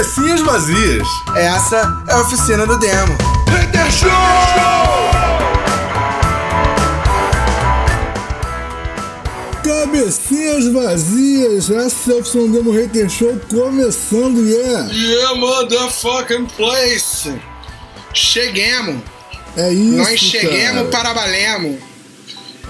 Cabecinhas 0.00 0.40
vazias. 0.40 1.06
Essa 1.36 2.04
é 2.08 2.12
a 2.14 2.20
oficina 2.22 2.66
do 2.66 2.78
demo. 2.78 3.18
Hater 3.50 3.92
Show! 3.92 4.10
Cabecinhas 9.62 10.66
vazias, 10.72 11.70
essa 11.70 12.12
é 12.12 12.14
a 12.14 12.18
oficina 12.18 12.44
do 12.46 12.52
demo 12.52 12.70
Hater 12.72 13.08
Show 13.10 13.38
começando, 13.50 14.46
yeah! 14.48 14.90
Yeah, 14.90 15.34
motherfucking 15.34 16.46
place! 16.56 17.34
Cheguemos! 18.14 19.02
É 19.56 19.72
isso, 19.72 19.96
Nós 19.96 20.18
cheguemos 20.18 20.90
cara. 20.90 21.12
para 21.12 21.14
Balemo. 21.14 21.78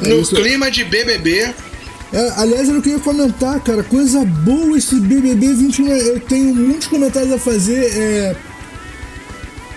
É 0.03 0.09
No 0.09 0.21
isso. 0.21 0.35
clima 0.35 0.71
de 0.71 0.83
BBB. 0.85 1.55
É, 2.13 2.33
aliás, 2.37 2.69
eu 2.69 2.83
queria 2.83 2.99
comentar, 2.99 3.61
cara, 3.61 3.85
coisa 3.85 4.25
boa 4.25 4.77
esse 4.77 4.99
BBB 4.99 5.55
21. 5.55 5.89
Eu 5.89 6.21
tenho 6.21 6.55
muitos 6.55 6.89
comentários 6.89 7.33
a 7.33 7.39
fazer. 7.39 7.85
É... 7.97 8.37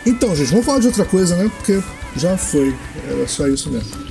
Então, 0.05 0.36
gente, 0.36 0.50
vamos 0.50 0.66
falar 0.66 0.80
de 0.80 0.88
outra 0.88 1.05
coisa, 1.05 1.36
né? 1.36 1.52
Porque 1.58 1.82
já 2.18 2.38
foi. 2.38 2.76
Era 3.08 3.27
só 3.27 3.48
isso 3.48 3.70
mesmo. 3.70 4.04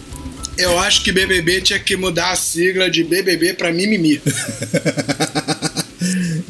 Eu 0.56 0.78
acho 0.78 1.02
que 1.02 1.10
BBB 1.10 1.62
tinha 1.62 1.78
que 1.78 1.96
mudar 1.96 2.30
a 2.30 2.36
sigla 2.36 2.90
de 2.90 3.02
BBB 3.02 3.54
pra 3.54 3.72
Mimimi. 3.72 4.20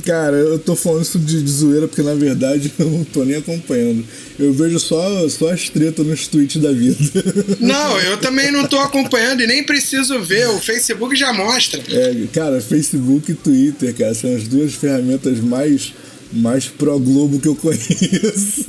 Cara, 0.05 0.37
eu 0.37 0.59
tô 0.59 0.74
falando 0.77 1.02
isso 1.02 1.19
de, 1.19 1.42
de 1.42 1.51
zoeira 1.51 1.87
porque 1.88 2.02
na 2.02 2.14
verdade 2.14 2.73
eu 2.78 2.91
não 2.91 3.05
tô 3.05 3.24
nem 3.24 3.37
acompanhando. 3.37 4.05
Eu 4.38 4.52
vejo 4.52 4.78
só, 4.80 5.28
só 5.28 5.51
as 5.52 5.68
tretas 5.68 6.05
nos 6.06 6.27
tweets 6.27 6.60
da 6.60 6.73
vida. 6.73 6.96
Não, 7.60 7.98
eu 8.01 8.16
também 8.16 8.51
não 8.51 8.66
tô 8.66 8.78
acompanhando 8.78 9.42
e 9.42 9.46
nem 9.46 9.62
preciso 9.62 10.20
ver. 10.20 10.48
O 10.48 10.59
Facebook 10.59 11.15
já 11.15 11.32
mostra. 11.32 11.80
É, 11.88 12.15
cara, 12.32 12.60
Facebook 12.60 13.30
e 13.30 13.34
Twitter, 13.34 13.95
cara, 13.95 14.15
são 14.15 14.34
as 14.34 14.48
duas 14.48 14.74
ferramentas 14.74 15.38
mais, 15.38 15.93
mais 16.32 16.65
pró-globo 16.66 17.38
que 17.38 17.46
eu 17.46 17.54
conheço. 17.54 18.66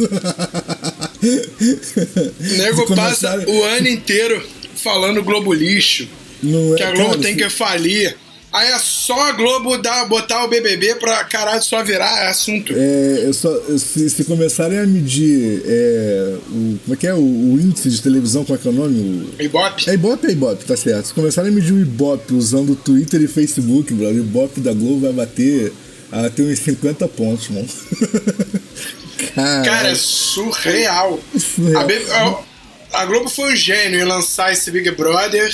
O 1.24 2.58
nego 2.58 2.88
Se 2.88 2.96
passa 2.96 3.44
o 3.48 3.64
ano 3.64 3.88
inteiro 3.88 4.44
falando 4.76 5.24
Globo 5.24 5.54
lixo. 5.54 6.08
Não 6.42 6.74
é, 6.74 6.78
Que 6.78 6.84
a 6.84 6.92
Globo 6.92 7.10
cara, 7.12 7.22
tem 7.22 7.34
se- 7.36 7.42
que 7.42 7.50
falir. 7.50 8.18
Aí 8.54 8.68
é 8.70 8.78
só 8.78 9.20
a 9.20 9.32
Globo 9.32 9.80
dar, 9.80 10.06
botar 10.06 10.46
o 10.46 10.48
BBB 10.48 10.96
pra 10.96 11.24
caralho 11.24 11.64
só 11.64 11.84
virar 11.84 12.30
assunto. 12.30 12.72
É, 12.78 13.24
eu 13.26 13.34
só, 13.34 13.50
se, 13.80 14.08
se 14.12 14.24
começarem 14.26 14.78
a 14.78 14.86
medir 14.86 15.64
é, 15.66 16.36
o, 16.52 16.78
como 16.84 16.94
é 16.94 16.96
que 16.96 17.08
é 17.08 17.14
o, 17.16 17.18
o 17.18 17.60
índice 17.60 17.90
de 17.90 18.00
televisão, 18.00 18.46
como 18.46 18.56
é 18.56 18.62
que 18.62 18.68
é 18.68 18.72
o 18.72 18.74
nome? 18.76 19.34
O, 19.40 19.42
Ibope. 19.42 19.90
é 19.90 19.94
Ibope, 19.96 20.28
é 20.28 20.32
Ibope, 20.32 20.66
tá 20.66 20.78
certo. 20.78 21.08
Se 21.08 21.14
começarem 21.16 21.50
a 21.52 21.54
medir 21.54 21.74
o 21.74 21.82
Ibope 21.82 22.36
usando 22.36 22.76
Twitter 22.76 23.20
e 23.24 23.28
Facebook, 23.28 23.92
brother, 23.92 24.18
o 24.18 24.26
Ibope 24.26 24.60
da 24.60 24.72
Globo 24.72 25.00
vai 25.00 25.14
bater 25.14 25.74
até 26.12 26.44
uns 26.44 26.60
50 26.60 27.08
pontos, 27.08 27.50
mano. 27.50 27.68
Caralho. 29.34 29.66
Cara, 29.66 29.90
é 29.90 29.96
surreal. 29.96 31.20
Surreal. 31.38 32.46
A- 32.92 33.00
a 33.02 33.06
Globo 33.06 33.28
foi 33.30 33.54
um 33.54 33.56
gênio 33.56 34.00
em 34.00 34.04
lançar 34.04 34.54
esse 34.54 34.70
Big 34.70 34.92
Brother. 34.92 35.52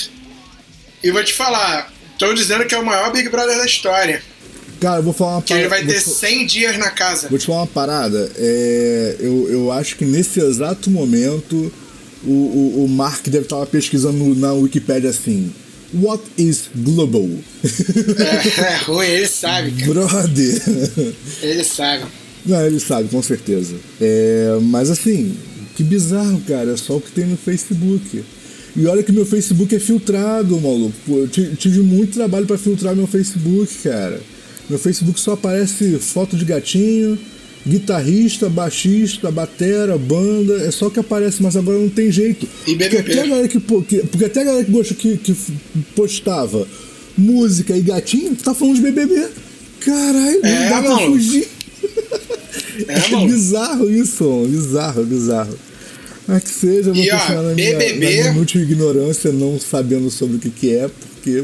E 1.01 1.11
vou 1.11 1.23
te 1.23 1.33
falar, 1.33 1.93
tô 2.19 2.33
dizendo 2.33 2.65
que 2.65 2.75
é 2.75 2.77
o 2.77 2.85
maior 2.85 3.11
Big 3.11 3.27
Brother 3.29 3.57
da 3.57 3.65
história. 3.65 4.21
Cara, 4.79 4.99
eu 4.99 5.03
vou 5.03 5.13
falar 5.13 5.37
uma 5.37 5.41
Que 5.41 5.53
ele 5.53 5.67
vai 5.67 5.83
vou 5.83 5.93
ter 5.93 5.99
fa- 6.01 6.09
100 6.11 6.45
dias 6.45 6.77
na 6.77 6.89
casa. 6.91 7.27
Vou 7.29 7.37
te 7.39 7.45
falar 7.47 7.59
uma 7.61 7.67
parada. 7.67 8.31
É, 8.37 9.15
eu, 9.19 9.49
eu 9.51 9.71
acho 9.71 9.95
que 9.97 10.05
nesse 10.05 10.39
exato 10.39 10.89
momento 10.89 11.71
o, 12.23 12.29
o, 12.31 12.85
o 12.85 12.87
Mark 12.87 13.25
deve 13.27 13.43
estar 13.45 13.65
pesquisando 13.65 14.35
na 14.35 14.53
Wikipedia 14.53 15.09
assim. 15.09 15.51
What 15.93 16.23
is 16.37 16.69
global? 16.75 17.27
É, 17.63 18.61
é 18.61 18.75
ruim, 18.83 19.07
ele 19.07 19.27
sabe, 19.27 19.71
cara. 19.71 19.85
Brother. 19.93 20.61
Ele 21.41 21.63
sabe. 21.63 22.05
Não, 22.45 22.65
ele 22.65 22.79
sabe, 22.79 23.09
com 23.09 23.21
certeza. 23.21 23.75
É, 23.99 24.57
mas 24.61 24.89
assim, 24.89 25.35
que 25.75 25.83
bizarro, 25.83 26.39
cara. 26.47 26.71
É 26.71 26.77
só 26.77 26.97
o 26.97 27.01
que 27.01 27.11
tem 27.11 27.25
no 27.25 27.35
Facebook. 27.37 28.23
E 28.75 28.85
olha 28.85 29.01
que 29.03 29.11
meu 29.11 29.25
Facebook 29.25 29.75
é 29.75 29.79
filtrado, 29.79 30.59
maluco. 30.59 30.93
Eu 31.07 31.27
ti- 31.27 31.51
tive 31.57 31.79
muito 31.81 32.13
trabalho 32.13 32.45
pra 32.45 32.57
filtrar 32.57 32.95
meu 32.95 33.07
Facebook, 33.07 33.73
cara. 33.83 34.21
Meu 34.69 34.77
Facebook 34.79 35.19
só 35.19 35.33
aparece 35.33 35.97
foto 35.99 36.37
de 36.37 36.45
gatinho, 36.45 37.17
guitarrista, 37.67 38.47
baixista, 38.49 39.31
batera, 39.31 39.97
banda. 39.97 40.53
É 40.63 40.71
só 40.71 40.87
o 40.87 40.91
que 40.91 40.99
aparece, 40.99 41.41
mas 41.41 41.55
agora 41.57 41.79
não 41.79 41.89
tem 41.89 42.11
jeito. 42.11 42.47
E 42.67 42.75
Porque 42.75 42.89
BBB. 42.89 43.11
até 43.11 43.21
a 43.21 43.25
galera 43.27 43.47
que, 43.47 43.59
porque 43.59 44.03
até 44.25 44.41
a 44.41 44.43
galera 44.45 44.63
que, 44.65 44.71
gosta, 44.71 44.93
que, 44.93 45.17
que 45.17 45.35
postava 45.95 46.67
música 47.17 47.75
e 47.75 47.81
gatinho, 47.81 48.35
tá 48.35 48.53
falando 48.53 48.75
de 48.75 48.81
BBB. 48.81 49.27
Caralho, 49.81 50.41
não 50.41 50.49
É, 50.49 50.69
dá 50.69 50.81
pra 50.81 50.89
maluco. 50.91 51.11
fugir. 51.13 51.47
É, 52.87 52.93
É 52.93 53.09
mano. 53.11 53.27
bizarro 53.27 53.89
isso, 53.89 54.23
mano. 54.23 54.47
bizarro, 54.47 55.03
bizarro. 55.05 55.57
Mas 56.29 56.43
que 56.43 56.49
seja, 56.49 56.89
eu 56.91 56.93
vou 56.93 57.03
E, 57.03 57.11
ó, 57.11 57.17
continuar 57.17 57.41
na 57.41 57.55
minha, 57.55 57.75
BBB 57.75 58.23
na 58.23 58.33
minha 58.33 58.45
ignorância, 58.55 59.31
não 59.31 59.59
sabendo 59.59 60.11
sobre 60.11 60.35
o 60.35 60.39
que, 60.39 60.51
que 60.51 60.75
é, 60.75 60.87
porque 60.87 61.43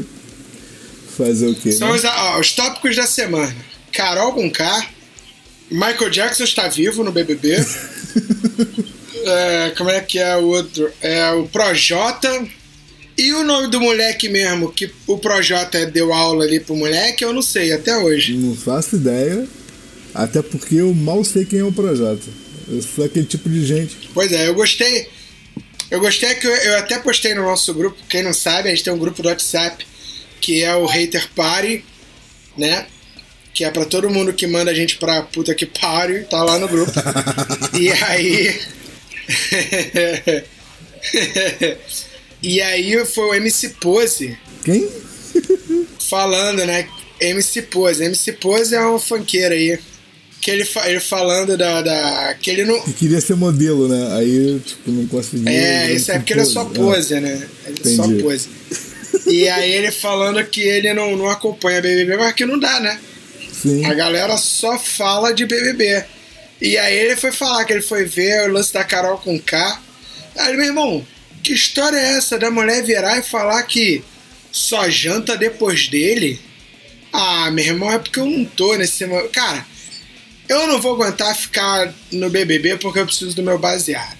fazer 1.16 1.48
o 1.48 1.54
quê? 1.56 1.72
São 1.72 1.88
né? 1.88 1.96
os, 1.96 2.04
ó, 2.04 2.38
os 2.38 2.52
tópicos 2.52 2.94
da 2.94 3.04
semana. 3.04 3.54
Carol 3.92 4.32
K. 4.52 4.88
Michael 5.68 6.10
Jackson 6.10 6.44
está 6.44 6.68
vivo 6.68 7.02
no 7.02 7.10
BBB. 7.10 7.56
É, 9.28 9.72
como 9.76 9.90
é 9.90 10.00
que 10.00 10.20
é 10.20 10.36
o 10.36 10.44
outro? 10.44 10.88
É 11.02 11.32
o 11.32 11.48
Projota. 11.48 12.46
E 13.18 13.32
o 13.32 13.42
nome 13.42 13.68
do 13.68 13.80
moleque 13.80 14.28
mesmo, 14.28 14.70
que 14.70 14.88
o 15.04 15.18
Projota 15.18 15.84
deu 15.84 16.12
aula 16.12 16.44
ali 16.44 16.60
pro 16.60 16.76
moleque, 16.76 17.24
eu 17.24 17.32
não 17.32 17.42
sei 17.42 17.72
até 17.72 17.96
hoje. 17.96 18.36
Não 18.36 18.54
faço 18.54 18.94
ideia, 18.94 19.44
até 20.14 20.40
porque 20.42 20.76
eu 20.76 20.94
mal 20.94 21.24
sei 21.24 21.44
quem 21.44 21.58
é 21.58 21.64
o 21.64 21.72
projeto. 21.72 22.28
Eu 22.68 22.82
sou 22.82 23.04
aquele 23.04 23.26
tipo 23.26 23.48
de 23.48 23.64
gente. 23.64 24.10
Pois 24.12 24.32
é, 24.32 24.48
eu 24.48 24.54
gostei. 24.54 25.08
Eu 25.90 26.00
gostei 26.00 26.34
que 26.34 26.46
eu, 26.46 26.54
eu 26.54 26.78
até 26.78 26.98
postei 26.98 27.34
no 27.34 27.42
nosso 27.42 27.72
grupo, 27.72 27.96
quem 28.08 28.22
não 28.22 28.34
sabe, 28.34 28.68
a 28.68 28.70
gente 28.72 28.82
tem 28.82 28.92
um 28.92 28.98
grupo 28.98 29.22
do 29.22 29.28
WhatsApp 29.28 29.86
que 30.40 30.62
é 30.62 30.74
o 30.74 30.86
Hater 30.86 31.28
Party, 31.34 31.84
né? 32.56 32.86
Que 33.54 33.64
é 33.64 33.70
pra 33.70 33.84
todo 33.84 34.10
mundo 34.10 34.32
que 34.32 34.46
manda 34.46 34.70
a 34.70 34.74
gente 34.74 34.96
pra 34.96 35.22
puta 35.22 35.54
que 35.54 35.66
party, 35.66 36.26
tá 36.28 36.42
lá 36.42 36.58
no 36.58 36.68
grupo. 36.68 36.92
e 37.78 37.90
aí. 37.90 38.60
e 42.42 42.60
aí 42.60 43.04
foi 43.06 43.24
o 43.24 43.34
MC 43.34 43.70
Pose 43.80 44.38
Quem? 44.64 44.88
falando, 45.98 46.64
né? 46.66 46.88
MC 47.20 47.62
Pose. 47.62 48.04
MC 48.04 48.32
Pose 48.34 48.74
é 48.74 48.86
um 48.86 48.98
funkeiro 48.98 49.54
aí. 49.54 49.78
Que 50.46 50.50
ele, 50.52 50.64
fa- 50.64 50.88
ele 50.88 51.00
falando 51.00 51.56
da, 51.56 51.82
da. 51.82 52.34
Que 52.40 52.52
ele 52.52 52.64
não. 52.64 52.80
Que 52.82 52.92
queria 52.92 53.20
ser 53.20 53.34
modelo, 53.34 53.88
né? 53.88 54.16
Aí, 54.16 54.60
tipo, 54.64 54.92
não 54.92 55.04
conseguia. 55.08 55.50
É, 55.50 55.92
isso 55.92 56.12
é 56.12 56.18
porque 56.20 56.32
ele 56.34 56.42
é 56.42 56.44
só 56.44 56.64
pôde. 56.64 56.78
pose, 56.78 57.18
né? 57.18 57.48
Ele 57.66 57.80
é 57.84 57.88
só 57.96 58.04
Entendi. 58.04 58.22
pose. 58.22 58.48
E 59.26 59.48
aí 59.48 59.72
ele 59.72 59.90
falando 59.90 60.40
que 60.44 60.60
ele 60.60 60.94
não, 60.94 61.16
não 61.16 61.28
acompanha 61.28 61.82
BBB, 61.82 62.16
mas 62.16 62.32
que 62.32 62.46
não 62.46 62.60
dá, 62.60 62.78
né? 62.78 62.96
Sim. 63.60 63.84
A 63.86 63.92
galera 63.94 64.36
só 64.36 64.78
fala 64.78 65.34
de 65.34 65.44
BBB. 65.46 66.04
E 66.62 66.78
aí 66.78 66.96
ele 66.96 67.16
foi 67.16 67.32
falar 67.32 67.64
que 67.64 67.72
ele 67.72 67.82
foi 67.82 68.04
ver 68.04 68.48
o 68.48 68.52
lance 68.52 68.72
da 68.72 68.84
Carol 68.84 69.18
com 69.18 69.36
K. 69.40 69.82
Aí, 70.36 70.56
meu 70.56 70.66
irmão, 70.66 71.04
que 71.42 71.54
história 71.54 71.96
é 71.96 72.18
essa 72.18 72.38
da 72.38 72.52
mulher 72.52 72.84
virar 72.84 73.18
e 73.18 73.22
falar 73.22 73.60
que 73.64 74.04
só 74.52 74.88
janta 74.88 75.36
depois 75.36 75.88
dele? 75.88 76.38
Ah, 77.12 77.50
meu 77.50 77.64
irmão, 77.64 77.90
é 77.92 77.98
porque 77.98 78.20
eu 78.20 78.26
não 78.26 78.44
tô 78.44 78.76
nesse 78.76 79.04
momento. 79.06 79.30
Cara, 79.30 79.66
eu 80.48 80.66
não 80.66 80.80
vou 80.80 80.94
aguentar 80.94 81.34
ficar 81.34 81.92
no 82.12 82.30
BBB 82.30 82.76
porque 82.78 82.98
eu 83.00 83.06
preciso 83.06 83.34
do 83.34 83.42
meu 83.42 83.58
baseado. 83.58 84.16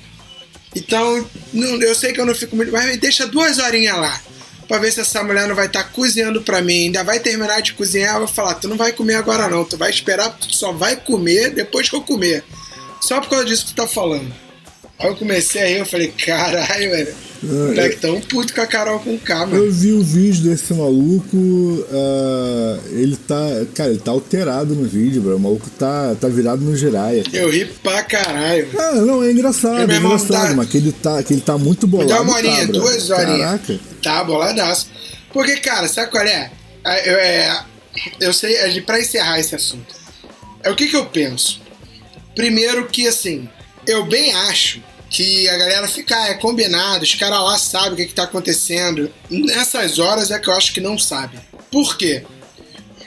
Então, 0.74 1.26
não- 1.52 1.80
eu 1.80 1.94
sei 1.94 2.12
que 2.12 2.20
eu 2.20 2.26
não 2.26 2.34
fico 2.34 2.54
muito. 2.54 2.70
Mas 2.72 2.84
me 2.86 2.96
deixa 2.96 3.26
duas 3.26 3.58
horinhas 3.58 3.96
lá. 3.96 4.20
Pra 4.68 4.78
ver 4.78 4.92
se 4.92 5.00
essa 5.00 5.22
mulher 5.22 5.46
não 5.46 5.54
vai 5.54 5.66
estar 5.66 5.84
cozinhando 5.84 6.42
pra 6.42 6.60
mim. 6.60 6.86
Ainda 6.86 7.04
vai 7.04 7.20
terminar 7.20 7.60
de 7.62 7.72
cozinhar. 7.72 8.14
Eu 8.16 8.20
vou 8.26 8.28
falar: 8.28 8.54
tu 8.54 8.66
não 8.68 8.76
vai 8.76 8.92
comer 8.92 9.14
agora 9.14 9.48
não. 9.48 9.64
Tu 9.64 9.76
vai 9.76 9.90
esperar, 9.90 10.30
tu 10.30 10.52
só 10.54 10.72
vai 10.72 10.96
comer 10.96 11.50
depois 11.50 11.88
que 11.88 11.94
eu 11.96 12.02
comer. 12.02 12.42
Só 13.00 13.20
por 13.20 13.30
causa 13.30 13.44
disso 13.44 13.66
que 13.66 13.72
tu 13.72 13.76
tá 13.76 13.86
falando. 13.86 14.34
Aí 14.98 15.08
eu 15.08 15.16
comecei 15.16 15.62
a 15.62 15.66
rir. 15.66 15.78
Eu 15.78 15.86
falei: 15.86 16.08
caralho, 16.08 16.90
velho. 16.90 17.14
O 17.42 17.46
moleque 17.46 17.96
tão 17.96 18.18
puto 18.22 18.54
com 18.54 18.60
a 18.62 18.66
Carol 18.66 18.98
com 18.98 19.18
K, 19.18 19.42
Eu 19.42 19.46
mano. 19.48 19.70
vi 19.70 19.92
o 19.92 20.02
vídeo 20.02 20.44
desse 20.44 20.72
maluco, 20.72 21.86
ah, 21.92 22.78
ele 22.92 23.14
tá, 23.14 23.36
cara, 23.74 23.90
ele 23.90 23.98
tá 23.98 24.10
alterado 24.10 24.74
no 24.74 24.88
vídeo, 24.88 25.20
bro. 25.20 25.36
O 25.36 25.40
maluco 25.40 25.68
tá, 25.70 26.16
tá 26.18 26.28
virado 26.28 26.62
no 26.62 26.74
giraia. 26.74 27.22
Eu 27.32 27.50
ri 27.50 27.66
pra 27.66 28.02
caralho. 28.02 28.68
Ah, 28.78 28.92
não, 28.94 29.22
é 29.22 29.30
engraçado, 29.30 29.78
é 29.90 29.94
irmão, 29.94 30.14
engraçado, 30.14 30.48
tá- 30.48 30.54
mas 30.56 30.68
que 30.68 30.78
ele 30.78 30.92
tá, 30.92 31.22
que 31.22 31.34
ele 31.34 31.42
tá 31.42 31.58
muito 31.58 31.86
Me 31.86 31.90
bolado. 31.92 32.08
dá 32.08 32.22
uma 32.22 32.34
horinha, 32.36 32.66
tá, 32.66 32.72
duas 32.72 33.10
horinhas. 33.10 33.38
Caraca. 33.40 33.80
Tá 34.02 34.24
boladaço. 34.24 34.90
Porque, 35.32 35.56
cara, 35.58 35.86
sabe 35.88 36.10
qual 36.10 36.24
é? 36.24 36.50
É, 36.84 37.10
Eu, 37.12 37.18
é, 37.18 37.64
eu 38.20 38.32
sei, 38.32 38.56
é, 38.56 38.80
pra 38.80 38.98
encerrar 38.98 39.38
esse 39.38 39.54
assunto, 39.54 39.94
é 40.62 40.70
o 40.70 40.74
que, 40.74 40.86
que 40.86 40.96
eu 40.96 41.04
penso. 41.04 41.60
Primeiro 42.34 42.86
que, 42.86 43.06
assim, 43.06 43.46
eu 43.86 44.04
bem 44.04 44.32
acho 44.32 44.82
que 45.08 45.48
a 45.48 45.56
galera 45.56 45.88
fica, 45.88 46.16
ah, 46.16 46.28
é 46.28 46.34
combinado, 46.34 47.04
os 47.04 47.14
caras 47.14 47.38
lá 47.38 47.58
sabem 47.58 47.92
o 47.92 47.96
que, 47.96 48.06
que 48.06 48.14
tá 48.14 48.24
acontecendo. 48.24 49.12
Nessas 49.30 49.98
horas 49.98 50.30
é 50.30 50.38
que 50.38 50.48
eu 50.48 50.54
acho 50.54 50.72
que 50.72 50.80
não 50.80 50.98
sabe. 50.98 51.38
Por 51.70 51.96
quê? 51.96 52.24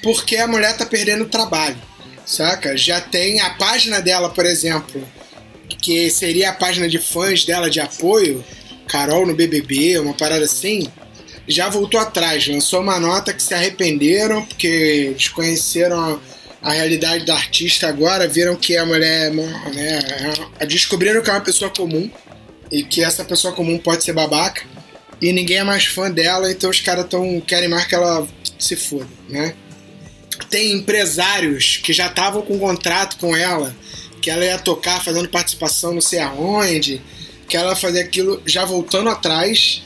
Porque 0.01 0.37
a 0.37 0.47
mulher 0.47 0.77
tá 0.77 0.85
perdendo 0.85 1.25
trabalho. 1.25 1.77
saca? 2.25 2.77
Já 2.77 3.01
tem 3.01 3.41
a 3.41 3.51
página 3.51 4.01
dela, 4.01 4.29
por 4.29 4.45
exemplo, 4.45 5.05
que 5.81 6.09
seria 6.09 6.49
a 6.49 6.53
página 6.53 6.87
de 6.87 6.99
fãs 6.99 7.43
dela 7.43 7.69
de 7.69 7.79
apoio, 7.79 8.43
Carol 8.87 9.25
no 9.25 9.35
BBB, 9.35 9.99
uma 9.99 10.13
parada 10.13 10.45
assim, 10.45 10.89
já 11.47 11.69
voltou 11.69 11.99
atrás, 11.99 12.47
lançou 12.47 12.81
uma 12.81 12.99
nota 12.99 13.33
que 13.33 13.41
se 13.41 13.53
arrependeram 13.53 14.45
porque 14.45 15.13
desconheceram 15.17 15.99
a, 15.99 16.19
a 16.61 16.71
realidade 16.71 17.25
da 17.25 17.35
artista 17.35 17.87
agora, 17.87 18.27
viram 18.27 18.55
que 18.55 18.75
a 18.75 18.85
mulher, 18.85 19.31
né, 19.31 19.99
descobriram 20.67 21.21
que 21.21 21.29
é 21.29 21.33
uma 21.33 21.41
pessoa 21.41 21.71
comum 21.71 22.09
e 22.71 22.83
que 22.83 23.03
essa 23.03 23.23
pessoa 23.23 23.53
comum 23.53 23.77
pode 23.77 24.03
ser 24.03 24.13
babaca 24.13 24.63
e 25.21 25.33
ninguém 25.33 25.57
é 25.57 25.63
mais 25.63 25.85
fã 25.85 26.09
dela, 26.09 26.51
então 26.51 26.69
os 26.69 26.79
caras 26.79 27.07
tão 27.07 27.41
querem 27.41 27.67
mais 27.67 27.85
que 27.85 27.95
ela 27.95 28.27
se 28.57 28.75
foda, 28.75 29.07
né? 29.27 29.53
Tem 30.49 30.71
empresários 30.71 31.77
que 31.77 31.91
já 31.91 32.07
estavam 32.07 32.41
com 32.41 32.57
contrato 32.57 33.17
com 33.17 33.35
ela, 33.35 33.75
que 34.21 34.29
ela 34.29 34.45
ia 34.45 34.57
tocar 34.57 35.03
fazendo 35.03 35.27
participação 35.27 35.93
não 35.93 36.01
sei 36.01 36.19
aonde, 36.19 37.01
que 37.47 37.57
ela 37.57 37.71
ia 37.71 37.75
fazer 37.75 37.99
aquilo 37.99 38.41
já 38.45 38.63
voltando 38.63 39.09
atrás. 39.09 39.83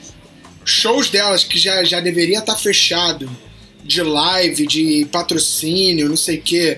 Shows 0.63 1.09
delas 1.09 1.43
que 1.43 1.57
já, 1.57 1.83
já 1.83 1.99
deveria 1.99 2.39
estar 2.39 2.53
tá 2.53 2.59
fechado, 2.59 3.29
de 3.83 4.01
live, 4.01 4.67
de 4.67 5.07
patrocínio, 5.11 6.09
não 6.09 6.17
sei 6.17 6.37
o 6.37 6.41
que. 6.41 6.77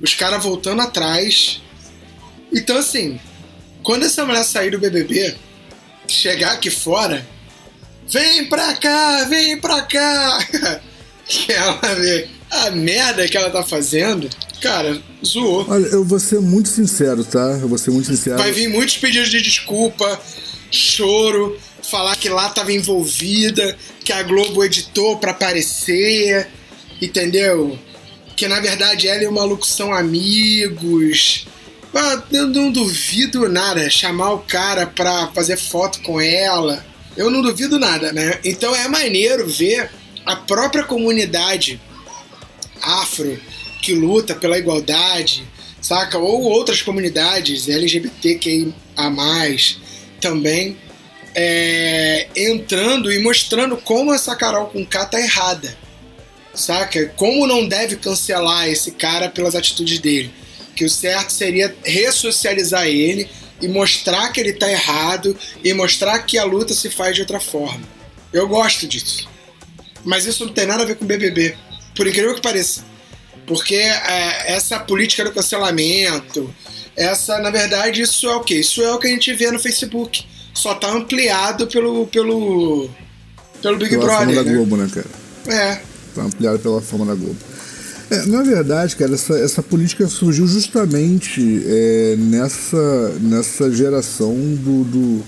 Os 0.00 0.14
caras 0.14 0.42
voltando 0.42 0.82
atrás. 0.82 1.60
Então, 2.52 2.78
assim, 2.78 3.20
quando 3.82 4.04
essa 4.04 4.24
mulher 4.24 4.44
sair 4.44 4.70
do 4.70 4.78
BBB, 4.78 5.34
chegar 6.08 6.52
aqui 6.52 6.70
fora, 6.70 7.26
vem 8.08 8.48
pra 8.48 8.74
cá, 8.76 9.24
vem 9.24 9.60
pra 9.60 9.82
cá. 9.82 10.80
que 11.26 11.52
ela 11.52 11.94
vê 11.94 12.28
a 12.50 12.70
merda 12.72 13.28
que 13.28 13.36
ela 13.36 13.50
tá 13.50 13.62
fazendo, 13.62 14.28
cara, 14.60 15.00
zoou. 15.24 15.64
Olha, 15.68 15.86
eu 15.86 16.04
vou 16.04 16.18
ser 16.18 16.40
muito 16.40 16.68
sincero, 16.68 17.24
tá? 17.24 17.58
Eu 17.60 17.68
vou 17.68 17.78
ser 17.78 17.92
muito 17.92 18.06
sincero. 18.06 18.38
Vai 18.38 18.50
vir 18.50 18.68
muitos 18.68 18.96
pedidos 18.98 19.30
de 19.30 19.40
desculpa, 19.40 20.20
choro, 20.70 21.56
falar 21.88 22.16
que 22.16 22.28
lá 22.28 22.48
tava 22.48 22.72
envolvida, 22.72 23.76
que 24.10 24.14
a 24.14 24.24
Globo 24.24 24.64
editou 24.64 25.18
pra 25.18 25.30
aparecer, 25.30 26.48
entendeu? 27.00 27.78
Que 28.36 28.48
na 28.48 28.58
verdade 28.58 29.06
ela 29.06 29.22
e 29.22 29.26
o 29.28 29.32
maluco 29.32 29.64
são 29.64 29.94
amigos. 29.94 31.46
Ah, 31.94 32.20
eu 32.32 32.48
não 32.48 32.72
duvido 32.72 33.48
nada 33.48 33.88
chamar 33.88 34.32
o 34.32 34.40
cara 34.40 34.84
pra 34.84 35.28
fazer 35.28 35.56
foto 35.56 36.02
com 36.02 36.20
ela. 36.20 36.84
Eu 37.16 37.30
não 37.30 37.40
duvido 37.40 37.78
nada, 37.78 38.12
né? 38.12 38.40
Então 38.42 38.74
é 38.74 38.88
maneiro 38.88 39.46
ver 39.46 39.88
a 40.26 40.34
própria 40.34 40.82
comunidade 40.82 41.80
afro 42.82 43.40
que 43.80 43.94
luta 43.94 44.34
pela 44.34 44.58
igualdade, 44.58 45.46
saca? 45.80 46.18
Ou 46.18 46.42
outras 46.42 46.82
comunidades 46.82 47.68
LGBTQIA 47.68 48.74
também 50.20 50.76
é, 51.34 52.28
entrando 52.36 53.12
e 53.12 53.18
mostrando 53.18 53.76
como 53.76 54.12
essa 54.12 54.34
Carol 54.36 54.66
com 54.66 54.84
K 54.84 55.06
tá 55.06 55.20
errada, 55.20 55.76
saca? 56.54 57.06
Como 57.16 57.46
não 57.46 57.66
deve 57.66 57.96
cancelar 57.96 58.68
esse 58.68 58.92
cara 58.92 59.28
pelas 59.28 59.54
atitudes 59.54 59.98
dele. 59.98 60.32
Que 60.74 60.84
o 60.84 60.90
certo 60.90 61.32
seria 61.32 61.74
ressocializar 61.84 62.86
ele 62.86 63.28
e 63.60 63.68
mostrar 63.68 64.30
que 64.30 64.40
ele 64.40 64.52
tá 64.52 64.70
errado 64.70 65.36
e 65.62 65.72
mostrar 65.74 66.18
que 66.20 66.38
a 66.38 66.44
luta 66.44 66.72
se 66.72 66.90
faz 66.90 67.14
de 67.14 67.20
outra 67.20 67.38
forma. 67.38 67.86
Eu 68.32 68.48
gosto 68.48 68.86
disso. 68.86 69.28
Mas 70.04 70.24
isso 70.24 70.46
não 70.46 70.52
tem 70.52 70.66
nada 70.66 70.82
a 70.82 70.86
ver 70.86 70.96
com 70.96 71.04
BBB. 71.04 71.56
Por 71.94 72.06
incrível 72.06 72.34
que 72.34 72.40
pareça. 72.40 72.84
Porque 73.46 73.74
é, 73.74 74.52
essa 74.52 74.78
política 74.78 75.24
do 75.24 75.32
cancelamento, 75.32 76.54
essa, 76.96 77.38
na 77.40 77.50
verdade, 77.50 78.00
isso 78.00 78.28
é 78.28 78.34
o 78.34 78.40
quê? 78.40 78.56
Isso 78.56 78.82
é 78.82 78.92
o 78.92 78.98
que 78.98 79.08
a 79.08 79.10
gente 79.10 79.32
vê 79.34 79.50
no 79.50 79.58
Facebook. 79.58 80.24
Só 80.54 80.74
tá 80.74 80.90
ampliado 80.92 81.66
pelo. 81.66 82.06
pelo. 82.06 82.88
pelo 83.62 83.78
Big 83.78 83.90
pela 83.90 84.04
Brother. 84.04 84.26
Forma 84.26 84.42
né? 84.42 84.42
da 84.42 84.56
Globo, 84.56 84.76
né, 84.76 84.90
cara? 84.92 85.06
É. 85.46 85.82
Tá 86.14 86.22
ampliado 86.22 86.58
pela 86.58 86.80
forma 86.80 87.06
da 87.06 87.14
Globo. 87.14 87.36
É, 88.10 88.26
na 88.26 88.42
verdade, 88.42 88.96
cara, 88.96 89.14
essa, 89.14 89.38
essa 89.38 89.62
política 89.62 90.08
surgiu 90.08 90.46
justamente 90.46 91.62
é, 91.64 92.16
nessa, 92.18 93.14
nessa 93.20 93.70
geração 93.70 94.34
do, 94.34 94.82
do, 94.82 95.24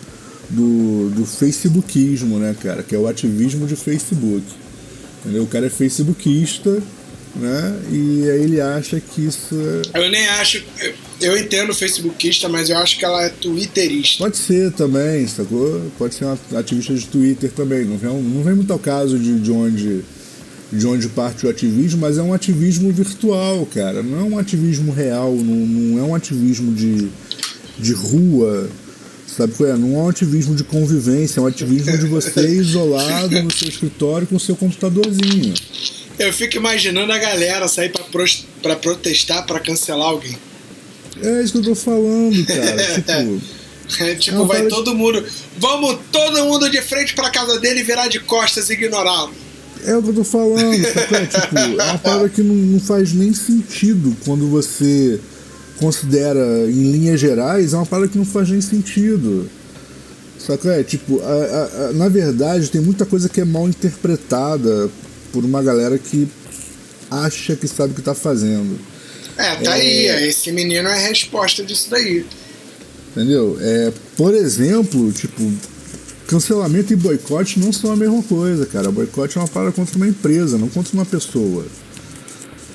do, 0.50 1.10
do 1.10 1.24
facebookismo, 1.24 2.38
né, 2.40 2.56
cara? 2.60 2.82
Que 2.82 2.96
é 2.96 2.98
o 2.98 3.06
ativismo 3.06 3.68
de 3.68 3.76
Facebook. 3.76 4.42
Entendeu? 5.20 5.44
O 5.44 5.46
cara 5.46 5.66
é 5.66 5.70
facebookista, 5.70 6.82
né? 7.36 7.80
E 7.88 8.28
aí 8.28 8.42
ele 8.42 8.60
acha 8.60 8.98
que 8.98 9.26
isso 9.26 9.54
é... 9.94 10.00
Eu 10.00 10.10
nem 10.10 10.26
acho. 10.30 10.64
Eu 11.22 11.38
entendo 11.38 11.72
facebookista, 11.72 12.48
mas 12.48 12.68
eu 12.68 12.76
acho 12.78 12.98
que 12.98 13.04
ela 13.04 13.22
é 13.22 13.28
twitterista. 13.28 14.24
Pode 14.24 14.36
ser 14.36 14.72
também, 14.72 15.26
sacou? 15.26 15.80
Pode 15.96 16.14
ser 16.14 16.24
uma 16.24 16.38
ativista 16.58 16.94
de 16.94 17.06
Twitter 17.06 17.50
também. 17.52 17.84
Não 17.84 17.96
vem, 17.96 18.10
não 18.10 18.42
vem 18.42 18.54
muito 18.54 18.72
ao 18.72 18.78
caso 18.78 19.18
de, 19.18 19.38
de 19.38 19.50
onde 19.50 20.04
de 20.72 20.86
onde 20.86 21.06
parte 21.08 21.46
o 21.46 21.50
ativismo, 21.50 22.00
mas 22.00 22.16
é 22.16 22.22
um 22.22 22.32
ativismo 22.32 22.90
virtual, 22.90 23.66
cara. 23.66 24.02
Não 24.02 24.20
é 24.20 24.22
um 24.22 24.38
ativismo 24.38 24.90
real, 24.90 25.34
não, 25.34 25.66
não 25.66 25.98
é 25.98 26.02
um 26.02 26.14
ativismo 26.14 26.72
de, 26.74 27.08
de 27.78 27.92
rua, 27.92 28.70
sabe 29.26 29.52
qual 29.52 29.68
é? 29.68 29.76
Não 29.76 29.94
é 29.94 29.98
um 29.98 30.08
ativismo 30.08 30.54
de 30.54 30.64
convivência, 30.64 31.40
é 31.40 31.42
um 31.42 31.46
ativismo 31.46 31.98
de 31.98 32.06
você 32.06 32.40
isolado 32.56 33.42
no 33.42 33.52
seu 33.52 33.68
escritório 33.68 34.26
com 34.26 34.36
o 34.36 34.40
seu 34.40 34.56
computadorzinho. 34.56 35.52
Eu 36.18 36.32
fico 36.32 36.56
imaginando 36.56 37.12
a 37.12 37.18
galera 37.18 37.68
sair 37.68 37.92
pra 38.62 38.76
protestar, 38.76 39.46
pra 39.46 39.60
cancelar 39.60 40.08
alguém. 40.08 40.38
É 41.20 41.42
isso 41.42 41.52
que 41.52 41.58
eu 41.58 41.64
tô 41.64 41.74
falando, 41.74 42.44
cara. 42.46 42.76
tipo. 43.02 43.62
É, 44.00 44.14
tipo, 44.14 44.46
vai 44.46 44.66
todo 44.68 44.94
mundo. 44.94 45.24
Vamos 45.58 45.98
todo 46.10 46.44
mundo 46.44 46.70
de 46.70 46.80
frente 46.80 47.14
pra 47.14 47.30
casa 47.30 47.58
dele 47.58 47.80
e 47.80 47.82
virar 47.82 48.08
de 48.08 48.20
costas 48.20 48.70
e 48.70 48.74
ignorá-lo. 48.74 49.34
É 49.84 49.96
o 49.96 50.02
que 50.02 50.10
eu 50.10 50.14
tô 50.14 50.24
falando, 50.24 50.82
sabe? 50.84 51.26
tipo, 51.26 51.58
é 51.58 51.84
uma 51.84 51.98
parada 51.98 52.28
que 52.28 52.42
não, 52.42 52.54
não 52.54 52.80
faz 52.80 53.12
nem 53.12 53.34
sentido 53.34 54.16
quando 54.24 54.48
você 54.48 55.18
considera 55.78 56.40
em 56.70 56.92
linhas 56.92 57.18
gerais, 57.18 57.72
é 57.72 57.76
uma 57.76 57.84
parada 57.84 58.08
que 58.08 58.16
não 58.16 58.24
faz 58.24 58.48
nem 58.48 58.60
sentido. 58.60 59.50
Saca? 60.38 60.74
É, 60.74 60.82
tipo, 60.82 61.20
a, 61.20 61.24
a, 61.24 61.88
a, 61.88 61.92
na 61.92 62.08
verdade, 62.08 62.70
tem 62.70 62.80
muita 62.80 63.04
coisa 63.04 63.28
que 63.28 63.40
é 63.40 63.44
mal 63.44 63.68
interpretada 63.68 64.88
por 65.32 65.44
uma 65.44 65.62
galera 65.62 65.98
que 65.98 66.28
acha 67.10 67.56
que 67.56 67.66
sabe 67.66 67.92
o 67.92 67.96
que 67.96 68.02
tá 68.02 68.14
fazendo. 68.14 68.78
É, 69.36 69.56
tá 69.56 69.78
é... 69.78 69.80
aí. 69.80 70.28
Esse 70.28 70.52
menino 70.52 70.88
é 70.88 70.92
a 70.92 71.08
resposta 71.08 71.64
disso 71.64 71.88
daí. 71.90 72.24
Entendeu? 73.10 73.58
É, 73.60 73.92
por 74.16 74.34
exemplo, 74.34 75.12
tipo, 75.12 75.50
cancelamento 76.26 76.92
e 76.92 76.96
boicote 76.96 77.60
não 77.60 77.72
são 77.72 77.92
a 77.92 77.96
mesma 77.96 78.22
coisa, 78.22 78.64
cara. 78.66 78.90
Boicote 78.90 79.36
é 79.36 79.40
uma 79.40 79.48
parada 79.48 79.72
contra 79.72 79.96
uma 79.96 80.08
empresa, 80.08 80.56
não 80.56 80.68
contra 80.68 80.94
uma 80.94 81.04
pessoa. 81.04 81.66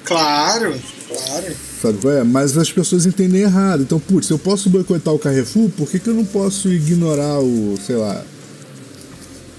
Claro, 0.03 0.79
claro. 1.07 1.55
Sabe 1.81 1.97
qual 1.99 2.13
é? 2.13 2.23
Mas 2.23 2.57
as 2.57 2.71
pessoas 2.71 3.05
entendem 3.05 3.41
errado. 3.41 3.81
Então, 3.81 3.99
putz, 3.99 4.29
eu 4.29 4.39
posso 4.39 4.69
boicotar 4.69 5.13
o 5.13 5.19
Carrefour, 5.19 5.69
por 5.71 5.89
que, 5.89 5.99
que 5.99 6.07
eu 6.07 6.13
não 6.13 6.25
posso 6.25 6.69
ignorar 6.69 7.39
o, 7.39 7.75
sei 7.85 7.95
lá, 7.95 8.23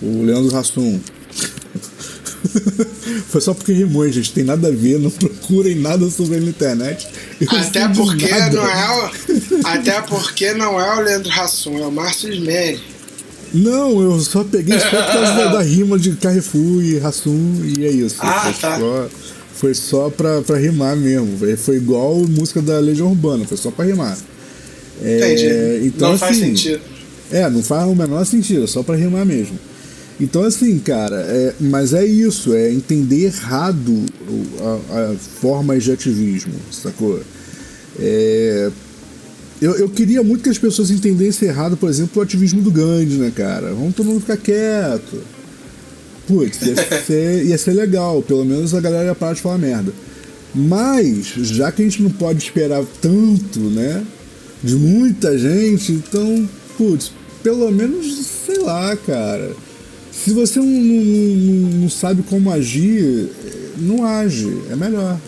o 0.00 0.22
Leandro 0.22 0.56
Hassum? 0.56 1.00
Foi 3.28 3.40
só 3.40 3.54
porque 3.54 3.72
rimou, 3.72 4.10
gente. 4.10 4.32
Tem 4.32 4.44
nada 4.44 4.68
a 4.68 4.70
ver, 4.70 4.98
não 4.98 5.10
procurem 5.10 5.74
nada 5.74 6.08
sobre 6.10 6.36
ele 6.36 6.46
na 6.46 6.50
internet. 6.50 7.08
até 7.48 7.88
porque 7.88 8.28
não 8.28 8.66
é 8.66 8.90
o, 8.96 9.66
Até 9.66 10.00
porque 10.02 10.54
não 10.54 10.80
é 10.80 10.96
o 10.96 11.00
Leandro 11.00 11.30
Hassum, 11.32 11.78
é 11.78 11.86
o 11.86 11.92
Márcio 11.92 12.32
Smelly. 12.32 12.80
Não, 13.52 14.00
eu 14.02 14.20
só 14.20 14.44
peguei 14.44 14.78
só 14.78 14.88
por 14.88 15.12
causa 15.12 15.34
da, 15.34 15.46
da, 15.54 15.62
rima 15.62 15.98
de 15.98 16.12
Carrefour 16.12 16.82
e 16.82 16.98
Hassum 16.98 17.62
e 17.64 17.84
é 17.84 17.90
isso. 17.90 18.16
Ah, 18.20 18.40
foi 18.42 18.52
tá. 18.52 18.78
Só, 18.78 19.08
foi 19.54 19.74
só 19.74 20.10
pra, 20.10 20.42
pra 20.42 20.58
rimar 20.58 20.96
mesmo. 20.96 21.38
Foi 21.56 21.76
igual 21.76 22.16
música 22.16 22.60
da 22.60 22.78
Legião 22.78 23.08
Urbana, 23.08 23.46
foi 23.46 23.56
só 23.56 23.70
pra 23.70 23.86
rimar. 23.86 24.18
É, 25.02 25.16
Entendi. 25.16 25.86
Então, 25.86 26.08
não 26.08 26.14
assim, 26.16 26.24
faz 26.26 26.36
sentido. 26.36 26.80
É, 27.30 27.48
não 27.48 27.62
faz 27.62 27.88
o 27.88 27.94
menor 27.94 28.24
sentido, 28.24 28.66
só 28.66 28.82
pra 28.82 28.96
rimar 28.96 29.24
mesmo. 29.24 29.58
Então, 30.20 30.42
assim, 30.42 30.78
cara, 30.78 31.16
é, 31.16 31.54
mas 31.60 31.94
é 31.94 32.04
isso, 32.04 32.52
é 32.52 32.72
entender 32.72 33.26
errado 33.26 34.04
a, 34.60 35.12
a 35.12 35.14
formas 35.16 35.84
de 35.84 35.92
ativismo, 35.92 36.54
sacou? 36.72 37.20
É, 37.98 38.70
eu, 39.60 39.76
eu 39.76 39.88
queria 39.88 40.22
muito 40.22 40.42
que 40.42 40.48
as 40.48 40.58
pessoas 40.58 40.90
entendessem 40.90 41.48
errado, 41.48 41.76
por 41.76 41.88
exemplo, 41.88 42.20
o 42.20 42.22
ativismo 42.22 42.62
do 42.62 42.70
Gandhi, 42.70 43.16
né, 43.16 43.32
cara? 43.34 43.72
Vamos 43.72 43.94
todo 43.94 44.06
mundo 44.06 44.20
ficar 44.20 44.36
quieto. 44.36 45.22
Putz, 46.26 46.62
ia 46.62 46.76
ser, 47.06 47.46
ia 47.46 47.58
ser 47.58 47.72
legal, 47.72 48.22
pelo 48.22 48.44
menos 48.44 48.74
a 48.74 48.80
galera 48.80 49.06
ia 49.06 49.14
parar 49.14 49.34
de 49.34 49.40
falar 49.40 49.58
merda. 49.58 49.92
Mas, 50.54 51.26
já 51.36 51.70
que 51.70 51.82
a 51.82 51.84
gente 51.84 52.02
não 52.02 52.10
pode 52.10 52.42
esperar 52.42 52.84
tanto, 53.00 53.60
né, 53.60 54.04
de 54.62 54.74
muita 54.74 55.38
gente, 55.38 55.92
então, 55.92 56.48
putz, 56.76 57.12
pelo 57.42 57.70
menos, 57.70 58.26
sei 58.46 58.58
lá, 58.58 58.96
cara. 58.96 59.52
Se 60.24 60.32
você 60.32 60.58
não, 60.58 60.66
não, 60.66 61.70
não 61.82 61.88
sabe 61.88 62.22
como 62.22 62.50
agir, 62.50 63.30
não 63.76 64.04
age, 64.04 64.62
é 64.70 64.76
melhor. 64.76 65.18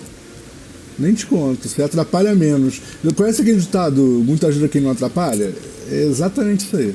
Nem 0.99 1.15
te 1.15 1.25
conto, 1.27 1.69
você 1.69 1.83
atrapalha 1.83 2.35
menos. 2.35 2.81
Conhece 3.17 3.41
aquele 3.41 3.61
ditado, 3.61 4.03
muita 4.03 4.49
ajuda 4.49 4.69
quem 4.69 4.81
não 4.81 4.91
atrapalha? 4.91 5.55
É 5.91 6.03
exatamente 6.03 6.67
isso 6.67 6.77
aí. 6.77 6.95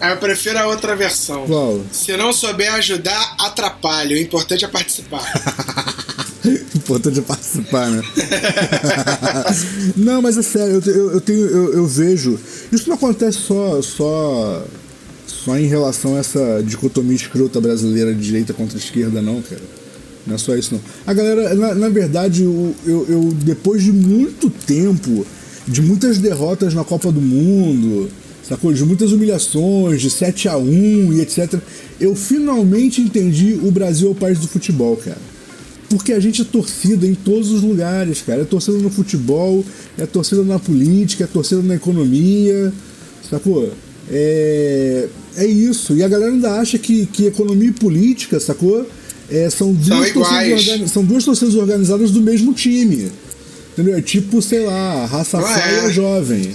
Ah, 0.00 0.10
eu 0.10 0.16
prefiro 0.16 0.58
a 0.58 0.66
outra 0.66 0.94
versão. 0.94 1.46
Qual? 1.46 1.80
Se 1.92 2.16
não 2.16 2.32
souber 2.32 2.72
ajudar, 2.74 3.36
atrapalha. 3.38 4.16
O 4.16 4.18
importante 4.18 4.64
é 4.64 4.68
participar. 4.68 5.22
importante 6.74 7.18
é 7.18 7.22
participar, 7.22 7.90
né? 7.90 8.02
não, 9.96 10.22
mas 10.22 10.38
é 10.38 10.42
sério, 10.42 10.82
eu, 10.86 10.94
eu, 10.94 11.12
eu 11.12 11.20
tenho, 11.20 11.46
eu, 11.46 11.74
eu, 11.74 11.86
vejo. 11.86 12.38
Isso 12.72 12.88
não 12.88 12.96
acontece 12.96 13.38
só, 13.38 13.82
só, 13.82 14.64
só 15.48 15.58
em 15.58 15.66
relação 15.66 16.16
a 16.16 16.18
essa 16.18 16.62
dicotomia 16.62 17.16
escrota 17.16 17.58
brasileira 17.58 18.12
de 18.14 18.20
direita 18.20 18.52
contra 18.52 18.76
esquerda, 18.76 19.22
não, 19.22 19.40
cara. 19.40 19.62
Não 20.26 20.34
é 20.34 20.38
só 20.38 20.54
isso, 20.54 20.74
não. 20.74 20.80
A 21.06 21.14
galera, 21.14 21.54
na, 21.54 21.74
na 21.74 21.88
verdade, 21.88 22.42
eu, 22.42 22.74
eu, 22.84 23.06
eu, 23.08 23.20
depois 23.42 23.82
de 23.82 23.90
muito 23.90 24.50
tempo, 24.50 25.26
de 25.66 25.80
muitas 25.80 26.18
derrotas 26.18 26.74
na 26.74 26.84
Copa 26.84 27.10
do 27.10 27.20
Mundo, 27.22 28.10
sacou? 28.46 28.74
De 28.74 28.84
muitas 28.84 29.10
humilhações, 29.10 30.02
de 30.02 30.10
7 30.10 30.48
a 30.50 30.58
1 30.58 31.14
e 31.14 31.20
etc. 31.22 31.54
Eu 31.98 32.14
finalmente 32.14 33.00
entendi 33.00 33.58
o 33.62 33.70
Brasil 33.70 34.08
é 34.08 34.10
o 34.10 34.14
país 34.14 34.38
do 34.38 34.46
futebol, 34.46 34.98
cara. 34.98 35.16
Porque 35.88 36.12
a 36.12 36.20
gente 36.20 36.42
é 36.42 36.44
torcida 36.44 37.06
em 37.06 37.14
todos 37.14 37.50
os 37.50 37.62
lugares, 37.62 38.20
cara. 38.20 38.42
É 38.42 38.44
torcida 38.44 38.76
no 38.76 38.90
futebol, 38.90 39.64
é 39.96 40.04
torcida 40.04 40.42
na 40.42 40.58
política, 40.58 41.24
é 41.24 41.26
torcida 41.26 41.62
na 41.62 41.76
economia, 41.76 42.70
sacou? 43.30 43.72
É, 44.10 45.08
é 45.36 45.46
isso. 45.46 45.96
E 45.96 46.02
a 46.02 46.08
galera 46.08 46.32
ainda 46.32 46.52
acha 46.52 46.78
que, 46.78 47.06
que 47.06 47.26
economia 47.26 47.68
e 47.68 47.72
política, 47.72 48.40
sacou? 48.40 48.86
É, 49.30 49.50
são, 49.50 49.72
duas 49.74 50.12
são, 50.90 51.04
duas 51.04 51.24
torcidas 51.24 51.54
organizadas 51.54 52.10
do 52.10 52.20
mesmo 52.20 52.54
time. 52.54 53.12
Entendeu? 53.72 53.96
É 53.96 54.00
tipo, 54.00 54.40
sei 54.40 54.64
lá, 54.64 55.04
raça 55.06 55.38
é. 55.38 55.88
e 55.88 55.92
jovem. 55.92 56.52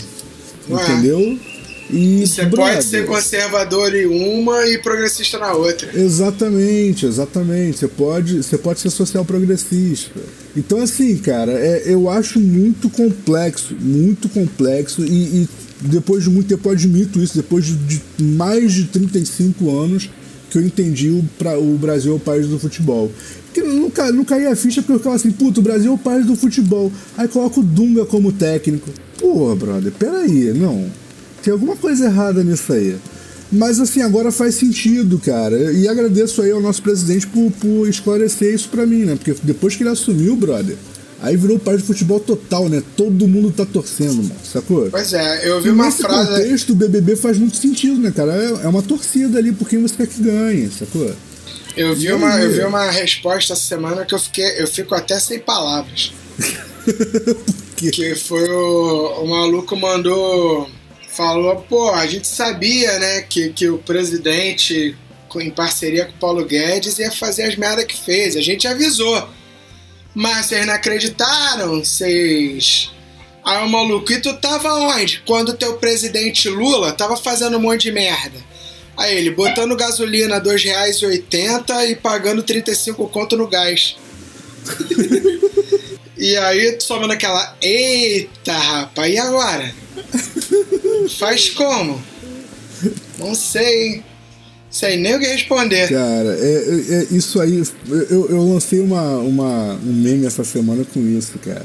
Não 0.68 0.80
é. 0.80 0.84
entendeu? 0.84 1.38
É. 1.50 1.54
E, 1.90 2.26
Você 2.26 2.46
brother, 2.46 2.76
pode 2.76 2.86
ser 2.86 3.06
conservador 3.06 3.94
em 3.94 4.06
uma 4.06 4.66
e 4.68 4.80
progressista 4.80 5.38
na 5.38 5.54
outra. 5.54 5.90
Exatamente, 5.94 7.06
exatamente. 7.06 7.78
Você 7.78 7.88
pode, 7.88 8.38
você 8.38 8.58
pode 8.58 8.80
ser 8.80 8.90
social 8.90 9.24
progressista. 9.24 10.20
Então, 10.56 10.82
assim, 10.82 11.18
cara, 11.18 11.52
é, 11.52 11.84
eu 11.86 12.10
acho 12.10 12.40
muito 12.40 12.90
complexo, 12.90 13.76
muito 13.80 14.28
complexo. 14.30 15.04
E, 15.06 15.44
e, 15.44 15.50
depois 15.88 16.24
de 16.24 16.30
muito 16.30 16.48
tempo, 16.48 16.68
eu 16.68 16.74
admito 16.74 17.22
isso, 17.22 17.36
depois 17.36 17.66
de, 17.66 17.76
de 17.76 18.24
mais 18.24 18.74
de 18.74 18.86
35 18.86 19.70
anos 19.70 20.10
que 20.50 20.58
eu 20.58 20.62
entendi 20.62 21.10
o, 21.10 21.24
pra, 21.38 21.58
o 21.58 21.78
Brasil 21.78 22.14
é 22.14 22.16
o 22.16 22.20
país 22.20 22.48
do 22.48 22.60
futebol. 22.60 23.12
Porque 23.46 23.62
não, 23.62 23.92
não 24.14 24.26
caía 24.26 24.52
a 24.52 24.56
ficha 24.56 24.82
porque 24.82 24.94
eu 24.94 24.98
ficava 25.00 25.16
assim, 25.16 25.32
puto, 25.32 25.60
o 25.60 25.64
Brasil 25.64 25.92
é 25.92 25.96
o 25.96 25.98
país 25.98 26.26
do 26.26 26.36
futebol. 26.36 26.92
Aí 27.18 27.28
coloca 27.28 27.60
o 27.60 27.64
Dunga 27.64 28.06
como 28.06 28.32
técnico. 28.32 28.90
Porra, 29.20 29.56
brother, 29.56 29.92
peraí, 29.92 30.54
não. 30.54 30.86
Tem 31.42 31.52
alguma 31.52 31.76
coisa 31.76 32.06
errada 32.06 32.44
nisso 32.44 32.72
aí. 32.72 32.96
Mas 33.52 33.80
assim, 33.80 34.02
agora 34.02 34.32
faz 34.32 34.56
sentido, 34.56 35.20
cara. 35.20 35.72
E 35.72 35.88
agradeço 35.88 36.42
aí 36.42 36.52
ao 36.52 36.62
nosso 36.62 36.82
presidente 36.82 37.28
por, 37.28 37.52
por 37.52 37.88
esclarecer 37.88 38.54
isso 38.54 38.70
pra 38.70 38.86
mim, 38.86 39.06
né? 39.06 39.16
Porque 39.16 39.36
depois 39.44 39.76
que 39.76 39.84
ele 39.84 39.90
assumiu, 39.90 40.36
brother, 40.36 40.76
aí 41.24 41.36
virou 41.36 41.58
parte 41.58 41.82
de 41.82 41.88
futebol 41.88 42.20
total, 42.20 42.70
né? 42.70 42.84
Todo 42.96 43.28
mundo 43.28 43.52
tá 43.52 43.66
torcendo, 43.66 44.18
mano, 44.18 44.36
sacou? 44.44 44.90
Pois 44.92 45.14
é, 45.14 45.50
eu 45.50 45.60
vi 45.62 45.70
uma 45.72 45.86
nesse 45.86 46.04
frase. 46.04 46.30
Nesse 46.30 46.44
contexto, 46.44 46.70
o 46.72 46.76
BBB 46.76 47.16
faz 47.16 47.40
muito 47.40 47.58
sentido, 47.58 48.00
né, 48.00 48.12
cara? 48.12 48.34
É, 48.34 48.66
é 48.66 48.68
uma 48.68 48.84
torcida 48.84 49.40
ali 49.40 49.52
por 49.52 49.68
quem 49.68 49.82
você 49.82 49.96
quer 49.96 50.08
que 50.08 50.22
ganhe, 50.22 50.70
sacou? 50.70 51.12
Eu 51.76 51.96
vi, 51.96 52.12
uma, 52.12 52.40
eu 52.40 52.52
vi 52.52 52.64
uma 52.64 52.92
resposta 52.92 53.54
essa 53.54 53.64
semana 53.64 54.06
que 54.06 54.14
eu 54.14 54.20
fiquei. 54.20 54.62
Eu 54.62 54.68
fico 54.68 54.94
até 54.94 55.20
sem 55.20 55.40
palavras. 55.40 56.14
que 57.76 58.16
foi 58.16 58.48
o, 58.48 59.24
o 59.24 59.28
maluco 59.28 59.76
mandou 59.76 60.70
falou, 61.14 61.58
pô, 61.70 61.92
a 61.92 62.06
gente 62.08 62.28
sabia, 62.28 62.98
né, 63.00 63.22
que, 63.22 63.54
que 63.54 63.70
o 63.70 63.78
presidente, 63.78 64.96
em 65.36 65.52
parceria 65.52 66.06
com 66.06 66.12
o 66.12 66.20
Paulo 66.20 66.46
Guedes, 66.46 66.98
ia 66.98 67.12
fazer 67.12 67.44
as 67.44 67.56
merdas 67.56 67.86
que 67.86 67.98
fez. 67.98 68.36
A 68.36 68.42
gente 68.42 68.68
avisou. 68.68 69.30
Mas 70.14 70.48
vocês 70.48 70.66
não 70.66 70.74
acreditaram, 70.74 71.84
vocês. 71.84 72.92
Aí 73.44 73.66
o 73.66 73.70
maluco, 73.70 74.12
e 74.12 74.22
tu 74.22 74.34
tava 74.36 74.74
onde? 74.74 75.22
Quando 75.26 75.54
teu 75.54 75.78
presidente 75.78 76.48
Lula 76.50 76.94
tava 76.94 77.18
fazendo 77.18 77.58
um 77.58 77.62
monte 77.62 77.84
de 77.84 77.92
merda. 77.92 78.40
Aí 78.96 79.18
ele, 79.18 79.32
botando 79.32 79.76
gasolina 79.76 80.36
R$ 80.36 80.42
2,80 80.42 81.90
e 81.90 81.96
pagando 81.96 82.44
35 82.44 83.08
conto 83.10 83.36
no 83.36 83.48
gás. 83.48 83.98
e 86.16 86.38
aí 86.38 86.74
tu 86.74 86.84
somando 86.84 87.14
aquela, 87.14 87.58
eita 87.62 88.54
rapaz, 88.54 89.14
e 89.14 89.18
agora? 89.18 89.74
Faz 91.18 91.50
como? 91.50 92.02
Não 93.18 93.34
sei. 93.34 94.04
Sei 94.74 94.98
nem 94.98 95.16
o 95.16 95.20
que 95.20 95.28
responder. 95.28 95.88
Cara, 95.88 96.36
é, 96.40 96.86
é, 96.90 96.96
é 96.96 97.08
isso 97.12 97.40
aí. 97.40 97.64
Eu, 97.88 98.28
eu 98.28 98.42
lancei 98.42 98.80
uma, 98.80 99.20
uma, 99.20 99.74
um 99.76 99.94
meme 99.94 100.26
essa 100.26 100.44
semana 100.44 100.84
com 100.92 101.00
isso, 101.00 101.38
cara. 101.38 101.64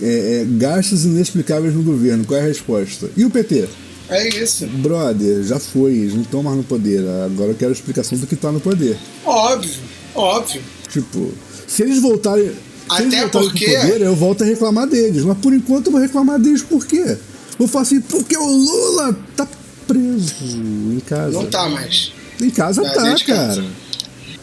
É, 0.00 0.42
é, 0.42 0.46
gastos 0.46 1.06
inexplicáveis 1.06 1.74
no 1.74 1.82
governo. 1.82 2.26
Qual 2.26 2.38
é 2.38 2.42
a 2.42 2.46
resposta? 2.46 3.08
E 3.16 3.24
o 3.24 3.30
PT? 3.30 3.66
É 4.10 4.28
isso. 4.28 4.66
Brother, 4.66 5.42
já 5.42 5.58
foi, 5.58 5.92
eles 5.92 6.12
não 6.12 6.20
estão 6.20 6.42
mais 6.42 6.58
no 6.58 6.62
poder. 6.62 7.02
Agora 7.24 7.52
eu 7.52 7.54
quero 7.54 7.70
a 7.70 7.74
explicação 7.74 8.18
do 8.18 8.26
que 8.26 8.34
está 8.34 8.52
no 8.52 8.60
poder. 8.60 8.98
Óbvio, 9.24 9.80
óbvio. 10.14 10.60
Tipo, 10.90 11.32
se 11.66 11.82
eles 11.82 11.98
voltarem. 11.98 12.48
Se 12.48 12.54
Até 12.90 13.04
eles 13.04 13.20
voltarem 13.20 13.48
porque. 13.48 13.70
Poder, 13.70 14.00
eu 14.02 14.14
volto 14.14 14.44
a 14.44 14.46
reclamar 14.46 14.86
deles. 14.86 15.24
Mas 15.24 15.38
por 15.38 15.54
enquanto 15.54 15.86
eu 15.86 15.92
vou 15.92 16.00
reclamar 16.00 16.38
deles 16.38 16.60
por 16.60 16.84
quê? 16.84 17.16
Vou 17.58 17.66
falar 17.66 17.82
assim, 17.84 18.02
porque 18.02 18.36
o 18.36 18.46
Lula 18.46 19.18
tá 19.34 19.48
preso 19.86 20.34
em 20.56 21.00
casa. 21.06 21.32
Não 21.32 21.46
tá 21.46 21.68
mais. 21.68 22.12
Em 22.40 22.50
casa 22.50 22.82
tá, 22.82 23.14
tá 23.14 23.24
cara. 23.24 23.64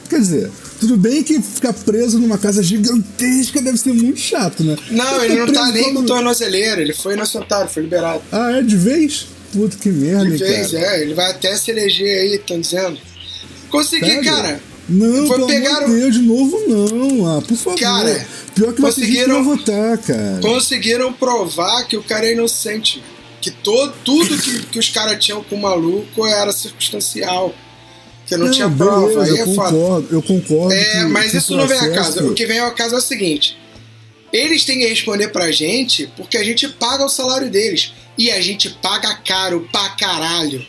Quer 0.09 0.19
dizer, 0.21 0.49
tudo 0.79 0.97
bem 0.97 1.21
que 1.21 1.39
ficar 1.41 1.73
preso 1.73 2.17
numa 2.17 2.37
casa 2.37 2.63
gigantesca 2.63 3.61
deve 3.61 3.77
ser 3.77 3.93
muito 3.93 4.19
chato, 4.19 4.63
né? 4.63 4.75
Não, 4.89 5.23
ele 5.23 5.35
não 5.35 5.53
tá 5.53 5.71
nem 5.71 5.93
com 5.93 6.03
tornozeleira, 6.05 6.81
ele 6.81 6.93
foi 6.93 7.13
inocentado, 7.13 7.69
foi 7.69 7.83
liberado. 7.83 8.21
Ah, 8.31 8.51
é? 8.57 8.61
De 8.63 8.75
vez? 8.75 9.27
Puta 9.53 9.77
que 9.77 9.89
merda, 9.89 10.25
De 10.29 10.37
vez, 10.37 10.71
cara. 10.71 10.97
é. 10.97 11.01
Ele 11.03 11.13
vai 11.13 11.29
até 11.31 11.55
se 11.57 11.69
eleger 11.71 12.21
aí, 12.21 12.35
estão 12.35 12.59
dizendo. 12.59 12.97
Consegui, 13.69 14.05
Sério? 14.07 14.23
cara. 14.25 14.59
Não, 14.87 15.27
Foi 15.27 15.35
pelo 15.35 15.47
pegar 15.47 15.77
amor 15.83 15.89
de 15.89 15.95
Deus, 15.99 16.13
de 16.15 16.21
novo 16.21 16.59
não. 16.67 17.37
Ah, 17.37 17.41
por 17.43 17.55
favor. 17.55 17.79
Cara, 17.79 18.25
Pior 18.55 18.73
que 18.73 18.81
conseguiram- 18.81 19.43
votar, 19.43 19.97
cara. 19.99 20.39
Conseguiram 20.41 21.13
provar 21.13 21.83
que 21.87 21.95
o 21.95 22.01
cara 22.01 22.25
é 22.25 22.33
inocente. 22.33 23.03
Que 23.41 23.51
todo, 23.51 23.93
tudo 24.03 24.37
que, 24.37 24.63
que 24.67 24.79
os 24.79 24.89
caras 24.89 25.23
tinham 25.23 25.43
com 25.43 25.55
o 25.55 25.61
maluco 25.61 26.25
era 26.25 26.51
circunstancial. 26.51 27.53
Que 28.27 28.35
não, 28.37 28.51
tinha 28.51 28.67
beleza, 28.67 28.91
prova. 28.91 29.23
Aí 29.23 29.29
eu 29.29 29.37
é 29.37 29.45
concordo, 29.45 30.07
eu 30.11 30.21
concordo. 30.21 30.73
É, 30.73 30.83
que- 30.83 31.03
mas 31.05 31.31
que 31.31 31.37
isso 31.37 31.55
não 31.55 31.67
vem 31.67 31.77
a 31.79 31.91
casa. 31.91 32.23
O 32.23 32.33
que 32.33 32.45
vem 32.45 32.59
ao 32.59 32.71
caso 32.73 32.95
é 32.95 32.97
o 32.97 33.01
seguinte: 33.01 33.57
eles 34.31 34.63
têm 34.65 34.79
que 34.79 34.87
responder 34.87 35.29
pra 35.29 35.51
gente 35.51 36.07
porque 36.15 36.37
a 36.37 36.43
gente 36.43 36.67
paga 36.67 37.03
o 37.05 37.09
salário 37.09 37.49
deles. 37.49 37.93
E 38.17 38.29
a 38.31 38.41
gente 38.41 38.69
paga 38.69 39.15
caro 39.15 39.67
pra 39.71 39.89
caralho. 39.91 40.65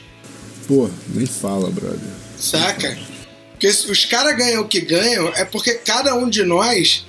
Pô, 0.68 0.88
nem 1.08 1.26
fala, 1.26 1.68
brother. 1.68 1.98
Saca? 2.38 2.96
Porque 3.50 3.66
os 3.66 4.04
caras 4.04 4.36
ganham 4.36 4.62
o 4.62 4.68
que 4.68 4.80
ganham 4.80 5.28
é 5.34 5.44
porque 5.44 5.74
cada 5.74 6.14
um 6.14 6.30
de 6.30 6.44
nós 6.44 7.04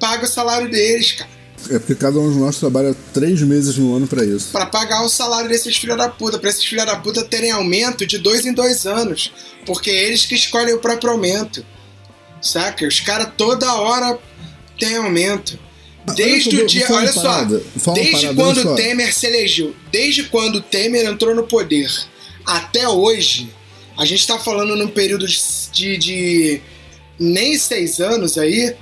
paga 0.00 0.24
o 0.24 0.28
salário 0.28 0.70
deles, 0.70 1.12
cara. 1.12 1.30
É 1.70 1.78
porque 1.78 1.94
cada 1.94 2.18
um 2.18 2.32
de 2.32 2.38
nós 2.38 2.58
trabalha 2.58 2.94
três 3.12 3.40
meses 3.42 3.76
no 3.76 3.96
ano 3.96 4.06
pra 4.06 4.24
isso. 4.24 4.48
Pra 4.52 4.66
pagar 4.66 5.02
o 5.04 5.08
salário 5.08 5.48
desses 5.48 5.76
filha 5.76 5.96
da 5.96 6.08
puta. 6.08 6.38
Pra 6.38 6.50
esses 6.50 6.64
filha 6.64 6.84
da 6.84 6.96
puta 6.96 7.24
terem 7.24 7.50
aumento 7.50 8.06
de 8.06 8.18
dois 8.18 8.44
em 8.44 8.52
dois 8.52 8.86
anos. 8.86 9.32
Porque 9.66 9.90
é 9.90 10.04
eles 10.04 10.26
que 10.26 10.34
escolhem 10.34 10.74
o 10.74 10.78
próprio 10.78 11.10
aumento. 11.10 11.64
Saca? 12.40 12.86
Os 12.86 13.00
caras 13.00 13.32
toda 13.36 13.74
hora 13.74 14.18
têm 14.78 14.96
aumento. 14.96 15.58
Desde 16.14 16.50
olha 16.50 16.58
só, 16.58 16.64
o 16.64 16.66
dia. 16.66 16.86
Olha 16.90 17.12
só. 17.12 17.22
parada, 17.22 17.62
uma 17.86 17.94
Desde 17.94 18.12
parada, 18.12 18.34
quando 18.34 18.62
só. 18.62 18.72
o 18.72 18.76
Temer 18.76 19.14
se 19.14 19.26
elegeu. 19.26 19.74
Desde 19.90 20.24
quando 20.24 20.56
o 20.56 20.60
Temer 20.62 21.06
entrou 21.06 21.34
no 21.34 21.44
poder. 21.44 21.90
Até 22.44 22.86
hoje. 22.88 23.50
A 23.96 24.04
gente 24.04 24.26
tá 24.26 24.38
falando 24.38 24.76
num 24.76 24.88
período 24.88 25.26
de, 25.26 25.38
de, 25.72 25.96
de 25.96 26.60
nem 27.18 27.56
seis 27.58 28.00
anos 28.00 28.36
aí. 28.36 28.74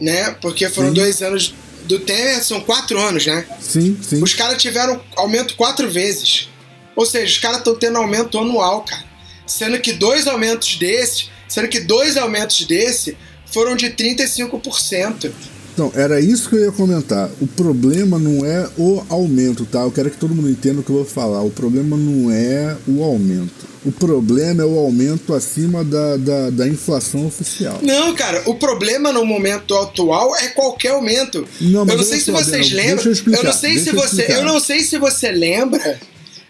Né? 0.00 0.32
Porque 0.40 0.68
foram 0.68 0.88
Sim. 0.88 0.94
dois 0.94 1.22
anos 1.22 1.54
do 1.84 2.00
Temer, 2.00 2.42
são 2.42 2.60
quatro 2.60 2.98
anos, 2.98 3.26
né? 3.26 3.46
Sim, 3.60 3.98
sim. 4.02 4.22
Os 4.22 4.34
caras 4.34 4.60
tiveram 4.60 5.02
aumento 5.16 5.54
quatro 5.56 5.90
vezes. 5.90 6.48
Ou 6.94 7.06
seja, 7.06 7.26
os 7.26 7.38
caras 7.38 7.58
estão 7.58 7.74
tendo 7.74 7.98
aumento 7.98 8.38
anual, 8.38 8.82
cara. 8.82 9.04
Sendo 9.46 9.78
que 9.80 9.92
dois 9.92 10.26
aumentos 10.26 10.76
desses, 10.76 11.30
sendo 11.48 11.68
que 11.68 11.80
dois 11.80 12.16
aumentos 12.16 12.64
desse 12.64 13.16
foram 13.52 13.76
de 13.76 13.90
35%. 13.90 15.30
Então, 15.72 15.90
era 15.94 16.20
isso 16.20 16.48
que 16.50 16.56
eu 16.56 16.64
ia 16.64 16.72
comentar. 16.72 17.30
O 17.40 17.46
problema 17.46 18.18
não 18.18 18.44
é 18.44 18.68
o 18.76 19.02
aumento, 19.08 19.64
tá? 19.64 19.80
Eu 19.80 19.90
quero 19.90 20.10
que 20.10 20.18
todo 20.18 20.34
mundo 20.34 20.50
entenda 20.50 20.80
o 20.80 20.82
que 20.82 20.90
eu 20.90 20.96
vou 20.96 21.04
falar. 21.04 21.42
O 21.42 21.50
problema 21.50 21.96
não 21.96 22.30
é 22.30 22.76
o 22.86 23.02
aumento. 23.02 23.72
O 23.84 23.90
problema 23.90 24.62
é 24.62 24.66
o 24.66 24.78
aumento 24.78 25.34
acima 25.34 25.82
da, 25.82 26.16
da, 26.16 26.50
da 26.50 26.68
inflação 26.68 27.26
oficial. 27.26 27.80
Não, 27.82 28.14
cara, 28.14 28.42
o 28.46 28.54
problema 28.54 29.12
no 29.12 29.24
momento 29.24 29.74
atual 29.74 30.36
é 30.36 30.48
qualquer 30.48 30.90
aumento. 30.90 31.46
Não, 31.60 31.80
eu 31.80 31.86
mas 31.86 31.96
não 31.96 32.04
sei 32.04 32.20
se 32.20 32.30
vocês 32.30 32.66
Adriano, 32.66 32.88
lembram. 32.88 33.04
eu 33.06 33.12
explicar, 33.12 33.42
não 33.42 33.52
sei 33.52 33.78
se 33.78 33.88
eu 33.88 33.94
você. 33.94 34.06
explicar. 34.06 34.34
Eu 34.34 34.44
não 34.44 34.60
sei 34.60 34.82
se 34.82 34.98
você 34.98 35.32
lembra. 35.32 36.00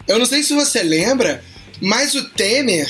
Eu 0.07 0.19
não 0.19 0.25
sei 0.25 0.43
se 0.43 0.53
você 0.53 0.83
lembra, 0.83 1.41
mas 1.81 2.13
o 2.13 2.23
Temer, 2.29 2.87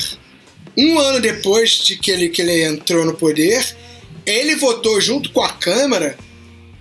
um 0.76 1.00
ano 1.00 1.22
depois 1.22 1.70
de 1.70 1.96
que 1.96 2.12
ele, 2.12 2.30
que 2.30 2.42
ele 2.42 2.64
entrou 2.64 3.06
no 3.06 3.14
poder, 3.14 3.64
ele 4.26 4.56
votou 4.56 5.00
junto 5.02 5.32
com 5.32 5.42
a 5.42 5.50
Câmara 5.50 6.18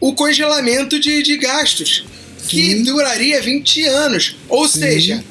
o 0.00 0.14
congelamento 0.14 0.99
de, 0.99 1.22
de 1.22 1.37
gastos, 1.37 2.04
que 2.49 2.76
Sim. 2.76 2.82
duraria 2.82 3.40
20 3.40 3.84
anos. 3.84 4.37
Ou 4.49 4.66
seja, 4.66 5.25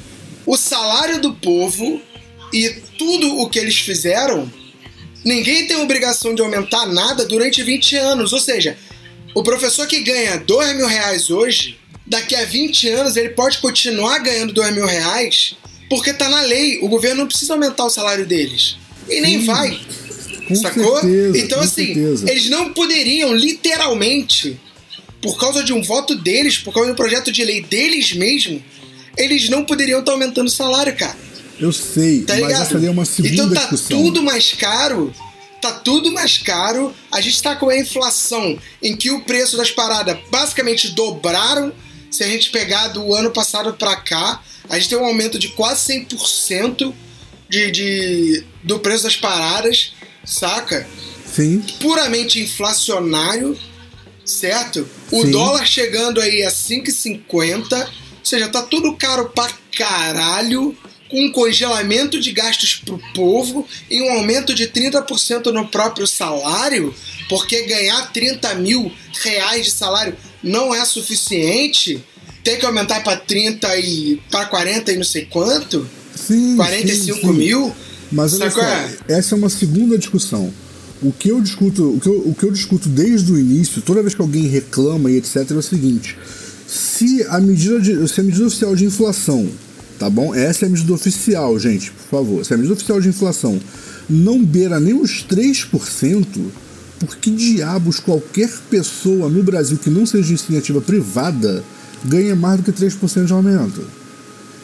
o 0.46 0.56
salário 0.56 1.20
do 1.20 1.34
povo 1.34 2.00
e 2.52 2.70
tudo 2.98 3.38
o 3.38 3.48
que 3.48 3.58
eles 3.58 3.78
fizeram, 3.78 4.50
ninguém 5.24 5.66
tem 5.66 5.76
obrigação 5.76 6.34
de 6.34 6.42
aumentar 6.42 6.86
nada 6.86 7.26
durante 7.26 7.62
20 7.62 7.96
anos. 7.96 8.32
Ou 8.32 8.40
seja, 8.40 8.76
o 9.34 9.42
professor 9.42 9.86
que 9.86 10.00
ganha 10.00 10.38
2 10.38 10.76
mil 10.76 10.86
reais 10.86 11.30
hoje, 11.30 11.78
daqui 12.06 12.34
a 12.34 12.44
20 12.44 12.88
anos 12.88 13.16
ele 13.16 13.30
pode 13.30 13.58
continuar 13.58 14.18
ganhando 14.18 14.52
2 14.52 14.74
mil 14.74 14.86
reais, 14.86 15.54
porque 15.88 16.12
tá 16.12 16.28
na 16.28 16.42
lei. 16.42 16.78
O 16.80 16.88
governo 16.88 17.20
não 17.20 17.28
precisa 17.28 17.52
aumentar 17.54 17.84
o 17.84 17.90
salário 17.90 18.26
deles. 18.26 18.76
E 19.08 19.20
nem 19.20 19.40
Sim. 19.40 19.46
vai. 19.46 19.80
Com 20.48 20.54
Sacou? 20.56 21.00
certeza, 21.00 21.38
então, 21.38 21.60
assim, 21.60 21.86
certeza. 21.86 22.30
eles 22.30 22.48
não 22.50 22.72
poderiam, 22.72 23.32
literalmente, 23.34 24.58
por 25.20 25.38
causa 25.38 25.62
de 25.62 25.72
um 25.72 25.82
voto 25.82 26.14
deles, 26.16 26.58
por 26.58 26.72
causa 26.74 26.88
de 26.88 26.92
um 26.92 26.96
projeto 26.96 27.30
de 27.30 27.44
lei 27.44 27.62
deles 27.62 28.12
mesmo, 28.12 28.62
eles 29.16 29.48
não 29.48 29.64
poderiam 29.64 30.00
estar 30.00 30.12
aumentando 30.12 30.48
o 30.48 30.50
salário, 30.50 30.94
cara. 30.96 31.16
Eu 31.60 31.72
sei, 31.72 32.22
Tá 32.22 32.34
mas 32.34 32.42
ligado? 32.46 32.62
essa 32.62 32.86
é 32.86 32.90
uma 32.90 33.04
segunda 33.04 33.34
então 33.34 33.50
tá 33.52 33.60
discussão. 33.60 34.02
tudo 34.02 34.22
mais 34.22 34.52
caro. 34.52 35.12
Tá 35.60 35.70
tudo 35.72 36.10
mais 36.10 36.38
caro. 36.38 36.92
A 37.10 37.20
gente 37.20 37.40
tá 37.40 37.54
com 37.54 37.68
a 37.68 37.78
inflação 37.78 38.58
em 38.82 38.96
que 38.96 39.12
o 39.12 39.20
preço 39.20 39.56
das 39.56 39.70
paradas 39.70 40.18
basicamente 40.30 40.88
dobraram. 40.90 41.72
Se 42.10 42.24
a 42.24 42.26
gente 42.26 42.50
pegar 42.50 42.88
do 42.88 43.14
ano 43.14 43.30
passado 43.30 43.72
pra 43.74 43.94
cá, 43.94 44.42
a 44.68 44.76
gente 44.76 44.88
tem 44.88 44.98
um 44.98 45.04
aumento 45.04 45.38
de 45.38 45.48
quase 45.48 46.04
100% 46.10 46.92
de, 47.48 47.70
de, 47.70 48.44
do 48.64 48.80
preço 48.80 49.04
das 49.04 49.16
paradas, 49.16 49.92
saca? 50.24 50.86
Sim, 51.34 51.62
puramente 51.80 52.40
inflacionário, 52.40 53.58
certo? 54.24 54.86
O 55.10 55.22
Sim. 55.22 55.30
dólar 55.30 55.66
chegando 55.66 56.20
aí 56.20 56.42
a 56.42 56.50
5,50, 56.50 57.80
ou 57.80 57.88
seja, 58.22 58.48
tá 58.48 58.62
tudo 58.62 58.94
caro 58.94 59.30
pra 59.30 59.50
caralho, 59.76 60.76
com 61.08 61.26
um 61.26 61.32
congelamento 61.32 62.18
de 62.18 62.32
gastos 62.32 62.76
pro 62.76 63.00
povo 63.14 63.66
e 63.90 64.00
um 64.02 64.12
aumento 64.12 64.54
de 64.54 64.66
30% 64.68 65.46
no 65.52 65.68
próprio 65.68 66.06
salário, 66.06 66.94
porque 67.28 67.62
ganhar 67.62 68.10
30 68.12 68.54
mil 68.56 68.90
reais 69.22 69.66
de 69.66 69.70
salário 69.72 70.16
não 70.42 70.74
é 70.74 70.84
suficiente, 70.84 72.02
tem 72.42 72.58
que 72.58 72.66
aumentar 72.66 73.02
pra 73.02 73.16
30 73.16 73.76
e 73.76 74.20
para 74.30 74.46
40 74.46 74.92
e 74.92 74.96
não 74.96 75.04
sei 75.04 75.26
quanto, 75.26 75.88
sim. 76.14 76.56
45 76.56 77.14
sim, 77.14 77.26
sim. 77.26 77.32
mil. 77.32 77.74
Mas 78.12 78.34
olha 78.34 78.50
só, 78.50 78.60
é? 78.60 78.96
essa 79.08 79.34
é 79.34 79.38
uma 79.38 79.48
segunda 79.48 79.96
discussão. 79.96 80.52
O 81.02 81.10
que 81.10 81.30
eu 81.30 81.40
discuto, 81.40 81.96
o 81.96 82.00
que 82.00 82.08
eu, 82.08 82.18
o 82.28 82.34
que 82.34 82.44
eu 82.44 82.52
discuto 82.52 82.88
desde 82.88 83.32
o 83.32 83.38
início, 83.38 83.82
toda 83.82 84.02
vez 84.02 84.14
que 84.14 84.20
alguém 84.20 84.46
reclama 84.46 85.10
e 85.10 85.16
etc, 85.16 85.50
é 85.50 85.54
o 85.54 85.62
seguinte: 85.62 86.16
se 86.66 87.24
a 87.28 87.40
medida 87.40 87.80
de, 87.80 88.06
se 88.08 88.20
a 88.20 88.22
medida 88.22 88.46
oficial 88.46 88.76
de 88.76 88.84
inflação, 88.84 89.48
tá 89.98 90.08
bom? 90.08 90.34
Essa 90.34 90.64
é 90.64 90.68
a 90.68 90.70
medida 90.70 90.92
oficial, 90.92 91.58
gente, 91.58 91.90
por 91.90 92.18
favor. 92.18 92.44
Se 92.44 92.54
a 92.54 92.56
medida 92.56 92.74
oficial 92.74 93.00
de 93.00 93.08
inflação 93.08 93.58
não 94.08 94.44
beira 94.44 94.78
nem 94.78 94.94
os 94.94 95.24
3%, 95.28 96.26
por 97.00 97.16
que 97.16 97.30
diabos 97.30 97.98
qualquer 97.98 98.50
pessoa 98.70 99.28
no 99.28 99.42
Brasil 99.42 99.76
que 99.76 99.90
não 99.90 100.06
seja 100.06 100.22
de 100.22 100.30
iniciativa 100.30 100.80
privada 100.80 101.64
ganha 102.04 102.36
mais 102.36 102.60
do 102.60 102.64
que 102.64 102.72
3% 102.72 103.24
de 103.24 103.32
aumento? 103.32 103.82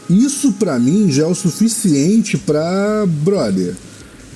Isso 0.08 0.52
pra 0.52 0.78
mim 0.78 1.10
já 1.10 1.24
é 1.24 1.26
o 1.26 1.34
suficiente 1.34 2.36
pra, 2.38 3.04
brother, 3.06 3.74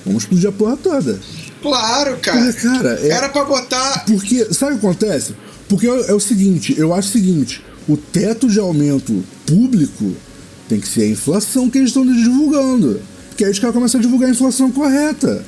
vamos 0.05 0.23
explodir 0.23 0.49
a 0.49 0.51
porra 0.51 0.77
toda. 0.77 1.19
Claro, 1.61 2.17
cara. 2.21 2.39
Porque, 2.43 2.59
cara, 2.61 2.99
é- 3.01 3.07
Era 3.09 3.29
pra 3.29 3.45
botar 3.45 4.03
Porque, 4.05 4.53
sabe 4.53 4.73
o 4.75 4.79
que 4.79 4.85
acontece? 4.85 5.33
Porque 5.69 5.87
é, 5.87 6.09
é 6.09 6.13
o 6.13 6.19
seguinte, 6.19 6.75
eu 6.77 6.93
acho 6.93 7.09
o 7.09 7.11
seguinte, 7.11 7.63
o 7.87 7.95
teto 7.97 8.47
de 8.49 8.59
aumento 8.59 9.23
público 9.45 10.13
tem 10.69 10.79
que 10.79 10.87
ser 10.87 11.03
a 11.03 11.07
inflação 11.07 11.69
que 11.69 11.77
eles 11.77 11.89
estão 11.89 12.05
divulgando. 12.05 13.01
Porque 13.29 13.43
aí 13.45 13.51
os 13.51 13.59
caras 13.59 13.73
começam 13.73 13.99
a 13.99 14.03
divulgar 14.03 14.29
a 14.29 14.31
inflação 14.31 14.69
correta. 14.71 15.43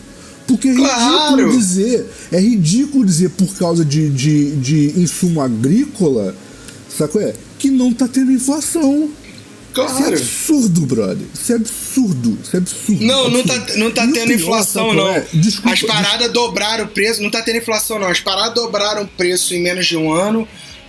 Porque 0.47 0.69
é 0.69 0.75
Claro! 0.75 1.35
ridículo 1.35 1.57
dizer, 1.57 2.05
é 2.31 2.39
ridículo 2.39 3.05
dizer 3.05 3.29
por 3.31 3.53
causa 3.57 3.83
de, 3.85 4.09
de, 4.09 4.55
de 4.55 4.99
insumo 4.99 5.41
agrícola, 5.41 6.35
sacou? 6.89 7.21
É, 7.21 7.33
que 7.59 7.69
não 7.69 7.91
tá 7.93 8.07
tendo 8.07 8.31
inflação. 8.31 9.09
Isso 9.83 9.93
é 9.93 9.97
Claro. 9.97 10.15
absurdo, 10.17 10.81
brother. 10.85 11.27
Isso 11.33 11.51
é 11.51 11.55
absurdo. 11.55 12.37
Isso 12.43 12.55
é 12.55 12.59
absurdo. 12.59 13.03
Não, 13.05 13.29
não 13.29 13.39
absurdo. 13.41 13.65
tá, 13.67 13.77
não 13.77 13.91
tá 13.91 14.05
E 14.05 14.09
o 14.09 14.13
tendo 14.13 14.27
pior, 14.27 14.35
inflação, 14.37 14.93
não. 14.93 15.09
é? 15.09 15.25
Desculpa, 15.33 15.71
As 15.73 15.81
paradas 15.81 16.31
dobraram 16.31 16.85
o 16.85 16.87
preço, 16.87 17.21
não 17.21 17.29
tá 17.29 17.41
tendo 17.41 17.57
inflação, 17.57 17.99
não. 17.99 18.07
As 18.07 18.19
paradas 18.19 18.53
dobraram 18.53 19.03
o 19.03 19.07
preço 19.07 19.53
em 19.53 19.61
menos 19.61 19.85
de 19.85 19.97
um 19.97 20.11
ano 20.13 20.47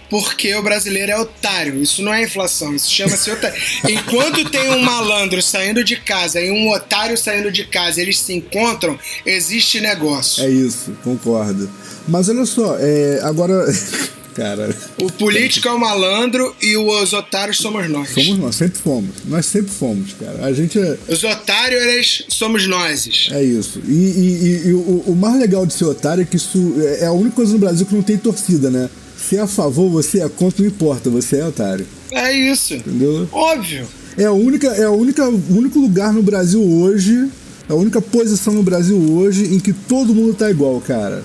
porque 0.09 0.55
o 0.55 0.63
brasileiro 0.63 1.11
é 1.11 1.19
otário. 1.19 1.83
Isso 1.83 2.01
não 2.01 2.15
é 2.15 2.23
inflação, 2.23 2.73
isso 2.75 2.89
chama-se 2.93 3.29
otário. 3.29 3.61
Enquanto 3.89 4.49
tem 4.51 4.71
um 4.71 4.81
malandro 4.81 5.43
saindo 5.43 5.83
de 5.83 5.97
casa 5.97 6.41
e 6.41 6.49
um 6.49 6.71
otário 6.71 7.19
saindo 7.19 7.51
de 7.51 7.65
casa, 7.65 8.01
eles 8.01 8.19
se 8.21 8.33
encontram, 8.33 8.97
existe 9.25 9.81
negócio. 9.81 10.45
É 10.45 10.49
isso, 10.49 10.97
concordo. 11.03 11.69
Mas 12.07 12.29
olha 12.29 12.47
só, 12.47 12.77
é, 12.79 13.19
agora. 13.25 13.65
Cara, 14.37 14.69
O 15.01 15.11
político 15.11 15.67
é 15.67 15.73
o 15.73 15.81
malandro 15.81 16.55
e 16.61 16.77
os 16.77 17.13
otários 17.15 17.57
somos 17.57 17.89
nós. 17.89 18.11
somos 18.11 18.39
nós, 18.39 18.55
sempre 18.57 18.79
fomos. 18.79 19.11
Nós 19.25 19.47
sempre 19.47 19.71
fomos, 19.73 20.13
cara. 20.13 20.45
A 20.45 20.53
gente 20.53 20.79
é, 20.79 20.99
Os 21.09 21.25
otários 21.25 22.23
somos 22.29 22.67
nós. 22.67 23.29
é 23.33 23.43
isso. 23.43 23.81
E, 23.89 23.91
e- 23.93 24.63
e- 24.67 24.69
e 24.69 24.73
o, 24.75 25.05
o 25.07 25.17
mais 25.17 25.39
legal 25.41 25.65
de 25.65 25.73
ser 25.73 25.87
otário 25.87 26.21
é 26.23 26.25
que 26.27 26.37
isso 26.37 26.75
é 26.79 27.05
é 27.05 27.07
a 27.07 27.13
única 27.13 27.35
coisa 27.37 27.53
no 27.55 27.59
Brasil 27.59 27.87
que 27.87 27.95
não 27.95 28.03
tem 28.03 28.19
torcida, 28.19 28.69
né? 28.71 28.91
Se 29.17 29.37
é 29.37 29.41
a 29.41 29.47
favor, 29.47 29.89
você 29.91 30.21
é 30.21 30.29
contra, 30.29 30.63
não 30.63 30.69
importa, 30.71 31.09
você 31.09 31.39
é 31.39 31.47
otário. 31.47 31.87
É 32.13 32.33
isso. 32.33 32.75
Entendeu? 32.75 33.27
Óbvio. 33.33 33.87
É 34.19 34.25
a 34.25 34.33
única, 34.33 34.67
é 34.69 34.85
a 34.85 34.91
única, 34.91 35.27
o 35.29 35.43
único 35.57 35.79
lugar 35.79 36.13
no 36.13 36.23
Brasil 36.23 36.63
hoje, 36.63 37.29
a 37.69 37.75
única 37.75 38.01
posição 38.03 38.53
no 38.53 38.63
Brasil 38.63 38.97
hoje 39.15 39.45
em 39.55 39.59
que 39.59 39.73
todo 39.73 40.15
mundo 40.15 40.35
tá 40.35 40.51
igual, 40.51 40.79
cara. 40.81 41.23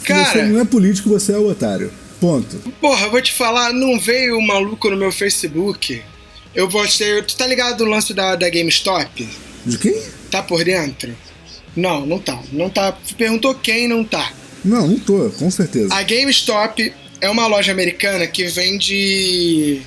Se 0.00 0.06
Cara- 0.08 0.24
você 0.32 0.42
não 0.42 0.60
é 0.60 0.64
político, 0.64 1.08
você 1.08 1.32
é 1.32 1.38
o 1.38 1.48
otário. 1.48 1.90
Ponto. 2.22 2.56
Porra, 2.80 3.06
eu 3.06 3.10
vou 3.10 3.20
te 3.20 3.32
falar, 3.32 3.72
não 3.72 3.98
veio 3.98 4.38
um 4.38 4.46
maluco 4.46 4.88
no 4.88 4.96
meu 4.96 5.10
Facebook. 5.10 6.00
Eu 6.54 6.68
postei. 6.68 7.20
Tu 7.22 7.36
tá 7.36 7.44
ligado 7.48 7.84
no 7.84 7.90
lance 7.90 8.14
da, 8.14 8.36
da 8.36 8.48
GameStop? 8.48 9.28
De 9.66 9.76
quem? 9.76 10.00
Tá 10.30 10.40
por 10.40 10.62
dentro? 10.62 11.16
Não, 11.74 12.06
não 12.06 12.20
tá. 12.20 12.40
Não 12.52 12.70
tá. 12.70 12.96
Perguntou 13.18 13.56
quem 13.56 13.88
não 13.88 14.04
tá. 14.04 14.32
Não, 14.64 14.86
não 14.86 15.00
tô, 15.00 15.30
com 15.30 15.50
certeza. 15.50 15.92
A 15.92 16.04
GameStop 16.04 16.92
é 17.20 17.28
uma 17.28 17.48
loja 17.48 17.72
americana 17.72 18.24
que 18.28 18.44
vende 18.44 19.82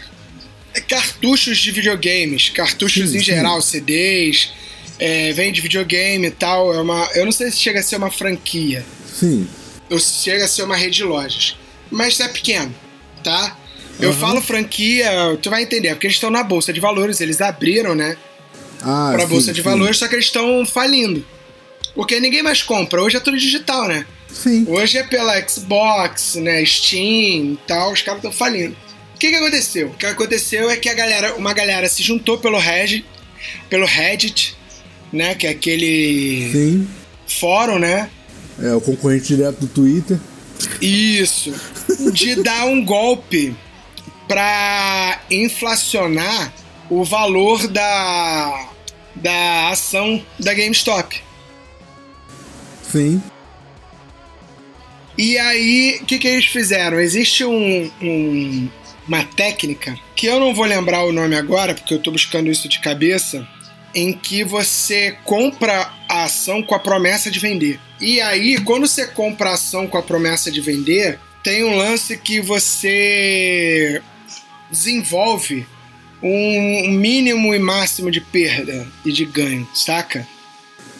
cartuchos 0.89 1.57
de 1.59 1.71
videogames, 1.71 2.49
cartuchos 2.49 3.11
Sim, 3.11 3.15
em 3.15 3.19
sim. 3.19 3.25
geral, 3.25 3.61
CDs, 3.61 4.51
é, 4.99 5.31
vende 5.31 5.61
videogame 5.61 6.27
e 6.27 6.31
tal. 6.31 6.73
É 6.73 6.81
uma, 6.81 7.09
eu 7.15 7.23
não 7.23 7.31
sei 7.31 7.49
se 7.49 7.59
chega 7.59 7.79
a 7.79 7.83
ser 7.83 7.95
uma 7.95 8.11
franquia. 8.11 8.85
Sim. 9.17 9.47
ou 9.89 9.97
se 9.97 10.21
chega 10.21 10.43
a 10.43 10.47
ser 10.49 10.63
uma 10.63 10.75
rede 10.75 10.97
de 10.97 11.05
lojas. 11.05 11.55
Mas 11.91 12.19
é 12.19 12.27
pequeno, 12.27 12.73
tá? 13.23 13.57
Eu 13.99 14.09
Aham. 14.11 14.19
falo 14.19 14.41
franquia, 14.41 15.09
tu 15.41 15.49
vai 15.49 15.63
entender, 15.63 15.89
porque 15.91 16.07
eles 16.07 16.17
estão 16.17 16.29
na 16.29 16.43
Bolsa 16.43 16.73
de 16.73 16.79
Valores, 16.79 17.21
eles 17.21 17.39
abriram, 17.39 17.95
né? 17.95 18.17
Ah, 18.81 19.11
Pra 19.13 19.23
sim, 19.23 19.29
Bolsa 19.29 19.51
de 19.53 19.61
sim. 19.61 19.69
Valores, 19.69 19.97
só 19.97 20.07
que 20.07 20.15
eles 20.15 20.25
estão 20.25 20.65
falindo. 20.65 21.25
Porque 21.93 22.19
ninguém 22.19 22.43
mais 22.43 22.61
compra, 22.61 23.01
hoje 23.01 23.15
é 23.15 23.19
tudo 23.21 23.37
digital, 23.37 23.87
né? 23.87 24.05
Sim. 24.33 24.65
Hoje 24.67 24.97
é 24.97 25.03
pela 25.03 25.39
Xbox, 25.47 26.35
né, 26.35 26.63
Steam 26.65 27.53
e 27.53 27.59
tal, 27.65 27.93
os 27.93 28.01
caras 28.01 28.19
estão 28.19 28.33
falindo. 28.33 28.75
O 29.15 29.17
que 29.17 29.29
que 29.29 29.35
aconteceu? 29.35 29.87
O 29.87 29.93
que 29.93 30.05
aconteceu 30.05 30.69
é 30.69 30.75
que 30.75 30.89
a 30.89 30.93
galera, 30.93 31.35
uma 31.35 31.53
galera 31.53 31.87
se 31.87 32.03
juntou 32.03 32.37
pelo 32.37 32.57
Reddit, 32.59 33.05
pelo 33.69 33.85
Reddit, 33.85 34.57
né, 35.13 35.35
que 35.35 35.47
é 35.47 35.51
aquele 35.51 36.49
Sim. 36.51 36.87
fórum, 37.25 37.79
né? 37.79 38.09
É 38.61 38.73
o 38.73 38.81
concorrente 38.81 39.27
direto 39.27 39.59
do 39.61 39.67
Twitter. 39.67 40.19
Isso. 40.81 41.53
De 42.11 42.43
dar 42.43 42.65
um 42.65 42.83
golpe 42.83 43.55
para 44.27 45.21
inflacionar 45.29 46.53
o 46.89 47.03
valor 47.03 47.67
da, 47.67 48.69
da 49.15 49.69
ação 49.69 50.23
da 50.39 50.53
GameStop. 50.53 51.21
Sim. 52.91 53.21
E 55.17 55.37
aí, 55.37 55.99
o 56.01 56.05
que, 56.05 56.19
que 56.19 56.27
eles 56.27 56.45
fizeram? 56.45 56.99
Existe 56.99 57.45
um, 57.45 57.91
um, 58.01 58.69
uma 59.07 59.23
técnica, 59.23 59.97
que 60.15 60.25
eu 60.27 60.39
não 60.39 60.53
vou 60.53 60.65
lembrar 60.65 61.03
o 61.05 61.11
nome 61.11 61.35
agora, 61.35 61.73
porque 61.73 61.93
eu 61.93 62.01
tô 62.01 62.11
buscando 62.11 62.49
isso 62.49 62.67
de 62.67 62.79
cabeça, 62.79 63.47
em 63.95 64.11
que 64.11 64.43
você 64.43 65.17
compra 65.23 65.91
a 66.09 66.25
ação 66.25 66.61
com 66.61 66.75
a 66.75 66.79
promessa 66.79 67.31
de 67.31 67.39
vender. 67.39 67.79
E 67.99 68.19
aí, 68.19 68.59
quando 68.61 68.85
você 68.85 69.07
compra 69.07 69.51
a 69.51 69.53
ação 69.53 69.87
com 69.87 69.97
a 69.97 70.03
promessa 70.03 70.51
de 70.51 70.59
vender, 70.59 71.17
tem 71.41 71.63
um 71.63 71.77
lance 71.77 72.17
que 72.17 72.41
você 72.41 74.01
desenvolve 74.69 75.65
um 76.21 76.89
mínimo 76.89 77.53
e 77.53 77.59
máximo 77.59 78.11
de 78.11 78.19
perda 78.19 78.85
e 79.05 79.11
de 79.11 79.25
ganho, 79.25 79.67
saca? 79.73 80.27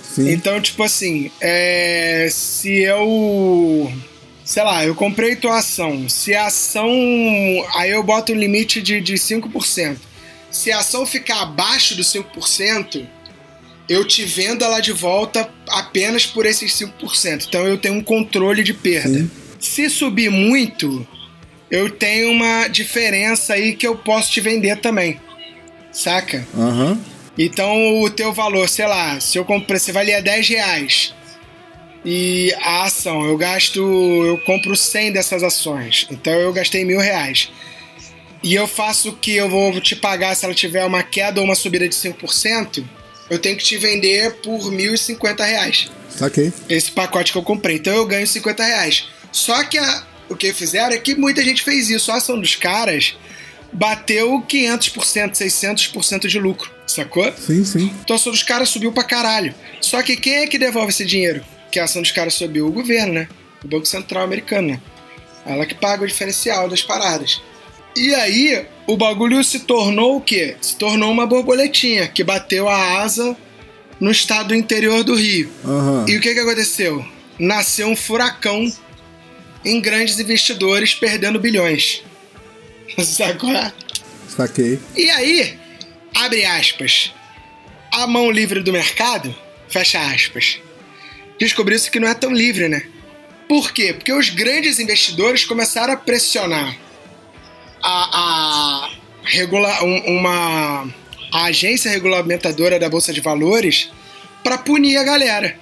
Sim. 0.03 0.31
Então, 0.31 0.61
tipo 0.61 0.81
assim, 0.83 1.29
é, 1.41 2.29
se 2.31 2.79
eu. 2.79 3.91
Sei 4.45 4.63
lá, 4.63 4.85
eu 4.85 4.95
comprei 4.95 5.35
tua 5.35 5.57
ação. 5.57 6.07
Se 6.07 6.33
a 6.33 6.45
ação. 6.45 6.89
Aí 7.75 7.91
eu 7.91 8.03
boto 8.03 8.31
um 8.31 8.35
limite 8.35 8.81
de, 8.81 9.01
de 9.01 9.15
5%. 9.15 9.97
Se 10.55 10.71
a 10.71 10.79
ação 10.79 11.05
ficar 11.05 11.41
abaixo 11.41 11.95
dos 11.95 12.07
5%, 12.07 13.05
eu 13.89 14.07
te 14.07 14.23
vendo 14.23 14.63
ela 14.63 14.79
de 14.79 14.93
volta 14.93 15.49
apenas 15.67 16.25
por 16.25 16.45
esses 16.45 16.71
5%. 16.71 17.45
Então 17.49 17.67
eu 17.67 17.77
tenho 17.77 17.95
um 17.95 18.01
controle 18.01 18.63
de 18.63 18.73
perda. 18.73 19.19
Sim. 19.19 19.31
Se 19.59 19.89
subir 19.89 20.31
muito, 20.31 21.05
eu 21.69 21.89
tenho 21.89 22.31
uma 22.31 22.69
diferença 22.69 23.53
aí 23.53 23.75
que 23.75 23.85
eu 23.85 23.97
posso 23.97 24.31
te 24.31 24.39
vender 24.39 24.77
também. 24.77 25.19
Saca? 25.91 26.47
Aham. 26.57 26.97
Então 27.37 28.01
o 28.01 28.09
teu 28.09 28.31
valor, 28.31 28.69
sei 28.69 28.87
lá, 28.87 29.19
se 29.19 29.37
eu 29.37 29.43
comprei, 29.43 29.77
você 29.77 29.91
valia 29.91 30.21
10 30.21 30.47
reais. 30.47 31.13
E 32.05 32.55
a 32.61 32.83
ação, 32.83 33.25
eu 33.25 33.37
gasto, 33.37 33.79
eu 34.25 34.37
compro 34.45 34.73
100 34.73 35.11
dessas 35.11 35.43
ações. 35.43 36.07
Então 36.09 36.31
eu 36.33 36.53
gastei 36.53 36.85
mil 36.85 36.99
reais. 36.99 37.51
E 38.45 38.53
eu 38.53 38.67
faço 38.67 39.09
o 39.09 39.15
que 39.17 39.35
eu 39.35 39.49
vou 39.49 39.81
te 39.81 39.95
pagar 39.95 40.35
se 40.35 40.45
ela 40.45 40.53
tiver 40.53 40.85
uma 40.85 41.01
queda 41.03 41.39
ou 41.41 41.45
uma 41.47 41.55
subida 41.55 41.89
de 41.89 41.95
5%, 41.95 42.85
eu 43.29 43.39
tenho 43.39 43.57
que 43.57 43.63
te 43.63 43.75
vender 43.77 44.35
por 44.35 44.71
1.050 44.71 45.43
reais. 45.43 45.89
Saquei. 46.09 46.53
Esse 46.69 46.91
pacote 46.91 47.31
que 47.31 47.37
eu 47.37 47.43
comprei. 47.43 47.77
Então 47.77 47.93
eu 47.95 48.05
ganho 48.05 48.25
50 48.27 48.63
reais. 48.63 49.07
Só 49.31 49.63
que 49.63 49.77
a- 49.79 50.03
o 50.29 50.35
que 50.35 50.53
fizeram 50.53 50.93
é 50.93 50.97
que 50.99 51.15
muita 51.15 51.43
gente 51.43 51.63
fez 51.63 51.89
isso. 51.89 52.11
A 52.11 52.17
ação 52.17 52.39
dos 52.39 52.55
caras 52.55 53.17
bateu 53.73 54.39
500%, 54.47 55.33
600% 55.35 56.27
de 56.27 56.39
lucro, 56.39 56.71
sacou? 56.87 57.33
Sim, 57.37 57.65
sim. 57.65 57.91
Então 58.03 58.15
a 58.15 58.19
ação 58.19 58.31
dos 58.31 58.43
caras 58.43 58.69
subiu 58.69 58.93
pra 58.93 59.03
caralho. 59.03 59.53
Só 59.81 60.01
que 60.03 60.15
quem 60.15 60.35
é 60.35 60.47
que 60.47 60.57
devolve 60.59 60.91
esse 60.91 61.03
dinheiro? 61.03 61.43
Que 61.71 61.79
a 61.79 61.83
ação 61.85 62.01
dos 62.01 62.11
caras 62.11 62.35
subiu? 62.35 62.67
O 62.67 62.71
governo, 62.71 63.13
né? 63.13 63.27
O 63.63 63.67
Banco 63.67 63.85
Central 63.87 64.23
americano, 64.23 64.67
né? 64.69 64.81
Ela 65.45 65.65
que 65.65 65.73
paga 65.75 66.03
o 66.03 66.07
diferencial 66.07 66.69
das 66.69 66.83
paradas. 66.83 67.41
E 67.95 68.13
aí, 68.13 68.65
o 68.85 68.97
bagulho 68.97 69.43
se 69.43 69.61
tornou 69.61 70.17
o 70.17 70.21
quê? 70.21 70.57
Se 70.61 70.75
tornou 70.75 71.11
uma 71.11 71.25
borboletinha 71.25 72.07
que 72.07 72.23
bateu 72.23 72.67
a 72.67 73.01
asa 73.01 73.35
no 73.99 74.11
estado 74.11 74.53
interior 74.53 75.03
do 75.03 75.15
Rio. 75.15 75.49
Aham. 75.63 76.05
E 76.07 76.17
o 76.17 76.21
que, 76.21 76.33
que 76.33 76.39
aconteceu? 76.39 77.05
Nasceu 77.39 77.87
um 77.87 77.95
furacão 77.95 78.71
em 79.63 79.79
grandes 79.79 80.19
investidores 80.19 80.93
perdendo 80.93 81.39
bilhões. 81.39 82.03
Sacou? 83.03 83.49
Saquei. 84.27 84.79
E 84.95 85.09
aí, 85.09 85.57
abre 86.13 86.45
aspas, 86.45 87.13
a 87.91 88.05
mão 88.05 88.29
livre 88.29 88.61
do 88.61 88.73
mercado, 88.73 89.33
fecha 89.69 89.99
aspas, 89.99 90.59
descobriu-se 91.39 91.89
que 91.89 91.99
não 91.99 92.09
é 92.09 92.13
tão 92.13 92.33
livre, 92.33 92.67
né? 92.67 92.83
Por 93.47 93.71
quê? 93.71 93.93
Porque 93.93 94.11
os 94.11 94.29
grandes 94.29 94.79
investidores 94.79 95.45
começaram 95.45 95.93
a 95.93 95.97
pressionar 95.97 96.75
a, 97.87 98.85
a 98.85 98.89
regula, 99.23 99.83
um- 99.83 100.17
uma 100.17 100.87
a 101.31 101.45
agência 101.45 101.91
regulamentadora 101.91 102.79
da 102.79 102.89
Bolsa 102.89 103.11
de 103.13 103.21
Valores 103.21 103.89
para 104.43 104.57
punir 104.57 104.97
a 104.97 105.03
galera, 105.03 105.55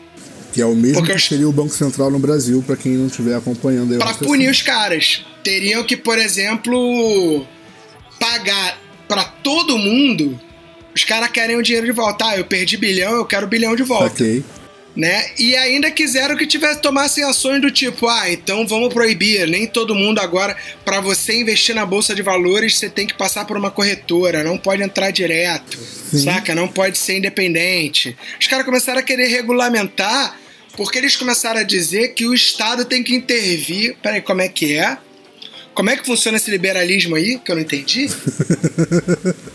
Que 0.54 0.62
é 0.62 0.66
o 0.66 0.76
mesmo 0.76 1.00
Porque 1.00 1.14
que 1.14 1.22
seria 1.22 1.48
o 1.50 1.52
Banco 1.52 1.74
Central 1.74 2.12
no 2.12 2.20
Brasil, 2.20 2.64
pra 2.66 2.76
quem 2.76 2.92
não 2.94 3.08
estiver 3.08 3.36
acompanhando 3.36 3.98
para 3.98 4.14
punir 4.14 4.50
os 4.50 4.62
caras. 4.62 5.26
Teriam 5.44 5.84
que, 5.84 5.98
por 5.98 6.18
exemplo, 6.20 7.46
pagar 8.20 8.78
para 9.08 9.24
todo 9.24 9.78
mundo. 9.78 10.40
Os 10.96 11.04
caras 11.04 11.30
querem 11.32 11.56
o 11.56 11.64
dinheiro 11.64 11.88
de 11.88 11.92
volta. 11.92 12.26
Ah, 12.28 12.38
eu 12.38 12.46
perdi 12.46 12.78
bilhão, 12.78 13.14
eu 13.14 13.26
quero 13.26 13.48
bilhão 13.48 13.76
de 13.76 13.82
volta. 13.84 14.10
Saquei. 14.10 14.44
Né? 14.96 15.26
E 15.38 15.56
ainda 15.56 15.90
quiseram 15.90 16.38
que 16.38 16.46
tivesse 16.46 16.82
tomassem 16.82 17.24
ações 17.24 17.62
do 17.62 17.72
tipo, 17.72 18.08
ah, 18.08 18.32
então 18.32 18.68
vamos 18.68 18.94
proibir, 18.94 19.48
nem 19.48 19.66
todo 19.66 19.96
mundo 19.96 20.20
agora 20.20 20.56
para 20.86 21.02
você 21.02 21.40
investir 21.40 21.74
na 21.74 21.86
bolsa 21.86 22.14
de 22.14 22.22
valores, 22.22 22.78
você 22.78 22.90
tem 22.90 23.08
que 23.08 23.14
passar 23.16 23.46
por 23.46 23.58
uma 23.58 23.72
corretora, 23.72 24.44
não 24.44 24.58
pode 24.58 24.84
entrar 24.84 25.12
direto, 25.12 25.80
saca? 26.16 26.54
Não 26.54 26.68
pode 26.68 26.98
ser 26.98 27.18
independente. 27.18 28.16
Os 28.40 28.48
caras 28.48 28.66
começaram 28.66 29.00
a 29.00 29.04
querer 29.04 29.28
regulamentar 29.28 30.38
porque 30.76 30.98
eles 30.98 31.16
começaram 31.16 31.60
a 31.60 31.64
dizer 31.64 32.10
que 32.10 32.26
o 32.26 32.34
Estado 32.34 32.86
tem 32.86 33.04
que 33.04 33.16
intervir. 33.16 33.96
Peraí, 34.02 34.22
como 34.22 34.42
é 34.42 34.50
que 34.50 34.76
é? 34.76 34.98
Como 35.74 35.90
é 35.90 35.98
que 35.98 36.06
funciona 36.06 36.38
esse 36.38 36.52
liberalismo 36.52 37.16
aí? 37.16 37.40
Que 37.40 37.52
eu 37.52 37.56
não 37.56 37.62
entendi. 37.62 38.08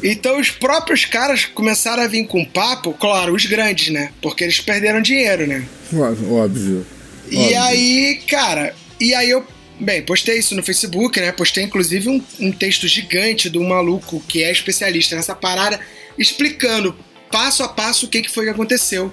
Então 0.01 0.39
os 0.41 0.51
próprios 0.51 1.05
caras 1.05 1.45
começaram 1.45 2.03
a 2.03 2.07
vir 2.07 2.25
com 2.27 2.45
papo, 2.45 2.95
claro, 2.95 3.35
os 3.35 3.45
grandes, 3.47 3.89
né? 3.89 4.13
Porque 4.23 4.45
eles 4.45 4.61
perderam 4.61 5.03
dinheiro, 5.03 5.45
né? 5.45 5.67
Óbvio. 5.93 6.35
óbvio. 6.35 6.87
E 7.31 7.55
aí, 7.55 8.21
cara, 8.29 8.75
e 9.01 9.13
aí 9.13 9.29
eu, 9.29 9.45
bem, 9.79 10.03
postei 10.03 10.39
isso 10.39 10.55
no 10.55 10.63
Facebook, 10.63 11.21
né? 11.21 11.33
Postei 11.33 11.65
inclusive 11.65 12.09
um, 12.09 12.23
um 12.39 12.53
texto 12.53 12.87
gigante 12.87 13.51
do 13.51 13.61
maluco 13.63 14.23
que 14.29 14.43
é 14.43 14.53
especialista 14.53 15.17
nessa 15.17 15.35
parada, 15.35 15.81
explicando 16.17 16.97
passo 17.31 17.65
a 17.65 17.69
passo 17.69 18.07
o 18.07 18.09
que, 18.09 18.23
que 18.23 18.31
foi 18.31 18.45
que 18.45 18.51
aconteceu. 18.51 19.13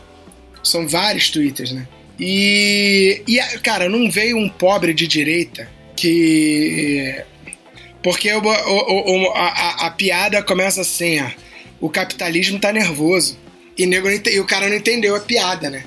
São 0.63 0.87
vários 0.87 1.29
twitters, 1.29 1.71
né? 1.71 1.87
E, 2.19 3.23
e, 3.27 3.39
cara, 3.59 3.89
não 3.89 4.09
veio 4.09 4.37
um 4.37 4.47
pobre 4.47 4.93
de 4.93 5.07
direita 5.07 5.74
que. 5.95 7.23
Porque 8.03 8.31
o- 8.31 8.39
o- 8.39 9.23
o- 9.27 9.31
a, 9.31 9.47
a- 9.87 9.87
piada 9.91 10.41
começa 10.43 10.81
assim, 10.81 11.19
ó. 11.21 11.29
O 11.81 11.89
capitalismo 11.89 12.59
tá 12.59 12.71
nervoso. 12.71 13.37
E, 13.77 13.85
nego 13.85 14.07
e 14.09 14.39
o 14.39 14.45
cara 14.45 14.69
não 14.69 14.75
entendeu 14.77 15.15
a 15.15 15.19
piada, 15.19 15.69
né? 15.69 15.83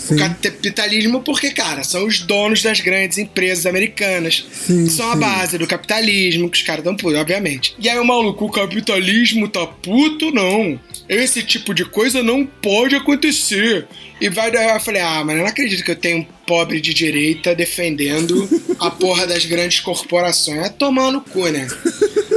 Sim. 0.00 0.14
O 0.14 0.18
capitalismo, 0.18 1.20
porque, 1.20 1.50
cara, 1.50 1.84
são 1.84 2.06
os 2.06 2.20
donos 2.20 2.62
das 2.62 2.80
grandes 2.80 3.18
empresas 3.18 3.66
americanas. 3.66 4.46
Sim, 4.50 4.86
que 4.86 4.90
são 4.90 5.10
a 5.10 5.14
sim. 5.14 5.20
base 5.20 5.58
do 5.58 5.66
capitalismo, 5.66 6.48
que 6.48 6.56
os 6.56 6.64
caras 6.64 6.82
dão 6.82 6.96
puto, 6.96 7.16
obviamente. 7.16 7.74
E 7.78 7.88
aí 7.88 7.98
o 7.98 8.04
maluco, 8.04 8.46
o 8.46 8.50
capitalismo 8.50 9.46
tá 9.48 9.66
puto? 9.66 10.32
Não. 10.32 10.80
Esse 11.08 11.42
tipo 11.42 11.74
de 11.74 11.84
coisa 11.84 12.22
não 12.22 12.46
pode 12.46 12.96
acontecer. 12.96 13.86
E 14.20 14.28
vai 14.30 14.50
daí 14.50 14.70
eu 14.70 14.80
falei, 14.80 15.02
ah, 15.02 15.22
mas 15.24 15.36
eu 15.36 15.42
não 15.42 15.50
acredito 15.50 15.84
que 15.84 15.90
eu 15.90 15.96
tenho 15.96 16.18
um 16.18 16.26
pobre 16.46 16.80
de 16.80 16.94
direita 16.94 17.54
defendendo 17.54 18.48
a 18.78 18.88
porra 18.92 19.26
das 19.26 19.44
grandes 19.44 19.80
corporações. 19.80 20.66
É 20.66 20.68
tomar 20.70 21.12
no 21.12 21.20
cu, 21.20 21.46
né? 21.48 21.68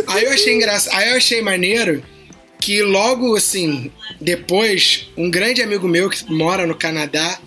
Aí 0.08 0.26
eu 0.26 0.32
achei 0.32 0.54
engraçado. 0.54 0.96
Aí 0.96 1.12
eu 1.12 1.18
achei 1.18 1.42
maneiro 1.42 2.04
que 2.60 2.82
logo 2.82 3.36
assim, 3.36 3.92
depois, 4.22 5.10
um 5.18 5.30
grande 5.30 5.62
amigo 5.62 5.86
meu 5.86 6.10
que 6.10 6.32
mora 6.32 6.66
no 6.66 6.74
Canadá, 6.74 7.38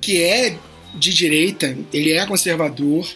que 0.00 0.22
é 0.22 0.54
de 0.94 1.14
direita, 1.14 1.76
ele 1.92 2.12
é 2.12 2.26
conservador, 2.26 3.06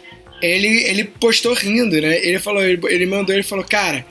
ele, 0.43 0.69
ele 0.85 1.05
postou 1.05 1.55
rindo, 1.55 2.01
né? 2.01 2.19
Ele 2.25 2.39
falou, 2.39 2.63
ele, 2.65 2.81
ele 2.89 3.07
mandou, 3.07 3.35
ele 3.35 3.43
falou, 3.43 3.65
cara, 3.65 4.05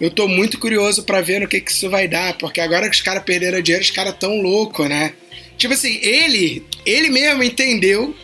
eu 0.00 0.10
tô 0.10 0.26
muito 0.28 0.58
curioso 0.58 1.02
pra 1.02 1.20
ver 1.20 1.40
no 1.40 1.48
que, 1.48 1.60
que 1.60 1.70
isso 1.70 1.90
vai 1.90 2.08
dar, 2.08 2.36
porque 2.38 2.60
agora 2.60 2.88
que 2.88 2.94
os 2.96 3.02
caras 3.02 3.22
perderam 3.24 3.60
dinheiro, 3.60 3.84
os 3.84 3.90
caras 3.90 4.14
tão 4.18 4.40
loucos, 4.40 4.88
né? 4.88 5.12
Tipo 5.58 5.74
assim, 5.74 5.98
ele, 6.02 6.64
ele 6.86 7.10
mesmo 7.10 7.42
entendeu. 7.42 8.14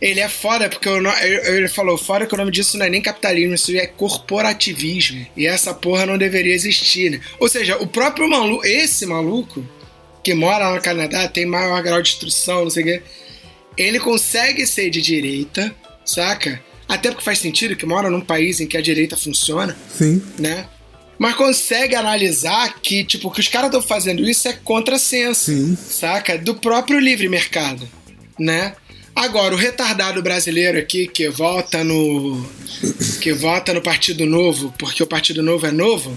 Ele 0.00 0.18
é 0.18 0.28
foda, 0.28 0.68
porque 0.68 0.88
no- 0.90 1.08
ele 1.20 1.58
ele 1.58 1.68
falou, 1.68 1.96
fora 1.96 2.26
que 2.26 2.34
o 2.34 2.36
nome 2.36 2.50
disso 2.50 2.76
não 2.76 2.84
é 2.86 2.90
nem 2.90 3.00
capitalismo, 3.00 3.54
isso 3.54 3.70
é 3.76 3.86
corporativismo. 3.86 5.24
E 5.36 5.46
essa 5.46 5.72
porra 5.72 6.06
não 6.06 6.18
deveria 6.18 6.52
existir, 6.54 7.10
né? 7.12 7.20
Ou 7.38 7.48
seja, 7.48 7.76
o 7.78 7.86
próprio 7.86 8.28
maluco, 8.28 8.66
esse 8.66 9.06
maluco, 9.06 9.64
que 10.24 10.34
mora 10.34 10.68
lá 10.68 10.74
no 10.74 10.82
Canadá, 10.82 11.28
tem 11.28 11.46
maior 11.46 11.80
grau 11.82 12.02
de 12.02 12.10
instrução, 12.10 12.64
não 12.64 12.70
sei 12.70 12.82
o 12.82 12.86
quê, 12.86 13.02
ele 13.76 13.98
consegue 13.98 14.66
ser 14.66 14.90
de 14.90 15.00
direita, 15.00 15.74
saca? 16.04 16.62
Até 16.88 17.10
porque 17.10 17.24
faz 17.24 17.38
sentido 17.38 17.76
que 17.76 17.86
mora 17.86 18.10
num 18.10 18.20
país 18.20 18.60
em 18.60 18.66
que 18.66 18.76
a 18.76 18.82
direita 18.82 19.16
funciona 19.16 19.76
Sim. 19.88 20.22
né? 20.38 20.66
Mas 21.18 21.34
consegue 21.36 21.94
analisar 21.94 22.80
que, 22.82 23.04
tipo, 23.04 23.30
que 23.30 23.40
os 23.40 23.48
caras 23.48 23.68
estão 23.68 23.82
fazendo 23.82 24.28
isso 24.28 24.48
é 24.48 24.52
contrassenso, 24.52 25.52
Sim. 25.52 25.76
saca? 25.76 26.36
Do 26.36 26.56
próprio 26.56 26.98
livre 26.98 27.28
mercado, 27.28 27.88
né? 28.38 28.74
Agora, 29.14 29.54
o 29.54 29.58
retardado 29.58 30.22
brasileiro 30.22 30.78
aqui 30.78 31.06
que 31.06 31.28
vota 31.28 31.84
no. 31.84 32.44
que 33.20 33.32
vota 33.32 33.72
no 33.74 33.80
Partido 33.82 34.24
Novo, 34.26 34.74
porque 34.78 35.02
o 35.02 35.06
Partido 35.06 35.42
Novo 35.42 35.66
é 35.66 35.70
novo, 35.70 36.16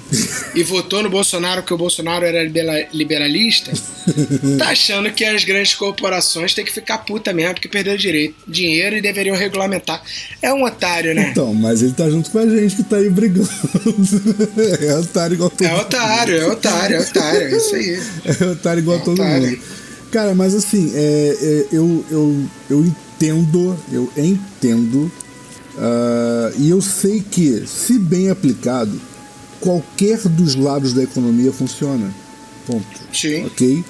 e 0.55 0.63
votou 0.63 1.03
no 1.03 1.09
Bolsonaro 1.09 1.61
porque 1.61 1.73
o 1.73 1.77
Bolsonaro 1.77 2.25
era 2.25 2.41
libera- 2.41 2.87
liberalista, 2.93 3.71
tá 4.57 4.69
achando 4.69 5.11
que 5.11 5.23
as 5.25 5.43
grandes 5.43 5.75
corporações 5.75 6.53
têm 6.53 6.63
que 6.65 6.71
ficar 6.71 6.99
puta 6.99 7.33
mesmo, 7.33 7.53
porque 7.55 7.67
perderam 7.67 7.97
direito, 7.97 8.35
dinheiro 8.47 8.95
e 8.95 9.01
deveriam 9.01 9.35
regulamentar. 9.35 10.01
É 10.41 10.53
um 10.53 10.63
otário, 10.63 11.13
né? 11.13 11.29
Então, 11.31 11.53
mas 11.53 11.81
ele 11.81 11.93
tá 11.93 12.09
junto 12.09 12.31
com 12.31 12.39
a 12.39 12.47
gente 12.47 12.77
que 12.77 12.83
tá 12.83 12.95
aí 12.97 13.09
brigando. 13.09 13.49
É 14.81 14.95
otário 14.95 15.33
igual 15.35 15.49
todo 15.49 15.65
É 15.67 15.73
otário, 15.75 16.37
é 16.37 16.45
otário, 16.47 16.95
é 16.95 16.99
otário, 17.01 17.41
é 17.47 17.57
isso 17.57 17.75
aí. 17.75 17.99
É 18.25 18.45
otário 18.45 18.79
igual 18.79 18.97
É 18.97 19.01
todo 19.01 19.21
otário. 19.21 19.47
mundo. 19.51 19.84
Cara, 20.11 20.33
mas 20.33 20.55
assim, 20.55 20.91
é, 20.95 21.37
é, 21.41 21.67
eu, 21.71 22.05
eu, 22.09 22.45
eu 22.69 22.85
entendo, 22.85 23.77
eu 23.91 24.09
entendo, 24.15 25.11
ah, 25.77 26.51
e 26.57 26.69
eu 26.69 26.81
sei 26.81 27.21
que, 27.21 27.63
se 27.67 27.99
bem 27.99 28.29
aplicado, 28.29 28.99
qualquer 29.59 30.19
dos 30.29 30.55
lados 30.55 30.93
da 30.93 31.03
economia 31.03 31.51
funciona. 31.51 32.13
Ponto. 32.65 32.85
Sim. 33.13 33.45
Ok? 33.45 33.83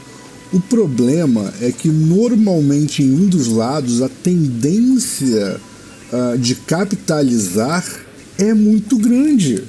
O 0.54 0.60
problema 0.60 1.54
é 1.62 1.72
que 1.72 1.90
normalmente 1.90 3.04
em 3.04 3.14
um 3.14 3.28
dos 3.28 3.48
lados 3.48 4.02
a 4.02 4.10
tendência 4.10 5.60
ah, 6.12 6.36
de 6.38 6.56
capitalizar 6.56 7.86
é 8.38 8.54
muito 8.54 8.98
grande. 8.98 9.64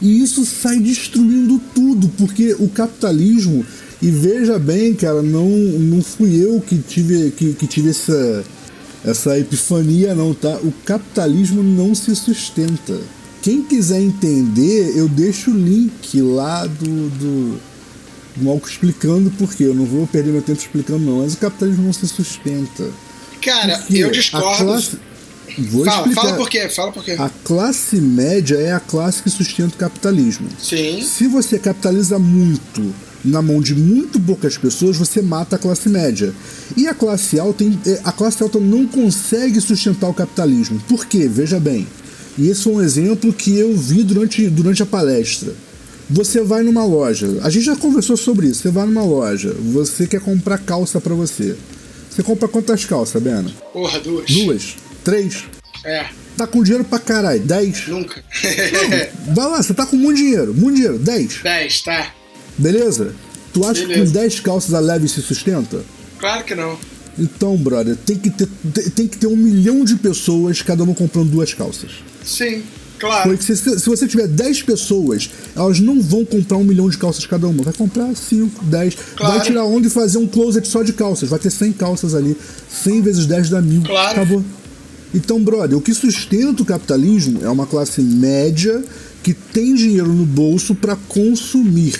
E 0.00 0.22
isso 0.22 0.44
sai 0.44 0.78
destruindo 0.78 1.58
tudo, 1.74 2.08
porque 2.18 2.54
o 2.58 2.68
capitalismo, 2.68 3.64
e 4.02 4.10
veja 4.10 4.58
bem, 4.58 4.94
cara, 4.94 5.22
não, 5.22 5.48
não 5.48 6.02
fui 6.02 6.36
eu 6.42 6.60
que 6.60 6.76
tive, 6.78 7.30
que, 7.30 7.52
que 7.54 7.66
tive 7.66 7.90
essa, 7.90 8.44
essa 9.04 9.38
epifania, 9.38 10.14
não, 10.14 10.34
tá? 10.34 10.56
O 10.62 10.72
capitalismo 10.84 11.62
não 11.62 11.94
se 11.94 12.14
sustenta. 12.14 12.98
Quem 13.42 13.62
quiser 13.62 14.00
entender, 14.00 14.96
eu 14.96 15.08
deixo 15.08 15.50
o 15.50 15.54
link 15.56 16.20
lá 16.20 16.66
do, 16.66 17.08
do, 17.10 17.58
do 18.36 18.44
Malco 18.44 18.68
explicando 18.68 19.30
por 19.32 19.54
quê. 19.54 19.64
Eu 19.64 19.74
não 19.74 19.84
vou 19.86 20.06
perder 20.06 20.32
meu 20.32 20.42
tempo 20.42 20.58
explicando, 20.60 20.98
não, 21.04 21.18
mas 21.20 21.34
o 21.34 21.38
capitalismo 21.38 21.84
não 21.84 21.92
se 21.92 22.06
sustenta. 22.08 22.90
Cara, 23.40 23.78
Porque 23.78 23.98
eu 23.98 24.10
discordo. 24.10 24.64
classe- 24.64 24.98
Vou 25.58 25.84
Fala, 25.86 25.98
explicar. 26.00 26.20
fala 26.22 26.36
por 26.36 26.50
quê, 26.50 26.68
fala 26.68 26.92
por 26.92 27.04
quê. 27.04 27.12
A 27.18 27.30
classe 27.44 27.96
média 27.96 28.56
é 28.56 28.72
a 28.72 28.80
classe 28.80 29.22
que 29.22 29.30
sustenta 29.30 29.74
o 29.74 29.78
capitalismo. 29.78 30.48
Sim. 30.58 31.00
Se 31.02 31.28
você 31.28 31.58
capitaliza 31.58 32.18
muito 32.18 32.92
na 33.26 33.42
mão 33.42 33.60
de 33.60 33.74
muito 33.74 34.18
poucas 34.20 34.56
pessoas, 34.56 34.96
você 34.96 35.20
mata 35.20 35.56
a 35.56 35.58
classe 35.58 35.88
média. 35.88 36.32
E 36.76 36.86
a 36.86 36.94
classe 36.94 37.38
alta, 37.38 37.64
eh, 37.64 38.00
a 38.04 38.12
classe 38.12 38.42
alta 38.42 38.58
não 38.58 38.86
consegue 38.86 39.60
sustentar 39.60 40.08
o 40.08 40.14
capitalismo. 40.14 40.80
Por 40.88 41.06
quê? 41.06 41.28
Veja 41.28 41.58
bem. 41.60 41.86
E 42.38 42.48
esse 42.48 42.62
foi 42.62 42.74
um 42.74 42.82
exemplo 42.82 43.32
que 43.32 43.56
eu 43.56 43.76
vi 43.76 44.02
durante, 44.02 44.48
durante 44.48 44.82
a 44.82 44.86
palestra. 44.86 45.54
Você 46.08 46.42
vai 46.42 46.62
numa 46.62 46.84
loja, 46.84 47.40
a 47.42 47.50
gente 47.50 47.64
já 47.64 47.74
conversou 47.74 48.16
sobre 48.16 48.46
isso. 48.46 48.62
Você 48.62 48.70
vai 48.70 48.86
numa 48.86 49.04
loja, 49.04 49.54
você 49.72 50.06
quer 50.06 50.20
comprar 50.20 50.58
calça 50.58 51.00
pra 51.00 51.14
você. 51.14 51.56
Você 52.08 52.22
compra 52.22 52.46
quantas 52.46 52.84
calças, 52.84 53.20
Bena? 53.20 53.50
Porra, 53.72 53.98
duas. 53.98 54.30
Duas? 54.30 54.76
Três? 55.02 55.44
É, 55.84 56.06
Tá 56.36 56.46
com 56.46 56.62
dinheiro 56.62 56.84
pra 56.84 56.98
caralho? 56.98 57.40
Dez? 57.40 57.88
nunca. 57.88 58.22
Vai 59.34 59.46
lá, 59.48 59.62
você 59.62 59.72
tá 59.72 59.86
com 59.86 59.96
muito 59.96 60.18
dinheiro. 60.18 60.52
Muito 60.52 60.74
dinheiro. 60.74 60.98
Dez. 60.98 61.40
10, 61.42 61.80
tá? 61.82 62.12
Beleza? 62.58 63.12
Tu 63.52 63.64
acha 63.64 63.80
que 63.82 63.88
Beleza. 63.88 64.12
com 64.12 64.18
10 64.20 64.40
calças 64.40 64.74
a 64.74 64.80
leve 64.80 65.08
se 65.08 65.22
sustenta? 65.22 65.82
Claro 66.18 66.44
que 66.44 66.54
não. 66.54 66.76
Então, 67.18 67.56
brother, 67.56 67.96
tem 67.96 68.16
que 68.18 68.30
ter, 68.30 68.46
tem 68.94 69.08
que 69.08 69.16
ter 69.16 69.26
um 69.26 69.36
milhão 69.36 69.84
de 69.84 69.96
pessoas, 69.96 70.60
cada 70.60 70.82
uma 70.84 70.94
comprando 70.94 71.30
duas 71.30 71.54
calças. 71.54 71.90
Sim, 72.22 72.62
claro. 72.98 73.30
Porque 73.30 73.42
se, 73.42 73.56
se 73.56 73.86
você 73.88 74.06
tiver 74.06 74.26
10 74.26 74.62
pessoas, 74.62 75.30
elas 75.54 75.80
não 75.80 76.00
vão 76.02 76.24
comprar 76.26 76.58
um 76.58 76.64
milhão 76.64 76.90
de 76.90 76.98
calças 76.98 77.24
cada 77.24 77.46
uma. 77.48 77.62
Vai 77.62 77.72
comprar 77.72 78.14
5, 78.14 78.64
10. 78.64 78.96
Claro. 79.16 79.32
Vai 79.34 79.46
tirar 79.46 79.64
onda 79.64 79.86
e 79.86 79.90
fazer 79.90 80.18
um 80.18 80.26
closet 80.26 80.68
só 80.68 80.82
de 80.82 80.92
calças. 80.92 81.30
Vai 81.30 81.38
ter 81.38 81.50
100 81.50 81.72
calças 81.72 82.14
ali. 82.14 82.36
100 82.68 83.00
vezes 83.00 83.26
10 83.26 83.48
dá 83.48 83.62
mil. 83.62 83.82
Claro. 83.82 84.10
Acabou. 84.10 84.44
Então, 85.14 85.42
brother, 85.42 85.78
o 85.78 85.80
que 85.80 85.94
sustenta 85.94 86.62
o 86.62 86.66
capitalismo 86.66 87.40
é 87.42 87.48
uma 87.48 87.66
classe 87.66 88.02
média 88.02 88.84
que 89.22 89.32
tem 89.32 89.74
dinheiro 89.74 90.12
no 90.12 90.26
bolso 90.26 90.74
para 90.74 90.94
consumir. 91.08 91.94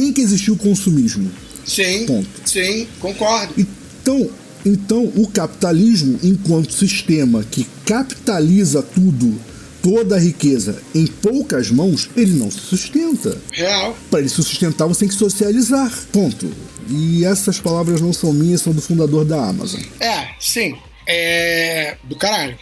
Tem 0.00 0.14
que 0.14 0.22
existir 0.22 0.50
o 0.50 0.56
consumismo. 0.56 1.30
Sim, 1.66 2.06
Ponto. 2.06 2.26
sim, 2.46 2.88
concordo. 3.00 3.52
Então, 3.58 4.30
então, 4.64 5.04
o 5.14 5.28
capitalismo, 5.28 6.18
enquanto 6.22 6.72
sistema 6.72 7.44
que 7.44 7.66
capitaliza 7.84 8.82
tudo, 8.82 9.38
toda 9.82 10.16
a 10.16 10.18
riqueza 10.18 10.82
em 10.94 11.06
poucas 11.06 11.70
mãos, 11.70 12.08
ele 12.16 12.32
não 12.32 12.50
se 12.50 12.60
sustenta. 12.60 13.36
Real. 13.52 13.94
Para 14.10 14.20
ele 14.20 14.30
se 14.30 14.36
sustentar, 14.36 14.86
você 14.86 15.00
tem 15.00 15.08
que 15.10 15.14
socializar. 15.14 15.92
Ponto. 16.10 16.50
E 16.88 17.22
essas 17.26 17.60
palavras 17.60 18.00
não 18.00 18.14
são 18.14 18.32
minhas, 18.32 18.62
são 18.62 18.72
do 18.72 18.80
fundador 18.80 19.26
da 19.26 19.48
Amazon. 19.48 19.82
É, 20.00 20.28
sim. 20.40 20.74
É. 21.06 21.98
Do 22.04 22.16
caralho. 22.16 22.56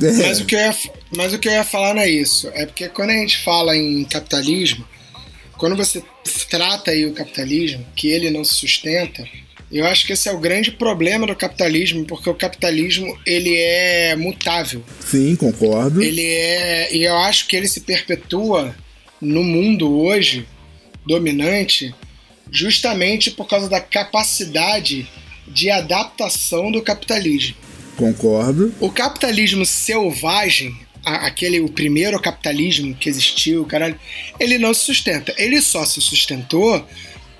É. 0.00 0.12
Mas, 0.12 0.38
o 0.38 0.44
que 0.44 0.54
eu 0.54 0.60
ia, 0.60 0.76
mas 1.10 1.32
o 1.32 1.38
que 1.40 1.48
eu 1.48 1.52
ia 1.52 1.64
falar 1.64 1.94
não 1.94 2.02
é 2.02 2.08
isso. 2.08 2.48
É 2.54 2.64
porque 2.64 2.88
quando 2.88 3.10
a 3.10 3.14
gente 3.14 3.42
fala 3.42 3.76
em 3.76 4.04
capitalismo, 4.04 4.86
quando 5.58 5.76
você 5.76 6.02
trata 6.48 6.90
aí 6.90 7.06
o 7.06 7.12
capitalismo, 7.12 7.86
que 7.94 8.08
ele 8.08 8.30
não 8.30 8.44
se 8.44 8.54
sustenta, 8.54 9.24
eu 9.70 9.84
acho 9.86 10.06
que 10.06 10.12
esse 10.12 10.28
é 10.28 10.32
o 10.32 10.38
grande 10.38 10.70
problema 10.70 11.26
do 11.26 11.34
capitalismo, 11.34 12.04
porque 12.04 12.30
o 12.30 12.34
capitalismo 12.34 13.18
ele 13.26 13.54
é 13.56 14.14
mutável. 14.16 14.82
Sim, 15.00 15.34
concordo. 15.34 16.02
Ele 16.02 16.24
é. 16.24 16.94
E 16.94 17.02
eu 17.04 17.16
acho 17.16 17.48
que 17.48 17.56
ele 17.56 17.66
se 17.66 17.80
perpetua 17.80 18.74
no 19.20 19.42
mundo 19.42 19.98
hoje 19.98 20.46
dominante 21.04 21.94
justamente 22.50 23.30
por 23.30 23.48
causa 23.48 23.68
da 23.68 23.80
capacidade 23.80 25.08
de 25.48 25.70
adaptação 25.70 26.70
do 26.70 26.82
capitalismo. 26.82 27.56
Concordo. 27.96 28.74
O 28.78 28.90
capitalismo 28.90 29.64
selvagem, 29.64 30.76
a- 31.06 31.26
aquele 31.26 31.60
o 31.60 31.68
primeiro 31.68 32.20
capitalismo 32.20 32.94
que 32.96 33.08
existiu, 33.08 33.64
caralho, 33.64 33.98
ele 34.40 34.58
não 34.58 34.74
se 34.74 34.84
sustenta. 34.84 35.32
Ele 35.38 35.62
só 35.62 35.84
se 35.84 36.00
sustentou 36.00 36.84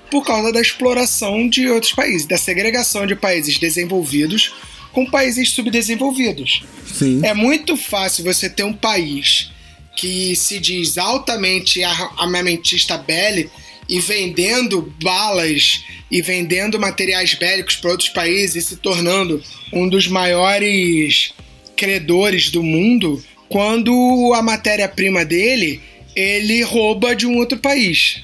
por 0.09 0.25
causa 0.25 0.53
da 0.53 0.61
exploração 0.61 1.49
de 1.49 1.67
outros 1.69 1.91
países, 1.93 2.25
da 2.25 2.37
segregação 2.37 3.05
de 3.05 3.13
países 3.15 3.59
desenvolvidos 3.59 4.53
com 4.93 5.05
países 5.05 5.51
subdesenvolvidos. 5.51 6.63
Sim. 6.85 7.19
É 7.25 7.33
muito 7.33 7.75
fácil 7.75 8.23
você 8.23 8.49
ter 8.49 8.63
um 8.63 8.73
país 8.73 9.51
que 9.97 10.35
se 10.35 10.59
diz 10.59 10.97
altamente 10.97 11.83
ar- 11.83 12.13
armamentista 12.17 12.97
bélico 12.97 13.51
e 13.89 13.99
vendendo 13.99 14.93
balas 15.03 15.83
e 16.09 16.21
vendendo 16.21 16.79
materiais 16.79 17.33
bélicos 17.33 17.75
para 17.75 17.91
outros 17.91 18.09
países 18.09 18.55
e 18.55 18.67
se 18.69 18.77
tornando 18.77 19.43
um 19.73 19.89
dos 19.89 20.07
maiores 20.07 21.33
credores 21.75 22.49
do 22.49 22.63
mundo, 22.63 23.23
quando 23.49 24.33
a 24.35 24.41
matéria-prima 24.41 25.23
dele 25.25 25.81
ele 26.15 26.63
rouba 26.63 27.15
de 27.15 27.27
um 27.27 27.37
outro 27.37 27.57
país. 27.57 28.23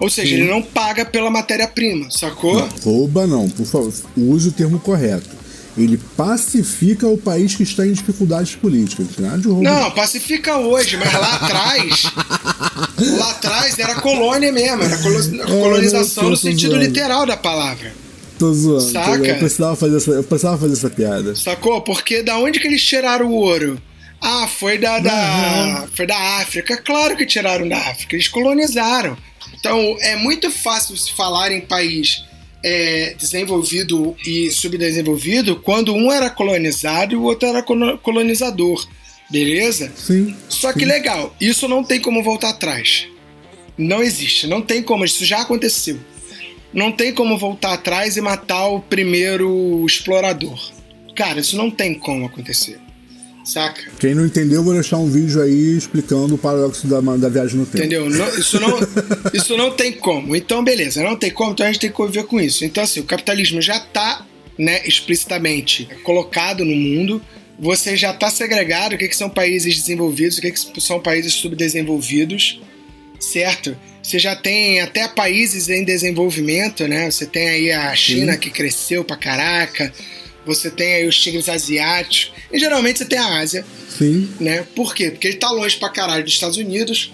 Ou 0.00 0.08
seja, 0.08 0.34
Sim. 0.34 0.42
ele 0.42 0.50
não 0.50 0.62
paga 0.62 1.04
pela 1.04 1.30
matéria-prima, 1.30 2.10
sacou? 2.10 2.54
Não, 2.54 2.68
rouba 2.82 3.26
não, 3.26 3.48
por 3.50 3.66
favor. 3.66 3.92
Use 4.16 4.48
o 4.48 4.52
termo 4.52 4.80
correto. 4.80 5.28
Ele 5.76 5.98
pacifica 6.16 7.06
o 7.06 7.16
país 7.18 7.54
que 7.54 7.62
está 7.62 7.86
em 7.86 7.92
dificuldades 7.92 8.54
políticas. 8.56 9.06
Nada 9.18 9.38
de 9.38 9.46
roubo. 9.46 9.62
Não, 9.62 9.90
pacifica 9.92 10.56
hoje, 10.56 10.96
mas 10.96 11.12
lá 11.12 11.34
atrás. 11.36 12.02
lá 13.18 13.30
atrás 13.30 13.78
era 13.78 13.94
colônia 13.96 14.50
mesmo, 14.50 14.82
era 14.82 14.96
colo- 14.98 15.46
colonização 15.46 16.24
não, 16.24 16.30
no 16.30 16.36
sentido 16.36 16.70
zoando. 16.72 16.84
literal 16.86 17.26
da 17.26 17.36
palavra. 17.36 17.92
Tô 18.38 18.52
zoando. 18.52 18.90
Saca? 18.90 19.26
Eu, 19.26 19.36
precisava 19.38 19.76
fazer 19.76 19.96
essa, 19.98 20.10
eu 20.12 20.24
precisava 20.24 20.58
fazer 20.58 20.72
essa 20.72 20.90
piada. 20.90 21.36
Sacou? 21.36 21.82
Porque 21.82 22.22
da 22.22 22.38
onde 22.38 22.58
que 22.58 22.66
eles 22.66 22.82
tiraram 22.82 23.26
o 23.28 23.34
ouro? 23.34 23.80
Ah, 24.20 24.46
foi 24.46 24.76
da, 24.78 24.98
da, 24.98 25.88
foi 25.94 26.06
da 26.06 26.18
África. 26.40 26.76
Claro 26.76 27.16
que 27.16 27.24
tiraram 27.24 27.66
da 27.68 27.78
África, 27.78 28.14
eles 28.14 28.28
colonizaram. 28.28 29.16
Então 29.58 29.96
é 30.00 30.16
muito 30.16 30.50
fácil 30.50 30.96
se 30.96 31.12
falar 31.12 31.50
em 31.52 31.60
país 31.60 32.22
é, 32.62 33.14
desenvolvido 33.18 34.14
e 34.26 34.50
subdesenvolvido 34.50 35.56
quando 35.56 35.94
um 35.94 36.12
era 36.12 36.28
colonizado 36.28 37.14
e 37.14 37.16
o 37.16 37.22
outro 37.22 37.48
era 37.48 37.62
colo- 37.62 37.98
colonizador. 37.98 38.86
Beleza? 39.30 39.92
Sim. 39.96 40.36
Só 40.48 40.72
que 40.72 40.80
sim. 40.80 40.86
legal, 40.86 41.34
isso 41.40 41.68
não 41.68 41.84
tem 41.84 42.00
como 42.00 42.22
voltar 42.22 42.50
atrás. 42.50 43.06
Não 43.78 44.02
existe, 44.02 44.46
não 44.46 44.60
tem 44.60 44.82
como, 44.82 45.04
isso 45.04 45.24
já 45.24 45.40
aconteceu. 45.40 45.98
Não 46.72 46.92
tem 46.92 47.12
como 47.14 47.38
voltar 47.38 47.72
atrás 47.74 48.16
e 48.16 48.20
matar 48.20 48.66
o 48.66 48.80
primeiro 48.80 49.84
explorador. 49.86 50.58
Cara, 51.16 51.40
isso 51.40 51.56
não 51.56 51.70
tem 51.70 51.94
como 51.94 52.26
acontecer. 52.26 52.78
Saca? 53.50 53.82
Quem 53.98 54.14
não 54.14 54.24
entendeu, 54.24 54.60
eu 54.60 54.64
vou 54.64 54.74
deixar 54.74 54.96
um 54.98 55.10
vídeo 55.10 55.42
aí 55.42 55.76
explicando 55.76 56.36
o 56.36 56.38
paradoxo 56.38 56.86
da, 56.86 57.00
da 57.00 57.28
viagem 57.28 57.58
no 57.58 57.66
tempo. 57.66 57.78
Entendeu? 57.78 58.08
Não- 58.08 58.28
isso, 58.38 58.60
não, 58.60 58.78
isso 59.34 59.56
não 59.56 59.70
tem 59.72 59.92
como. 59.92 60.36
Então, 60.36 60.62
beleza, 60.62 61.02
não 61.02 61.16
tem 61.16 61.30
como, 61.30 61.50
então 61.52 61.66
a 61.66 61.72
gente 61.72 61.80
tem 61.80 61.90
que 61.90 61.96
conviver 61.96 62.24
com 62.24 62.40
isso. 62.40 62.64
Então, 62.64 62.84
assim, 62.84 63.00
o 63.00 63.04
capitalismo 63.04 63.60
já 63.60 63.78
está 63.78 64.24
né, 64.56 64.82
explicitamente 64.86 65.88
colocado 66.04 66.64
no 66.64 66.76
mundo. 66.76 67.20
Você 67.58 67.96
já 67.96 68.12
está 68.12 68.30
segregado 68.30 68.94
o 68.94 68.98
que, 68.98 69.08
que 69.08 69.16
são 69.16 69.28
países 69.28 69.74
desenvolvidos, 69.76 70.38
o 70.38 70.40
que, 70.40 70.52
que 70.52 70.80
são 70.80 71.00
países 71.00 71.34
subdesenvolvidos, 71.34 72.60
certo? 73.18 73.76
Você 74.02 74.18
já 74.18 74.34
tem 74.34 74.80
até 74.80 75.06
países 75.08 75.68
em 75.68 75.84
desenvolvimento, 75.84 76.86
né? 76.86 77.10
Você 77.10 77.26
tem 77.26 77.48
aí 77.48 77.72
a 77.72 77.94
China 77.94 78.34
Sim. 78.34 78.38
que 78.38 78.50
cresceu 78.50 79.04
pra 79.04 79.16
caraca, 79.16 79.92
você 80.44 80.70
tem 80.70 80.94
aí 80.94 81.06
os 81.06 81.20
tigres 81.20 81.48
asiáticos, 81.48 82.32
e 82.52 82.58
geralmente 82.58 82.98
você 82.98 83.04
tem 83.04 83.18
a 83.18 83.38
Ásia. 83.38 83.64
Sim. 83.88 84.28
Né? 84.40 84.66
Por 84.74 84.94
quê? 84.94 85.10
Porque 85.10 85.28
ele 85.28 85.36
tá 85.36 85.50
longe 85.50 85.76
pra 85.76 85.88
caralho 85.88 86.24
dos 86.24 86.32
Estados 86.32 86.56
Unidos 86.56 87.12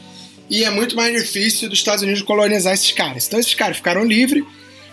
e 0.48 0.64
é 0.64 0.70
muito 0.70 0.94
mais 0.94 1.12
difícil 1.12 1.68
dos 1.68 1.78
Estados 1.78 2.02
Unidos 2.02 2.22
colonizar 2.22 2.72
esses 2.72 2.92
caras. 2.92 3.26
Então 3.26 3.40
esses 3.40 3.54
caras 3.54 3.78
ficaram 3.78 4.04
livres 4.04 4.44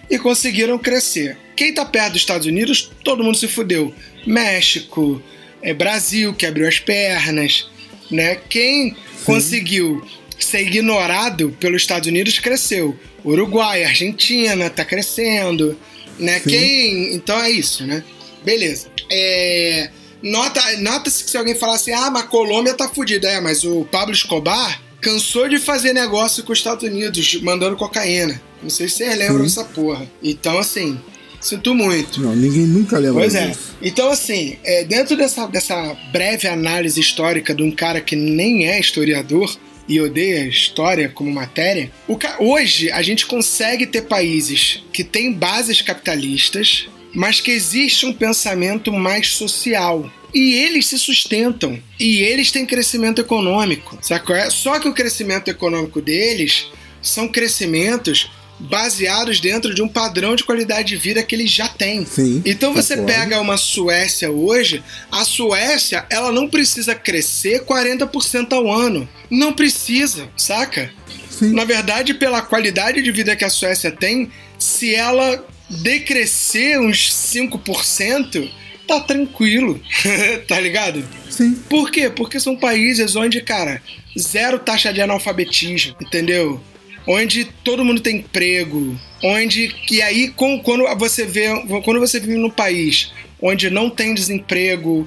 e 0.10 0.18
conseguiram 0.18 0.78
crescer. 0.78 1.38
Quem 1.56 1.74
tá 1.74 1.86
perto 1.86 2.14
dos 2.14 2.22
Estados 2.22 2.48
Unidos, 2.48 2.92
todo 3.04 3.24
mundo 3.24 3.38
se 3.38 3.48
fudeu. 3.48 3.94
México, 4.26 5.22
é, 5.62 5.74
Brasil, 5.74 6.34
que 6.34 6.46
abriu 6.46 6.68
as 6.68 6.80
pernas, 6.80 7.68
né? 8.10 8.36
Quem 8.50 8.92
Sim. 8.92 8.96
conseguiu 9.26 10.06
ser 10.40 10.62
ignorado 10.62 11.56
pelos 11.60 11.82
Estados 11.82 12.08
Unidos 12.08 12.40
cresceu. 12.40 12.98
Uruguai, 13.24 13.84
Argentina 13.84 14.70
tá 14.70 14.84
crescendo, 14.84 15.78
né? 16.20 16.40
Sim. 16.40 16.50
Quem. 16.50 17.14
Então 17.14 17.40
é 17.42 17.52
isso, 17.52 17.86
né? 17.86 18.04
Beleza. 18.44 18.88
É. 19.12 19.90
Nota, 20.22 20.62
nota-se 20.78 21.24
que 21.24 21.30
se 21.30 21.38
alguém 21.38 21.54
falar 21.54 21.76
assim, 21.76 21.92
ah, 21.92 22.10
mas 22.10 22.24
a 22.24 22.28
Colômbia 22.28 22.74
tá 22.74 22.88
fudida. 22.88 23.28
É, 23.28 23.42
mas 23.42 23.64
o 23.64 23.86
Pablo 23.92 24.14
Escobar 24.14 24.82
cansou 25.02 25.50
de 25.50 25.60
fazer 25.60 25.92
negócio 25.92 26.44
com 26.44 26.54
os 26.54 26.60
Estados 26.60 26.88
Unidos, 26.88 27.42
mandando 27.42 27.76
cocaína. 27.76 28.42
Não 28.62 28.70
sei 28.70 28.88
se 28.88 28.96
vocês 28.96 29.18
lembram 29.18 29.44
dessa 29.44 29.66
porra. 29.66 30.10
Então, 30.24 30.58
assim, 30.58 30.98
sinto 31.42 31.76
muito. 31.76 32.22
Não, 32.22 32.34
ninguém 32.34 32.66
nunca 32.66 32.98
lembra 32.98 33.20
Pois 33.20 33.36
é. 33.36 33.52
Então, 33.82 34.10
assim, 34.10 34.58
é, 34.64 34.86
dentro 34.86 35.18
dessa, 35.18 35.46
dessa 35.48 35.94
breve 36.14 36.48
análise 36.48 37.02
histórica 37.02 37.54
de 37.54 37.62
um 37.62 37.72
cara 37.72 38.00
que 38.00 38.16
nem 38.16 38.70
é 38.70 38.80
historiador, 38.80 39.54
e 39.88 40.00
odeia 40.00 40.48
história 40.48 41.10
como 41.10 41.32
matéria, 41.32 41.92
ca... 42.20 42.38
hoje 42.40 42.90
a 42.92 43.02
gente 43.02 43.26
consegue 43.26 43.86
ter 43.86 44.04
países 44.04 44.84
que 44.92 45.04
têm 45.04 45.34
bases 45.34 45.82
capitalistas, 45.82 46.88
mas 47.14 47.40
que 47.40 47.52
existe 47.52 48.06
um 48.06 48.14
pensamento 48.14 48.92
mais 48.92 49.34
social. 49.34 50.10
E 50.34 50.54
eles 50.56 50.88
se 50.88 50.98
sustentam. 50.98 51.80
E 52.00 52.22
eles 52.22 52.52
têm 52.52 52.66
crescimento 52.66 53.22
econômico. 53.22 53.98
Sacou? 54.02 54.36
Só 54.50 54.80
que 54.80 54.88
o 54.88 54.94
crescimento 54.94 55.48
econômico 55.48 56.02
deles 56.02 56.68
são 57.02 57.28
crescimentos 57.28 58.32
baseados 58.60 59.40
dentro 59.40 59.74
de 59.74 59.82
um 59.82 59.88
padrão 59.88 60.36
de 60.36 60.44
qualidade 60.44 60.90
de 60.90 60.96
vida 60.96 61.22
que 61.24 61.36
eles 61.36 61.52
já 61.52 61.68
têm. 61.68 62.06
Sim, 62.06 62.42
então 62.46 62.74
você 62.74 62.96
concordo. 62.96 63.20
pega 63.20 63.42
uma 63.42 63.58
Suécia 63.58 64.32
hoje, 64.32 64.84
a 65.12 65.26
Suécia, 65.26 66.06
ela 66.10 66.32
não 66.32 66.48
precisa 66.48 66.96
crescer 66.96 67.66
40% 67.66 68.54
ao 68.54 68.72
ano. 68.72 69.08
Não 69.30 69.54
precisa, 69.54 70.30
saca? 70.38 70.92
Sim. 71.30 71.52
Na 71.52 71.66
verdade, 71.66 72.14
pela 72.14 72.42
qualidade 72.42 73.02
de 73.02 73.12
vida 73.12 73.36
que 73.36 73.44
a 73.44 73.50
Suécia 73.50 73.92
tem, 73.92 74.32
se 74.58 74.94
ela 74.96 75.46
decrescer 75.82 76.80
uns 76.80 77.12
5%, 77.34 78.50
tá 78.88 79.00
tranquilo, 79.02 79.82
tá 80.48 80.60
ligado? 80.60 81.04
Sim. 81.30 81.56
Por 81.70 81.92
quê? 81.92 82.10
Porque 82.10 82.40
são 82.40 82.56
países 82.56 83.16
onde, 83.16 83.42
cara, 83.42 83.82
zero 84.18 84.60
taxa 84.60 84.94
de 84.94 85.02
analfabetismo, 85.02 85.96
entendeu? 86.02 86.62
Onde 87.06 87.46
todo 87.64 87.84
mundo 87.84 88.02
tem 88.02 88.18
emprego, 88.18 88.98
onde 89.22 89.68
que 89.68 90.02
aí 90.02 90.30
quando 90.30 90.86
você 90.98 91.26
vê 91.26 91.48
quando 91.84 92.00
você 92.00 92.18
vive 92.18 92.38
num 92.38 92.50
país 92.50 93.12
onde 93.42 93.70
não 93.70 93.90
tem 93.90 94.14
desemprego, 94.14 95.06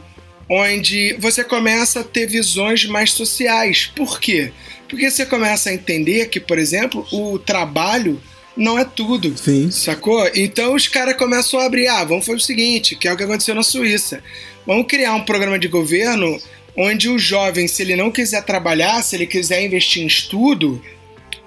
onde 0.49 1.17
você 1.19 1.43
começa 1.43 2.01
a 2.01 2.05
ter 2.05 2.27
visões 2.27 2.85
mais 2.85 3.13
sociais. 3.13 3.91
Por 3.97 4.21
quê? 4.21 4.53
Porque 4.89 5.11
você 5.11 5.25
começa 5.25 5.71
a 5.71 5.75
entender 5.75 6.29
que, 6.29 6.39
por 6.39 6.59
exemplo, 6.59 7.07
o 7.11 7.39
trabalho 7.39 8.21
não 8.57 8.79
é 8.79 8.85
tudo. 8.85 9.37
Sim. 9.37 9.71
Sacou? 9.71 10.29
Então 10.35 10.75
os 10.75 10.89
caras 10.89 11.17
começam 11.17 11.61
a 11.61 11.67
abrir, 11.67 11.89
ah, 11.89 12.05
vamos 12.05 12.25
fazer 12.25 12.39
o 12.39 12.41
seguinte, 12.41 12.97
que 12.97 13.07
é 13.07 13.13
o 13.13 13.17
que 13.17 13.25
aconteceu 13.25 13.55
na 13.55 13.63
Suíça. 13.63 14.23
Vamos 14.67 14.87
criar 14.87 15.15
um 15.15 15.25
programa 15.25 15.59
de 15.59 15.69
governo 15.69 16.41
onde 16.77 17.09
o 17.09 17.19
jovem, 17.19 17.67
se 17.67 17.83
ele 17.83 17.97
não 17.97 18.11
quiser 18.11 18.45
trabalhar, 18.45 19.03
se 19.03 19.17
ele 19.17 19.27
quiser 19.27 19.65
investir 19.65 20.03
em 20.03 20.07
estudo, 20.07 20.83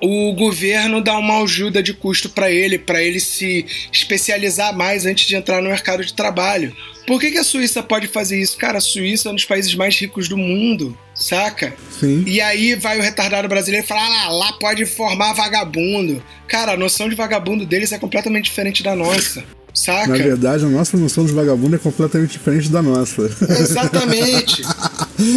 o 0.01 0.33
governo 0.33 1.01
dá 1.01 1.17
uma 1.17 1.41
ajuda 1.43 1.83
de 1.83 1.93
custo 1.93 2.29
para 2.29 2.51
ele, 2.51 2.79
para 2.79 3.03
ele 3.03 3.19
se 3.19 3.65
especializar 3.91 4.75
mais 4.75 5.05
antes 5.05 5.25
de 5.25 5.35
entrar 5.35 5.61
no 5.61 5.69
mercado 5.69 6.03
de 6.03 6.13
trabalho. 6.13 6.75
Por 7.05 7.19
que, 7.19 7.31
que 7.31 7.37
a 7.37 7.43
Suíça 7.43 7.81
pode 7.81 8.07
fazer 8.07 8.39
isso? 8.39 8.57
Cara, 8.57 8.77
a 8.77 8.81
Suíça 8.81 9.29
é 9.29 9.31
um 9.31 9.35
dos 9.35 9.45
países 9.45 9.73
mais 9.73 9.97
ricos 9.97 10.29
do 10.29 10.37
mundo, 10.37 10.97
saca? 11.15 11.75
Sim. 11.99 12.23
E 12.27 12.39
aí 12.39 12.75
vai 12.75 12.99
o 12.99 13.01
retardado 13.01 13.47
brasileiro 13.47 13.85
e 13.85 13.87
fala: 13.87 14.01
ah, 14.01 14.29
lá 14.29 14.53
pode 14.53 14.85
formar 14.85 15.33
vagabundo. 15.33 16.23
Cara, 16.47 16.73
a 16.73 16.77
noção 16.77 17.09
de 17.09 17.15
vagabundo 17.15 17.65
deles 17.65 17.91
é 17.91 17.97
completamente 17.97 18.45
diferente 18.45 18.83
da 18.83 18.95
nossa. 18.95 19.43
Saca? 19.73 20.07
Na 20.07 20.17
verdade, 20.17 20.65
a 20.65 20.67
nossa 20.67 20.97
noção 20.97 21.25
de 21.25 21.33
vagabundo 21.33 21.75
é 21.75 21.79
completamente 21.79 22.31
diferente 22.31 22.69
da 22.69 22.81
nossa. 22.81 23.23
Exatamente. 23.59 24.61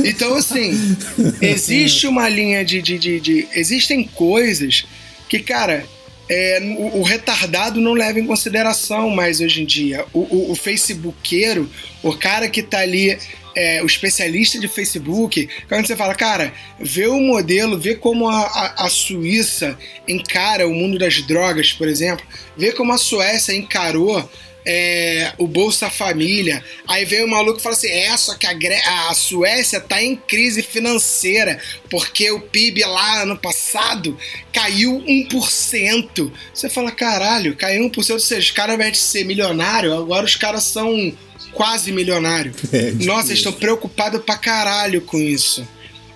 Então, 0.04 0.36
assim, 0.36 0.96
existe 1.40 2.06
uma 2.06 2.28
linha 2.28 2.64
de, 2.64 2.80
de, 2.80 2.98
de, 2.98 3.20
de. 3.20 3.48
Existem 3.54 4.04
coisas 4.04 4.84
que, 5.28 5.38
cara, 5.38 5.84
é, 6.28 6.60
o, 6.78 7.00
o, 7.00 7.02
retardado 7.02 7.80
não 7.80 7.92
leva 7.92 8.18
em 8.18 8.26
consideração 8.26 9.10
mais 9.10 9.40
hoje 9.40 9.62
em 9.62 9.66
dia. 9.66 10.04
O, 10.12 10.20
o, 10.20 10.52
o 10.52 10.54
facebookeiro, 10.54 11.68
o 12.02 12.12
cara 12.16 12.48
que 12.48 12.62
tá 12.62 12.78
ali, 12.78 13.18
é, 13.54 13.82
o 13.82 13.86
especialista 13.86 14.58
de 14.58 14.68
Facebook, 14.68 15.48
quando 15.68 15.86
você 15.86 15.96
fala, 15.96 16.14
cara, 16.14 16.52
vê 16.80 17.06
o 17.06 17.20
modelo, 17.20 17.78
vê 17.78 17.94
como 17.94 18.28
a, 18.28 18.40
a, 18.40 18.86
a, 18.86 18.88
Suíça 18.88 19.78
encara 20.06 20.66
o 20.66 20.74
mundo 20.74 20.98
das 20.98 21.22
drogas, 21.22 21.72
por 21.72 21.88
exemplo, 21.88 22.24
vê 22.56 22.72
como 22.72 22.92
a 22.92 22.98
Suécia 22.98 23.54
encarou 23.54 24.28
é, 24.64 25.32
o 25.38 25.46
Bolsa 25.46 25.90
Família. 25.90 26.64
Aí 26.86 27.04
vem 27.04 27.24
o 27.24 27.28
maluco 27.28 27.58
e 27.58 27.62
fala 27.62 27.74
assim: 27.74 27.88
é, 27.88 28.16
só 28.16 28.34
que 28.34 28.46
a, 28.46 29.08
a 29.08 29.14
Suécia 29.14 29.80
tá 29.80 30.02
em 30.02 30.16
crise 30.16 30.62
financeira, 30.62 31.60
porque 31.90 32.30
o 32.30 32.40
PIB 32.40 32.84
lá 32.84 33.22
ano 33.22 33.36
passado 33.36 34.16
caiu 34.52 35.02
1%. 35.06 36.32
Você 36.54 36.68
fala, 36.68 36.90
caralho, 36.90 37.56
caiu 37.56 37.88
1%, 37.88 38.10
ou 38.10 38.20
seja, 38.20 38.40
os 38.40 38.50
caras, 38.50 38.70
ao 38.70 38.76
invés 38.76 38.92
de 38.92 38.98
ser 38.98 39.24
milionário, 39.24 39.94
agora 39.94 40.24
os 40.24 40.36
caras 40.36 40.64
são 40.64 41.12
quase 41.52 41.92
milionários. 41.92 42.56
É, 42.72 42.92
Nossa, 43.04 43.28
eles 43.28 43.38
estão 43.38 43.52
preocupados 43.52 44.22
pra 44.22 44.36
caralho 44.36 45.02
com 45.02 45.18
isso. 45.18 45.66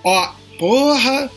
Ó, 0.02 0.32
porra, 0.58 1.30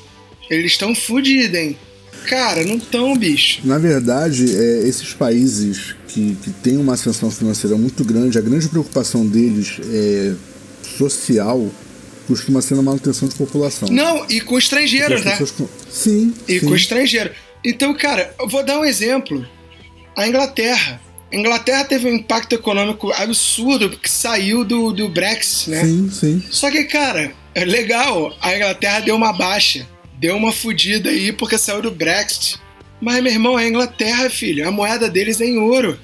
eles 0.49 0.71
estão 0.71 0.95
fodidos, 0.95 1.57
hein? 1.57 1.77
Cara, 2.25 2.63
não 2.63 2.79
tão, 2.79 3.17
bicho. 3.17 3.62
Na 3.63 3.77
verdade, 3.77 4.55
é, 4.55 4.88
esses 4.88 5.13
países 5.13 5.95
que, 6.07 6.38
que 6.43 6.51
têm 6.51 6.77
uma 6.77 6.93
ascensão 6.93 7.29
financeira 7.31 7.75
muito 7.77 8.03
grande, 8.03 8.38
a 8.38 8.41
grande 8.41 8.67
preocupação 8.67 9.25
deles 9.25 9.79
é 9.91 10.33
social 10.97 11.69
costuma 12.27 12.62
ser 12.62 12.75
na 12.75 12.83
manutenção 12.83 13.27
de 13.27 13.33
população. 13.33 13.89
Não, 13.89 14.23
e 14.29 14.39
com 14.39 14.57
estrangeiros, 14.57 15.25
né? 15.25 15.35
Com... 15.57 15.67
Sim. 15.89 16.33
E 16.47 16.59
sim. 16.59 16.65
com 16.67 16.75
estrangeiros. 16.75 17.35
Então, 17.63 17.93
cara, 17.95 18.35
eu 18.39 18.47
vou 18.47 18.63
dar 18.63 18.79
um 18.79 18.85
exemplo. 18.85 19.45
A 20.15 20.27
Inglaterra. 20.27 21.01
A 21.31 21.35
Inglaterra 21.35 21.83
teve 21.83 22.07
um 22.07 22.15
impacto 22.15 22.53
econômico 22.53 23.11
absurdo 23.13 23.89
porque 23.89 24.09
saiu 24.09 24.63
do, 24.65 24.91
do 24.91 25.09
Brexit, 25.09 25.69
né? 25.69 25.83
Sim, 25.83 26.09
sim. 26.11 26.43
Só 26.49 26.71
que, 26.71 26.85
cara, 26.85 27.33
é 27.53 27.65
legal. 27.65 28.35
A 28.41 28.55
Inglaterra 28.55 29.01
deu 29.01 29.15
uma 29.15 29.31
baixa 29.31 29.87
deu 30.19 30.35
uma 30.35 30.51
fudida 30.51 31.09
aí 31.09 31.31
porque 31.31 31.57
saiu 31.57 31.81
do 31.81 31.91
Brexit. 31.91 32.59
Mas, 33.01 33.23
meu 33.23 33.31
irmão, 33.31 33.55
a 33.55 33.65
Inglaterra, 33.65 34.29
filho, 34.29 34.67
a 34.67 34.71
moeda 34.71 35.09
deles 35.09 35.39
é 35.39 35.45
em 35.45 35.57
ouro. 35.57 35.97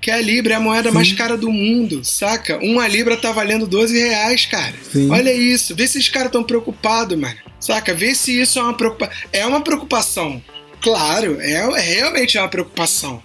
Que 0.00 0.10
a 0.10 0.20
Libra 0.20 0.54
é 0.54 0.56
a 0.56 0.60
moeda 0.60 0.88
Sim. 0.88 0.94
mais 0.96 1.12
cara 1.12 1.36
do 1.36 1.48
mundo, 1.52 2.04
saca? 2.04 2.58
Uma 2.58 2.88
Libra 2.88 3.16
tá 3.16 3.30
valendo 3.30 3.68
12 3.68 3.96
reais, 3.96 4.46
cara. 4.46 4.74
Sim. 4.90 5.08
Olha 5.08 5.32
isso. 5.32 5.76
Vê 5.76 5.86
se 5.86 5.98
esses 5.98 6.10
caras 6.10 6.32
tão 6.32 6.42
preocupados, 6.42 7.16
mano. 7.16 7.36
Saca? 7.60 7.94
Vê 7.94 8.12
se 8.12 8.40
isso 8.40 8.58
é 8.58 8.62
uma 8.62 8.74
preocupação. 8.74 9.16
É 9.32 9.46
uma 9.46 9.60
preocupação. 9.60 10.42
Claro, 10.80 11.40
é, 11.40 11.52
é 11.52 11.80
realmente 11.80 12.36
uma 12.36 12.48
preocupação. 12.48 13.22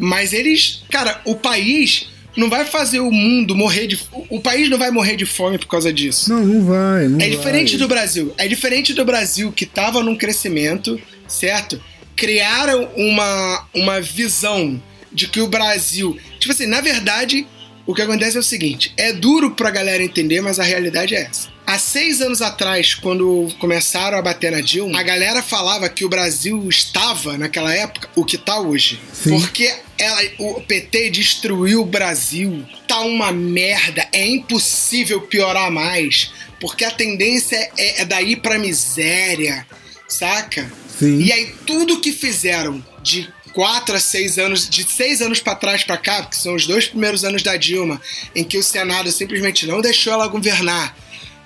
Mas 0.00 0.32
eles. 0.32 0.82
Cara, 0.90 1.20
o 1.24 1.36
país 1.36 2.08
não 2.36 2.48
vai 2.48 2.64
fazer 2.64 3.00
o 3.00 3.10
mundo 3.10 3.54
morrer 3.54 3.86
de. 3.86 4.00
O 4.28 4.40
país 4.40 4.68
não 4.70 4.78
vai 4.78 4.90
morrer 4.90 5.16
de 5.16 5.26
fome 5.26 5.58
por 5.58 5.66
causa 5.66 5.92
disso. 5.92 6.30
Não, 6.30 6.44
não 6.44 6.64
vai. 6.64 7.06
Não 7.06 7.20
é 7.20 7.28
diferente 7.28 7.76
do 7.76 7.86
Brasil. 7.86 8.32
É 8.38 8.48
diferente 8.48 8.94
do 8.94 9.04
Brasil 9.04 9.52
que 9.52 9.64
estava 9.64 10.02
num 10.02 10.16
crescimento, 10.16 11.00
certo? 11.28 11.80
Criaram 12.16 12.88
uma, 12.96 13.66
uma 13.74 14.00
visão 14.00 14.82
de 15.12 15.26
que 15.28 15.40
o 15.40 15.48
Brasil. 15.48 16.16
Tipo 16.38 16.52
assim, 16.52 16.66
na 16.66 16.80
verdade, 16.80 17.46
o 17.86 17.94
que 17.94 18.02
acontece 18.02 18.36
é 18.36 18.40
o 18.40 18.44
seguinte: 18.44 18.92
é 18.96 19.12
duro 19.12 19.50
pra 19.52 19.70
galera 19.70 20.02
entender, 20.02 20.40
mas 20.40 20.58
a 20.58 20.62
realidade 20.62 21.14
é 21.14 21.22
essa. 21.22 21.48
Há 21.70 21.78
seis 21.78 22.20
anos 22.20 22.42
atrás, 22.42 22.94
quando 22.94 23.48
começaram 23.60 24.18
a 24.18 24.22
bater 24.22 24.50
na 24.50 24.60
Dilma, 24.60 24.98
a 24.98 25.04
galera 25.04 25.40
falava 25.40 25.88
que 25.88 26.04
o 26.04 26.08
Brasil 26.08 26.68
estava, 26.68 27.38
naquela 27.38 27.72
época, 27.72 28.10
o 28.16 28.24
que 28.24 28.34
está 28.34 28.58
hoje. 28.58 29.00
Sim. 29.12 29.30
Porque 29.30 29.72
ela, 29.96 30.20
o 30.40 30.60
PT 30.62 31.10
destruiu 31.10 31.82
o 31.82 31.86
Brasil. 31.86 32.66
Tá 32.88 32.98
uma 33.02 33.30
merda. 33.30 34.04
É 34.12 34.26
impossível 34.26 35.20
piorar 35.20 35.70
mais. 35.70 36.32
Porque 36.60 36.84
a 36.84 36.90
tendência 36.90 37.56
é, 37.78 38.00
é 38.00 38.04
daí 38.04 38.34
pra 38.34 38.58
miséria. 38.58 39.64
Saca? 40.08 40.68
Sim. 40.98 41.20
E 41.20 41.32
aí, 41.32 41.54
tudo 41.64 42.00
que 42.00 42.10
fizeram 42.10 42.84
de 43.00 43.32
quatro 43.52 43.94
a 43.94 44.00
seis 44.00 44.38
anos, 44.38 44.68
de 44.68 44.82
seis 44.82 45.22
anos 45.22 45.38
para 45.38 45.54
trás 45.54 45.84
para 45.84 45.96
cá, 45.96 46.24
que 46.24 46.36
são 46.36 46.56
os 46.56 46.66
dois 46.66 46.88
primeiros 46.88 47.22
anos 47.22 47.44
da 47.44 47.56
Dilma, 47.56 48.02
em 48.34 48.42
que 48.42 48.58
o 48.58 48.62
Senado 48.64 49.12
simplesmente 49.12 49.68
não 49.68 49.80
deixou 49.80 50.12
ela 50.12 50.26
governar, 50.26 50.96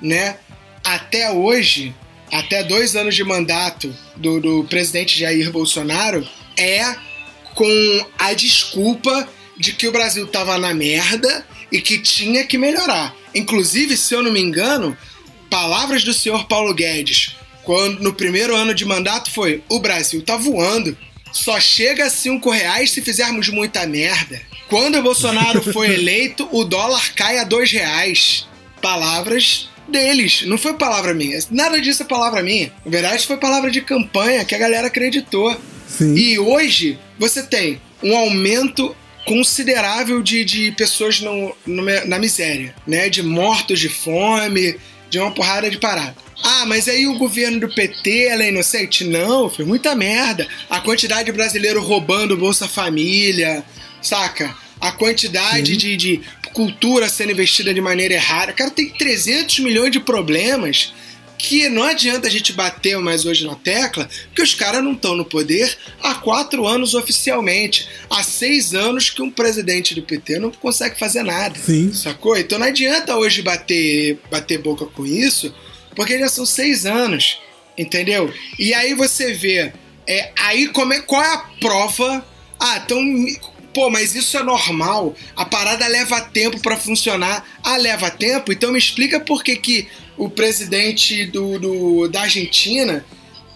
né? 0.05 0.37
Até 0.85 1.33
hoje, 1.33 1.95
até 2.31 2.63
dois 2.63 2.95
anos 2.95 3.15
de 3.15 3.25
mandato 3.25 3.97
do, 4.17 4.39
do 4.39 4.65
presidente 4.65 5.19
Jair 5.19 5.51
Bolsonaro, 5.51 6.29
é 6.57 6.95
com 7.55 8.07
a 8.19 8.35
desculpa 8.35 9.27
de 9.57 9.73
que 9.73 9.89
o 9.89 9.93
Brasil 9.93 10.27
tava 10.27 10.59
na 10.59 10.75
merda 10.75 11.47
e 11.73 11.81
que 11.81 11.99
tinha 11.99 12.45
que 12.45 12.59
melhorar. 12.59 13.15
Inclusive, 13.35 13.97
se 13.97 14.15
eu 14.15 14.23
não 14.23 14.31
me 14.31 14.41
engano, 14.41 14.97
palavras 15.49 16.05
do 16.05 16.13
senhor 16.13 16.47
Paulo 16.47 16.75
Guedes, 16.75 17.37
quando 17.63 18.01
no 18.01 18.13
primeiro 18.13 18.55
ano 18.55 18.75
de 18.75 18.85
mandato 18.85 19.31
foi: 19.31 19.63
o 19.69 19.81
Brasil 19.81 20.23
tá 20.23 20.37
voando. 20.37 20.97
Só 21.33 21.59
chega 21.59 22.05
a 22.05 22.11
cinco 22.11 22.51
reais 22.51 22.93
se 22.93 23.03
fizermos 23.03 23.49
muita 23.49 23.87
merda. 23.87 24.41
Quando 24.69 24.99
o 24.99 25.03
Bolsonaro 25.03 25.63
foi 25.73 25.93
eleito, 25.95 26.49
o 26.53 26.65
dólar 26.65 27.13
cai 27.15 27.39
a 27.39 27.45
dois 27.45 27.73
reais. 27.73 28.47
Palavras 28.81 29.69
deles, 29.89 30.43
não 30.47 30.57
foi 30.59 30.75
palavra 30.75 31.13
minha. 31.15 31.39
Nada 31.51 31.81
disso 31.81 32.03
é 32.03 32.07
palavra 32.07 32.43
minha. 32.43 32.73
Na 32.85 32.91
verdade, 32.91 33.27
foi 33.27 33.37
palavra 33.37 33.71
de 33.71 33.81
campanha 33.81 34.45
que 34.45 34.55
a 34.55 34.59
galera 34.59 34.87
acreditou. 34.89 35.55
Sim. 35.87 36.15
E 36.15 36.39
hoje 36.39 36.99
você 37.19 37.43
tem 37.43 37.81
um 38.03 38.17
aumento 38.17 38.95
considerável 39.27 40.23
de, 40.23 40.45
de 40.45 40.73
pessoas 40.73 41.21
no, 41.21 41.55
no- 41.67 42.07
na 42.07 42.19
miséria, 42.19 42.75
né? 42.87 43.09
De 43.09 43.23
mortos 43.23 43.81
de 43.81 43.89
fome, 43.89 44.77
de 45.11 45.19
uma 45.19 45.31
porrada 45.31 45.71
de 45.71 45.79
parada. 45.79 46.15
Ah, 46.43 46.65
mas 46.67 46.89
aí 46.89 47.07
o 47.07 47.17
governo 47.17 47.61
do 47.61 47.69
PT 47.75 48.27
ela 48.27 48.43
é 48.43 48.49
inocente? 48.49 49.05
Não, 49.05 49.49
foi 49.49 49.65
muita 49.65 49.95
merda. 49.95 50.47
A 50.69 50.81
quantidade 50.81 51.25
de 51.25 51.33
brasileiro 51.33 51.81
roubando 51.83 52.37
Bolsa 52.37 52.69
Família, 52.69 53.65
saca? 54.03 54.55
A 54.81 54.93
quantidade 54.93 55.77
de, 55.77 55.97
de 55.97 56.21
cultura 56.55 57.09
sendo 57.09 57.33
investida 57.33 57.75
de 57.75 57.81
maneira 57.81 58.15
errada. 58.15 58.53
Cara, 58.53 58.71
tem 58.71 58.89
300 58.89 59.59
milhões 59.59 59.91
de 59.91 60.01
problemas 60.01 60.95
que 61.37 61.69
não 61.69 61.83
adianta 61.83 62.27
a 62.27 62.31
gente 62.31 62.53
bater 62.55 62.97
mais 62.99 63.27
hoje 63.27 63.45
na 63.45 63.55
tecla, 63.55 64.09
porque 64.29 64.41
os 64.41 64.55
caras 64.55 64.83
não 64.83 64.93
estão 64.93 65.15
no 65.15 65.27
poder 65.27 65.77
há 66.03 66.15
quatro 66.15 66.67
anos 66.67 66.95
oficialmente. 66.95 67.87
Há 68.09 68.23
seis 68.23 68.73
anos 68.73 69.11
que 69.11 69.21
um 69.21 69.31
presidente 69.31 69.95
do 69.95 70.03
PT 70.03 70.39
não 70.39 70.51
consegue 70.51 70.99
fazer 70.99 71.23
nada. 71.23 71.59
Sim. 71.59 71.93
Sacou? 71.93 72.39
Então 72.39 72.59
não 72.59 72.67
adianta 72.67 73.17
hoje 73.17 73.43
bater, 73.43 74.19
bater 74.31 74.59
boca 74.59 74.87
com 74.87 75.05
isso, 75.05 75.55
porque 75.95 76.19
já 76.19 76.29
são 76.29 76.47
seis 76.47 76.87
anos. 76.87 77.39
Entendeu? 77.77 78.33
E 78.59 78.73
aí 78.73 78.95
você 78.95 79.35
vê. 79.35 79.73
É, 80.07 80.31
aí 80.39 80.69
como 80.69 80.93
é, 80.93 81.01
qual 81.01 81.23
é 81.23 81.35
a 81.35 81.39
prova? 81.61 82.25
Ah, 82.59 82.81
então. 82.85 82.99
Pô, 83.75 83.91
mas 83.91 84.15
isso 84.15 84.39
é 84.39 84.43
normal. 84.43 85.15
A 85.37 85.45
parada 85.45 85.87
leva 85.89 86.21
tempo 86.21 86.61
pra 86.61 86.77
funcionar. 86.77 87.45
Ah, 87.63 87.77
leva 87.77 88.11
tempo? 88.11 88.53
Então 88.53 88.73
me 88.73 88.79
explica 88.79 89.19
por 89.21 89.43
que, 89.43 89.57
que 89.57 89.89
o 90.17 90.31
presidente 90.31 91.27
do, 91.27 91.59
do- 91.59 92.09
da 92.09 92.23
Argentina, 92.23 93.05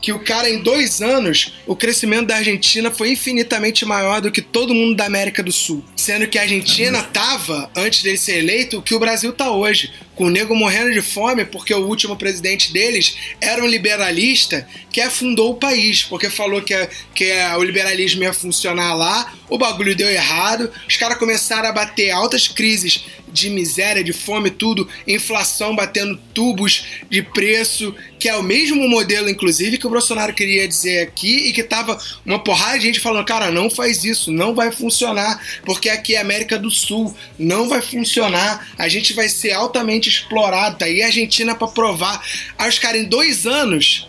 que 0.01 0.13
o 0.13 0.21
cara 0.21 0.49
em 0.49 0.63
dois 0.63 1.03
anos, 1.03 1.55
o 1.67 1.75
crescimento 1.75 2.27
da 2.27 2.37
Argentina 2.37 2.91
foi 2.91 3.11
infinitamente 3.11 3.85
maior 3.85 4.21
do 4.21 4.31
que 4.31 4.41
todo 4.41 4.75
mundo 4.75 4.97
da 4.97 5.07
América 5.07 5.43
do 5.43 5.51
Sul. 5.51 5.85
Sendo 5.97 6.29
que 6.29 6.39
a 6.39 6.43
Argentina 6.43 7.03
tava, 7.03 7.71
antes 7.77 8.03
dele 8.03 8.17
ser 8.17 8.39
eleito, 8.39 8.79
o 8.79 8.83
que 8.83 8.95
o 8.95 9.01
Brasil 9.01 9.33
tá 9.33 9.51
hoje. 9.51 9.93
Com 10.15 10.25
o 10.25 10.31
nego 10.31 10.55
morrendo 10.55 10.93
de 10.93 11.01
fome, 11.01 11.45
porque 11.45 11.73
o 11.73 11.87
último 11.87 12.17
presidente 12.17 12.73
deles 12.73 13.17
era 13.41 13.63
um 13.63 13.69
liberalista 13.69 14.67
que 14.91 15.01
afundou 15.01 15.53
o 15.53 15.55
país, 15.55 16.03
porque 16.03 16.29
falou 16.29 16.61
que, 16.61 16.75
que 17.15 17.33
o 17.57 17.63
liberalismo 17.63 18.25
ia 18.25 18.33
funcionar 18.33 18.95
lá, 18.95 19.33
o 19.49 19.57
bagulho 19.57 19.95
deu 19.95 20.09
errado, 20.09 20.73
os 20.89 20.97
caras 20.97 21.19
começaram 21.19 21.69
a 21.69 21.73
bater 21.73 22.11
altas 22.11 22.49
crises 22.49 23.05
de 23.33 23.51
miséria, 23.51 24.03
de 24.03 24.13
fome, 24.13 24.51
tudo, 24.51 24.89
inflação 25.07 25.77
batendo 25.77 26.19
tubos 26.35 26.85
de 27.09 27.23
preço, 27.23 27.95
que 28.19 28.29
é 28.29 28.37
o 28.37 28.43
mesmo 28.43 28.89
modelo, 28.89 29.29
inclusive, 29.29 29.79
que 29.79 29.87
o 29.87 29.91
Bolsonaro 29.91 30.35
queria 30.35 30.67
dizer 30.67 31.01
aqui 31.01 31.49
e 31.49 31.53
que 31.53 31.63
tava 31.63 31.99
uma 32.25 32.39
porrada 32.39 32.79
de 32.79 32.87
gente 32.87 33.01
falando, 33.01 33.25
cara, 33.25 33.51
não 33.51 33.71
faz 33.71 34.05
isso, 34.05 34.33
não 34.33 34.55
vai 34.55 34.73
funcionar, 34.73 35.41
porque 35.65 35.89
aqui 35.89 36.15
é 36.15 36.21
América 36.21 36.59
do 36.59 36.71
Sul, 36.71 37.15
não 37.39 37.69
vai 37.69 37.81
funcionar, 37.81 38.69
a 38.77 38.89
gente 38.89 39.13
vai 39.13 39.29
ser 39.29 39.53
altamente 39.53 40.09
explorado, 40.09 40.79
tá 40.79 40.87
aí 40.87 41.03
a 41.03 41.07
Argentina 41.07 41.55
pra 41.55 41.69
provar. 41.69 42.23
Aí 42.57 42.69
os 42.69 42.79
caras, 42.79 43.01
em 43.01 43.05
dois 43.05 43.47
anos, 43.47 44.09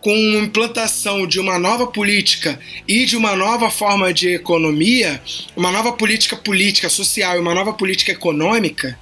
com 0.00 0.14
implantação 0.14 1.26
de 1.26 1.40
uma 1.40 1.58
nova 1.58 1.86
política 1.86 2.60
e 2.86 3.04
de 3.04 3.16
uma 3.16 3.34
nova 3.34 3.70
forma 3.70 4.12
de 4.12 4.34
economia, 4.34 5.20
uma 5.56 5.72
nova 5.72 5.92
política 5.92 6.36
política, 6.36 6.88
social 6.88 7.36
e 7.36 7.40
uma 7.40 7.54
nova 7.54 7.72
política 7.72 8.12
econômica, 8.12 8.96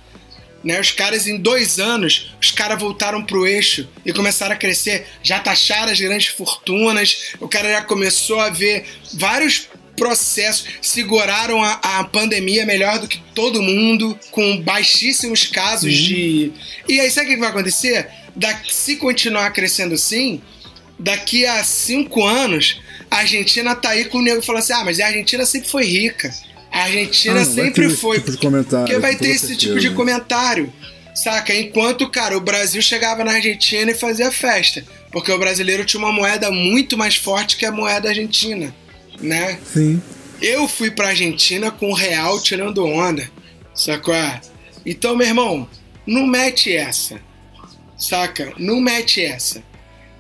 né? 0.65 0.81
Os 0.81 0.91
caras 0.91 1.27
em 1.27 1.37
dois 1.37 1.79
anos, 1.79 2.35
os 2.41 2.51
caras 2.51 2.79
voltaram 2.81 3.23
pro 3.23 3.47
eixo 3.47 3.87
e 4.05 4.13
começaram 4.13 4.55
a 4.55 4.59
crescer, 4.59 5.07
já 5.23 5.39
taxaram 5.39 5.93
as 5.93 6.01
grandes 6.01 6.29
fortunas, 6.29 7.35
o 7.39 7.47
cara 7.47 7.71
já 7.71 7.83
começou 7.83 8.41
a 8.41 8.49
ver 8.49 8.87
vários 9.13 9.69
processos, 9.97 10.67
seguraram 10.81 11.63
a, 11.63 11.75
a 12.01 12.05
pandemia 12.05 12.67
melhor 12.67 12.99
do 12.99 13.07
que 13.07 13.21
todo 13.35 13.63
mundo, 13.63 14.19
com 14.31 14.61
baixíssimos 14.61 15.47
casos 15.47 15.95
de. 15.95 16.53
E 16.89 16.99
aí, 16.99 17.11
sabe 17.11 17.29
o 17.29 17.31
que 17.35 17.41
vai 17.41 17.51
acontecer? 17.51 18.09
Da, 18.35 18.59
se 18.69 18.97
continuar 18.97 19.51
crescendo 19.53 19.95
assim, 19.95 20.43
daqui 20.99 21.47
a 21.47 21.63
cinco 21.63 22.25
anos, 22.25 22.81
a 23.11 23.19
Argentina 23.19 23.75
tá 23.77 23.91
aí 23.91 24.07
com 24.07 24.19
o 24.19 24.23
nego 24.23 24.43
falando 24.43 24.63
assim: 24.63 24.73
ah, 24.73 24.85
mas 24.85 24.99
a 24.99 25.07
Argentina 25.07 25.47
sempre 25.47 25.69
foi 25.69 25.85
rica. 25.85 26.33
A 26.75 26.83
Argentina 26.85 27.41
Ah, 27.41 27.45
sempre 27.45 27.89
foi. 27.89 28.17
tipo 28.21 28.33
porque 28.33 28.99
vai 28.99 29.15
ter 29.15 29.29
esse 29.29 29.47
certeza. 29.47 29.59
tipo 29.61 29.79
de 29.79 29.91
comentário. 29.91 30.73
Saca? 31.15 31.55
Enquanto, 31.55 32.11
cara, 32.11 32.37
o 32.37 32.41
Brasil 32.41 32.83
chegava 32.83 33.23
na 33.23 33.33
Argentina 33.35 33.93
e 33.93 33.95
fazia 33.95 34.33
festa. 34.33 34.85
Porque 35.13 35.31
o 35.31 35.39
brasileiro 35.39 35.85
tinha 35.85 36.01
uma 36.03 36.13
moeda 36.13 36.51
muito 36.51 36.99
mais 36.99 37.15
forte 37.15 37.57
que 37.57 37.65
a 37.65 37.71
moeda 37.71 38.09
argentina. 38.09 38.75
Né? 39.21 39.61
Sim. 39.73 40.03
Eu 40.43 40.67
fui 40.67 40.91
pra 40.91 41.09
Argentina 41.11 41.71
com 41.71 41.91
o 41.91 41.95
real 41.95 42.43
tirando 42.43 42.85
onda. 42.85 43.31
Sacou? 43.73 44.13
Então, 44.85 45.15
meu 45.17 45.29
irmão, 45.29 45.69
não 46.05 46.27
mete 46.27 46.75
essa. 46.75 47.21
Saca? 47.97 48.53
Não 48.59 48.81
mete 48.81 49.25
essa. 49.25 49.63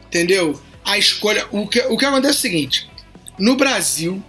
Entendeu? 0.06 0.60
A 0.84 0.96
escolha. 0.96 1.44
O 1.50 1.66
que, 1.66 1.80
o 1.80 1.96
que 1.98 2.04
acontece 2.06 2.34
é 2.34 2.38
o 2.38 2.40
seguinte: 2.40 2.88
no 3.36 3.56
Brasil, 3.56 4.22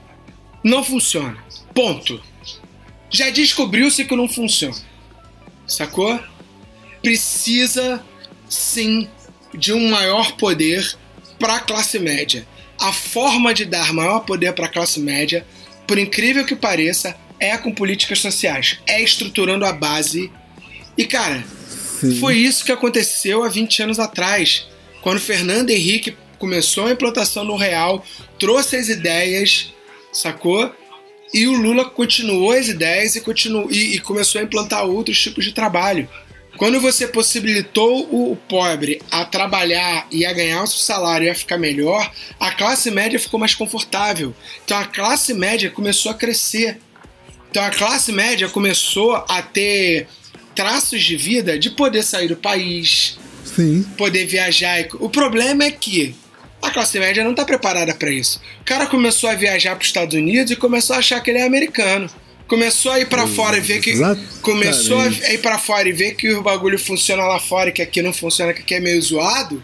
não 0.63 0.83
funciona. 0.83 1.37
Ponto. 1.75 2.23
Já 3.09 3.29
descobriu-se 3.29 4.05
que 4.05 4.15
não 4.15 4.27
funciona. 4.29 4.75
Sacou? 5.67 6.19
Precisa, 7.01 8.03
sim, 8.49 9.07
de 9.53 9.73
um 9.73 9.89
maior 9.89 10.31
poder 10.37 10.97
para 11.37 11.57
a 11.57 11.59
classe 11.59 11.99
média. 11.99 12.47
A 12.79 12.91
forma 12.91 13.53
de 13.53 13.65
dar 13.65 13.93
maior 13.93 14.21
poder 14.21 14.53
para 14.53 14.65
a 14.65 14.69
classe 14.69 14.99
média, 14.99 15.45
por 15.85 15.97
incrível 15.99 16.45
que 16.45 16.55
pareça, 16.55 17.15
é 17.39 17.57
com 17.57 17.73
políticas 17.73 18.19
sociais, 18.19 18.79
é 18.87 19.01
estruturando 19.01 19.65
a 19.65 19.73
base. 19.73 20.31
E 20.97 21.05
cara, 21.05 21.43
Sim. 21.99 22.19
foi 22.19 22.37
isso 22.37 22.65
que 22.65 22.71
aconteceu 22.71 23.43
há 23.43 23.49
20 23.49 23.83
anos 23.83 23.99
atrás, 23.99 24.67
quando 25.01 25.19
Fernando 25.19 25.69
Henrique 25.69 26.15
começou 26.39 26.87
a 26.87 26.91
implantação 26.91 27.43
no 27.43 27.55
Real, 27.55 28.03
trouxe 28.39 28.75
as 28.75 28.87
ideias, 28.89 29.73
sacou? 30.11 30.73
E 31.33 31.47
o 31.47 31.53
Lula 31.53 31.85
continuou 31.85 32.51
as 32.51 32.67
ideias 32.67 33.15
e, 33.15 33.21
continuou, 33.21 33.69
e, 33.71 33.95
e 33.95 33.99
começou 33.99 34.39
a 34.39 34.43
implantar 34.43 34.85
outros 34.85 35.19
tipos 35.19 35.43
de 35.43 35.51
trabalho. 35.51 36.07
Quando 36.57 36.79
você 36.79 37.07
possibilitou 37.07 38.07
o 38.11 38.35
pobre 38.47 39.01
a 39.11 39.25
trabalhar 39.25 40.07
e 40.09 40.25
a 40.25 40.31
ganhar 40.31 40.63
o 40.63 40.67
seu 40.67 40.79
salário 40.79 41.27
e 41.27 41.29
a 41.29 41.35
ficar 41.35 41.57
melhor, 41.57 42.09
a 42.39 42.51
classe 42.51 42.89
média 42.89 43.19
ficou 43.19 43.39
mais 43.39 43.53
confortável. 43.53 44.33
Então 44.63 44.77
a 44.77 44.85
classe 44.85 45.33
média 45.33 45.69
começou 45.69 46.11
a 46.11 46.15
crescer. 46.15 46.79
Então 47.51 47.61
a 47.61 47.69
classe 47.69 48.11
média 48.11 48.47
começou 48.47 49.15
a 49.15 49.41
ter 49.41 50.07
traços 50.55 51.03
de 51.03 51.17
vida 51.17 51.59
de 51.59 51.69
poder 51.71 52.03
sair 52.03 52.29
do 52.29 52.37
país, 52.37 53.17
Sim. 53.43 53.83
poder 53.97 54.25
viajar. 54.25 54.87
O 54.93 55.09
problema 55.09 55.65
é 55.65 55.71
que 55.71 56.15
a 56.67 56.71
classe 56.71 56.99
média 56.99 57.23
não 57.23 57.31
está 57.31 57.45
preparada 57.45 57.93
para 57.93 58.11
isso. 58.11 58.41
O 58.61 58.65
cara 58.65 58.87
começou 58.87 59.29
a 59.29 59.35
viajar 59.35 59.75
para 59.75 59.81
os 59.81 59.87
Estados 59.87 60.15
Unidos 60.15 60.51
e 60.51 60.55
começou 60.55 60.95
a 60.95 60.99
achar 60.99 61.19
que 61.21 61.29
ele 61.29 61.39
é 61.39 61.45
americano. 61.45 62.09
Começou 62.47 62.91
a 62.91 62.99
ir 62.99 63.07
para 63.07 63.25
fora 63.25 63.57
e 63.57 63.61
ver 63.61 63.81
que 63.81 63.91
Exatamente. 63.91 64.39
começou 64.41 64.99
a 64.99 65.07
ir 65.07 65.39
para 65.41 65.57
fora 65.57 65.89
e 65.89 65.91
ver 65.91 66.15
que 66.15 66.31
o 66.31 66.43
bagulho 66.43 66.77
funciona 66.77 67.23
lá 67.23 67.39
fora 67.39 67.69
e 67.69 67.73
que 67.73 67.81
aqui 67.81 68.01
não 68.01 68.13
funciona, 68.13 68.53
que 68.53 68.61
aqui 68.61 68.75
é 68.75 68.79
meio 68.79 69.01
zoado, 69.01 69.61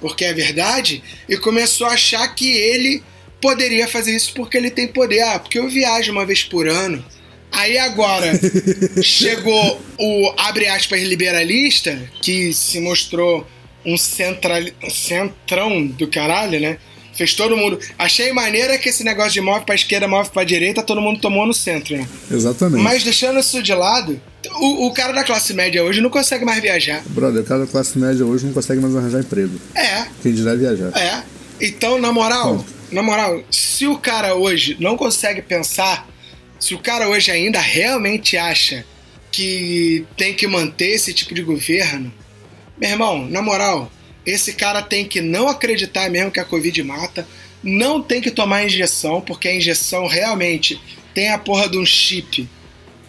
porque 0.00 0.24
é 0.24 0.32
verdade, 0.32 1.02
e 1.28 1.36
começou 1.36 1.86
a 1.86 1.92
achar 1.92 2.26
que 2.34 2.48
ele 2.48 3.02
poderia 3.40 3.88
fazer 3.88 4.14
isso 4.14 4.32
porque 4.34 4.56
ele 4.56 4.70
tem 4.70 4.86
poder. 4.86 5.20
Ah, 5.22 5.38
porque 5.40 5.58
eu 5.58 5.68
viajo 5.68 6.12
uma 6.12 6.24
vez 6.24 6.44
por 6.44 6.68
ano. 6.68 7.04
Aí 7.50 7.76
agora 7.76 8.32
chegou 9.02 9.82
o, 9.98 10.32
abre 10.38 10.68
aspas, 10.68 11.02
liberalista, 11.02 12.00
que 12.22 12.52
se 12.52 12.80
mostrou 12.80 13.46
um 13.84 13.96
central, 13.96 14.60
centrão 14.88 15.86
do 15.86 16.06
caralho, 16.06 16.60
né? 16.60 16.78
Fez 17.14 17.34
todo 17.34 17.56
mundo. 17.56 17.78
Achei 17.98 18.32
maneira 18.32 18.78
que 18.78 18.88
esse 18.88 19.04
negócio 19.04 19.32
de 19.32 19.40
move 19.42 19.66
pra 19.66 19.74
esquerda, 19.74 20.08
move 20.08 20.30
pra 20.30 20.44
direita, 20.44 20.82
todo 20.82 21.00
mundo 21.00 21.20
tomou 21.20 21.46
no 21.46 21.52
centro, 21.52 21.94
né? 21.96 22.08
Exatamente. 22.30 22.82
Mas 22.82 23.04
deixando 23.04 23.38
isso 23.38 23.62
de 23.62 23.74
lado, 23.74 24.18
o, 24.54 24.86
o 24.86 24.94
cara 24.94 25.12
da 25.12 25.22
classe 25.22 25.52
média 25.52 25.84
hoje 25.84 26.00
não 26.00 26.08
consegue 26.08 26.44
mais 26.44 26.60
viajar. 26.62 27.02
Brother, 27.08 27.42
o 27.42 27.44
cara 27.44 27.60
da 27.60 27.66
classe 27.70 27.98
média 27.98 28.24
hoje 28.24 28.46
não 28.46 28.52
consegue 28.54 28.80
mais 28.80 28.96
arranjar 28.96 29.20
emprego. 29.20 29.60
É, 29.74 30.06
Quem 30.22 30.32
dirá 30.32 30.54
viajar. 30.54 30.90
é. 30.96 31.22
Então, 31.60 32.00
na 32.00 32.10
moral, 32.10 32.56
Ponto. 32.56 32.72
na 32.90 33.02
moral, 33.02 33.42
se 33.50 33.86
o 33.86 33.96
cara 33.98 34.34
hoje 34.34 34.76
não 34.80 34.96
consegue 34.96 35.42
pensar, 35.42 36.08
se 36.58 36.74
o 36.74 36.78
cara 36.78 37.08
hoje 37.08 37.30
ainda 37.30 37.60
realmente 37.60 38.36
acha 38.38 38.84
que 39.30 40.04
tem 40.16 40.34
que 40.34 40.46
manter 40.46 40.92
esse 40.94 41.12
tipo 41.12 41.34
de 41.34 41.42
governo, 41.42 42.12
meu 42.78 42.90
irmão, 42.90 43.26
na 43.28 43.42
moral, 43.42 43.90
esse 44.24 44.52
cara 44.52 44.82
tem 44.82 45.04
que 45.04 45.20
não 45.20 45.48
acreditar 45.48 46.10
mesmo 46.10 46.30
que 46.30 46.40
a 46.40 46.44
Covid 46.44 46.82
mata, 46.82 47.26
não 47.62 48.02
tem 48.02 48.20
que 48.20 48.30
tomar 48.30 48.64
injeção, 48.64 49.20
porque 49.20 49.48
a 49.48 49.54
injeção 49.54 50.06
realmente 50.06 50.80
tem 51.14 51.30
a 51.30 51.38
porra 51.38 51.68
de 51.68 51.78
um 51.78 51.86
chip 51.86 52.48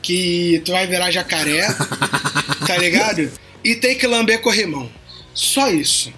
que 0.01 0.61
tu 0.65 0.71
vai 0.71 0.85
virar 0.85 1.11
jacaré, 1.11 1.67
tá 2.67 2.77
ligado? 2.77 3.31
E 3.63 3.75
tem 3.75 3.97
que 3.97 4.05
lamber 4.05 4.41
corrimão. 4.41 4.89
Só 5.33 5.71
isso. 5.71 6.13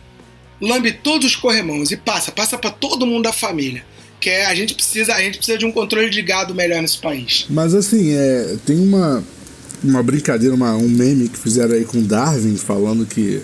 Lambe 0.60 0.92
todos 0.92 1.28
os 1.28 1.36
corrimãos 1.36 1.92
e 1.92 1.98
passa, 1.98 2.32
passa 2.32 2.58
pra 2.58 2.72
todo 2.72 3.06
mundo 3.06 3.24
da 3.24 3.34
família. 3.34 3.86
Que 4.20 4.30
é, 4.30 4.46
a 4.48 4.56
gente 4.56 4.74
precisa, 4.74 5.14
a 5.14 5.22
gente 5.22 5.38
precisa 5.38 5.58
de 5.58 5.66
um 5.66 5.72
controle 5.72 6.10
de 6.10 6.22
gado 6.22 6.56
melhor 6.56 6.82
nesse 6.82 6.98
país. 6.98 7.46
Mas 7.50 7.76
assim, 7.76 8.16
é, 8.16 8.58
tem 8.66 8.80
uma, 8.80 9.24
uma 9.84 10.02
brincadeira, 10.04 10.54
uma, 10.56 10.76
um 10.76 10.88
meme 10.90 11.28
que 11.30 11.38
fizeram 11.38 11.74
aí 11.76 11.86
com 11.86 12.02
Darwin, 12.02 12.56
falando 12.58 13.06
que, 13.06 13.42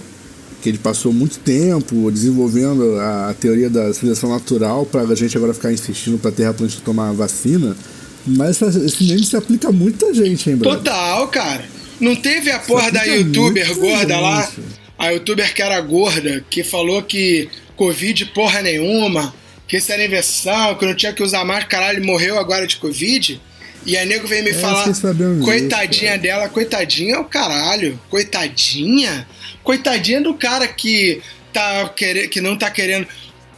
que 0.62 0.70
ele 0.70 0.78
passou 0.78 1.12
muito 1.14 1.40
tempo 1.40 2.12
desenvolvendo 2.12 2.96
a, 3.00 3.30
a 3.30 3.34
teoria 3.34 3.70
da 3.70 3.94
seleção 3.94 4.30
natural 4.30 4.86
para 4.86 5.02
a 5.02 5.16
gente 5.16 5.36
agora 5.38 5.54
ficar 5.54 5.72
insistindo 5.72 6.18
para 6.18 6.32
Terra 6.32 6.54
planeta 6.54 6.78
tomar 6.84 7.10
a 7.10 7.14
vacina. 7.14 7.76
Mas 8.26 8.62
essa- 8.62 8.80
esse 8.86 9.04
meme 9.04 9.24
se 9.26 9.36
aplica 9.36 9.70
a 9.70 9.72
muita 9.72 10.14
gente, 10.14 10.50
hein, 10.50 10.56
brother? 10.56 10.80
Total, 10.80 11.28
cara. 11.30 11.66
Não 12.00 12.16
teve 12.16 12.52
a 12.52 12.60
porra 12.60 12.92
da 12.92 13.04
youtuber 13.04 13.76
gorda 13.76 14.20
lá? 14.20 14.42
gente. 14.44 14.62
A 14.98 15.10
youtuber 15.10 15.54
que 15.54 15.62
era 15.62 15.80
gorda, 15.82 16.44
que 16.50 16.64
falou 16.64 17.02
que 17.02 17.50
Covid 17.76 18.26
porra 18.28 18.62
nenhuma, 18.62 19.34
que 19.68 19.78
isso 19.78 19.92
era 19.92 20.06
invenção, 20.06 20.76
que 20.76 20.86
não 20.86 20.94
tinha 20.94 21.14
que 21.14 21.24
usar 21.24 21.44
mais, 21.44 21.64
caralho, 21.66 22.04
morreu 22.06 22.38
agora 22.38 22.68
de 22.68 22.76
Covid. 22.78 23.42
E 23.86 23.98
aí 23.98 24.06
nego 24.06 24.28
veio 24.28 24.44
me 24.44 24.52
É, 24.52 24.54
falar, 24.54 24.86
coitadinha 25.44 26.12
cara. 26.12 26.22
dela, 26.22 26.50
coitadinha 26.50 27.16
é 27.16 27.20
o 27.20 27.26
caralho. 27.26 28.00
Coitadinha? 28.10 29.28
Coitadinha 29.64 30.22
do 30.22 30.34
cara 30.34 30.68
que, 30.68 31.22
tá 31.52 31.90
querendo, 31.90 32.30
que 32.30 32.42
não 32.42 32.58
tá 32.58 32.70
querendo. 32.70 33.08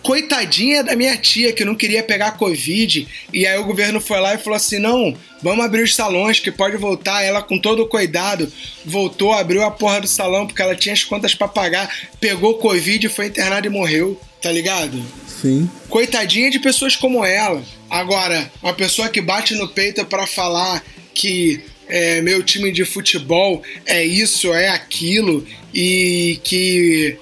Coitadinha 0.01 0.83
da 0.83 0.97
minha 0.97 1.15
tia 1.15 1.53
que 1.53 1.63
não 1.63 1.75
queria 1.75 2.03
pegar 2.03 2.31
Covid. 2.31 3.07
E 3.31 3.47
aí 3.47 3.57
o 3.57 3.63
governo 3.63 4.01
foi 4.01 4.19
lá 4.19 4.33
e 4.35 4.37
falou 4.37 4.57
assim: 4.57 4.77
não, 4.79 5.15
vamos 5.41 5.63
abrir 5.63 5.81
os 5.83 5.95
salões 5.95 6.39
que 6.41 6.51
pode 6.51 6.75
voltar. 6.75 7.23
Ela, 7.23 7.41
com 7.41 7.57
todo 7.57 7.83
o 7.83 7.87
cuidado, 7.87 8.51
voltou, 8.85 9.31
abriu 9.33 9.63
a 9.63 9.71
porra 9.71 10.01
do 10.01 10.07
salão 10.07 10.45
porque 10.45 10.61
ela 10.61 10.75
tinha 10.75 10.91
as 10.93 11.05
contas 11.05 11.33
pra 11.33 11.47
pagar, 11.47 11.89
pegou 12.19 12.55
Covid, 12.57 13.07
foi 13.07 13.27
internada 13.27 13.65
e 13.65 13.69
morreu, 13.69 14.19
tá 14.41 14.51
ligado? 14.51 15.01
Sim. 15.43 15.69
Coitadinha 15.89 16.49
de 16.49 16.57
pessoas 16.57 16.95
como 16.95 17.25
ela. 17.25 17.61
Agora, 17.89 18.49
uma 18.61 18.73
pessoa 18.73 19.09
que 19.09 19.19
bate 19.19 19.53
no 19.55 19.67
peito 19.67 20.05
pra 20.05 20.25
falar 20.25 20.81
que 21.13 21.61
é, 21.85 22.21
meu 22.21 22.41
time 22.41 22.71
de 22.71 22.85
futebol 22.85 23.61
é 23.85 24.05
isso, 24.05 24.53
é 24.53 24.69
aquilo, 24.69 25.45
e 25.73 26.39
que, 26.45 27.17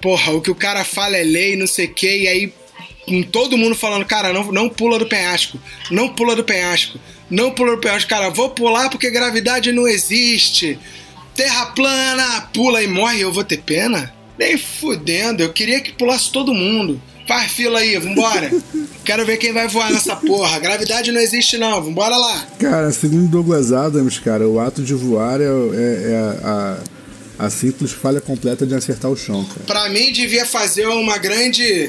porra, 0.00 0.32
o 0.32 0.40
que 0.40 0.50
o 0.50 0.54
cara 0.54 0.84
fala 0.86 1.18
é 1.18 1.22
lei, 1.22 1.54
não 1.54 1.66
sei 1.66 1.84
o 1.84 1.94
quê, 1.94 2.20
e 2.20 2.28
aí 2.28 2.52
com 3.06 3.22
todo 3.22 3.58
mundo 3.58 3.74
falando, 3.74 4.06
cara, 4.06 4.32
não, 4.32 4.50
não 4.50 4.68
pula 4.68 4.98
do 4.98 5.06
penhasco, 5.06 5.60
não 5.90 6.08
pula 6.08 6.34
do 6.34 6.44
penhasco, 6.44 6.98
não 7.28 7.50
pula 7.50 7.76
do 7.76 7.80
penhasco, 7.80 8.08
cara, 8.08 8.30
vou 8.30 8.48
pular 8.50 8.88
porque 8.88 9.10
gravidade 9.10 9.70
não 9.70 9.86
existe. 9.86 10.78
Terra 11.34 11.66
plana, 11.66 12.48
pula 12.54 12.82
e 12.82 12.86
morre, 12.86 13.20
eu 13.20 13.32
vou 13.32 13.44
ter 13.44 13.58
pena? 13.58 14.14
Nem 14.38 14.56
fudendo, 14.56 15.42
eu 15.42 15.52
queria 15.52 15.80
que 15.80 15.92
pulasse 15.92 16.32
todo 16.32 16.54
mundo. 16.54 17.00
Faz 17.30 17.52
fila 17.52 17.78
aí, 17.78 17.96
vambora. 17.96 18.50
Quero 19.04 19.24
ver 19.24 19.36
quem 19.36 19.52
vai 19.52 19.68
voar 19.68 19.92
nessa 19.92 20.16
porra. 20.16 20.58
Gravidade 20.58 21.12
não 21.12 21.20
existe, 21.20 21.56
não. 21.58 21.80
Vambora 21.80 22.16
lá. 22.16 22.44
Cara, 22.58 22.90
segundo 22.90 23.28
Douglas 23.28 23.72
Adams, 23.72 24.18
cara, 24.18 24.48
o 24.48 24.58
ato 24.58 24.82
de 24.82 24.94
voar 24.94 25.40
é, 25.40 25.44
é- 25.44 26.10
é 26.12 26.38
a, 26.44 26.78
a 27.38 27.48
simples 27.48 27.92
falha 27.92 28.20
completa 28.20 28.66
de 28.66 28.74
acertar 28.74 29.08
o 29.08 29.16
chão, 29.16 29.44
cara. 29.44 29.60
Pra 29.64 29.88
mim, 29.90 30.10
devia 30.12 30.44
fazer 30.44 30.86
uma 30.88 31.18
grande. 31.18 31.88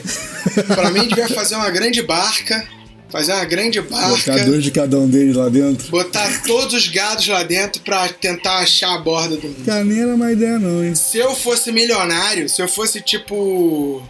Pra 0.68 0.92
mim, 0.92 1.08
devia 1.08 1.28
fazer 1.30 1.56
uma 1.56 1.72
grande 1.72 2.04
barca. 2.04 2.64
Fazer 3.10 3.34
uma 3.34 3.44
grande 3.46 3.82
barca. 3.82 4.10
Botar 4.32 4.46
dois 4.46 4.64
de 4.64 4.70
cada 4.72 4.98
um 5.00 5.10
deles 5.10 5.36
lá 5.36 5.50
dentro. 5.50 5.90
Botar 5.90 6.44
todos 6.46 6.74
os 6.76 6.88
gados 6.88 7.28
lá 7.28 7.42
dentro 7.42 7.82
pra 7.82 8.08
tentar 8.10 8.60
achar 8.60 8.94
a 8.94 9.00
borda 9.00 9.36
do 9.38 9.48
mundo. 9.48 9.66
Cara, 9.66 9.84
nem 9.84 10.02
era 10.02 10.14
uma 10.14 10.32
ideia 10.32 10.60
não, 10.60 10.84
hein? 10.84 10.94
Se 10.94 11.18
eu 11.18 11.34
fosse 11.36 11.72
milionário, 11.72 12.48
se 12.48 12.62
eu 12.62 12.68
fosse 12.68 13.02
tipo. 13.02 14.02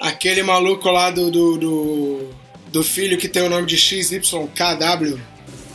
Aquele 0.00 0.42
maluco 0.42 0.88
lá 0.90 1.10
do. 1.10 1.30
do, 1.30 1.58
do, 1.58 2.30
do 2.68 2.84
filho 2.84 3.16
que 3.16 3.28
tem 3.28 3.42
o 3.42 3.48
nome 3.48 3.66
de 3.66 3.76
XYKW. 3.76 5.18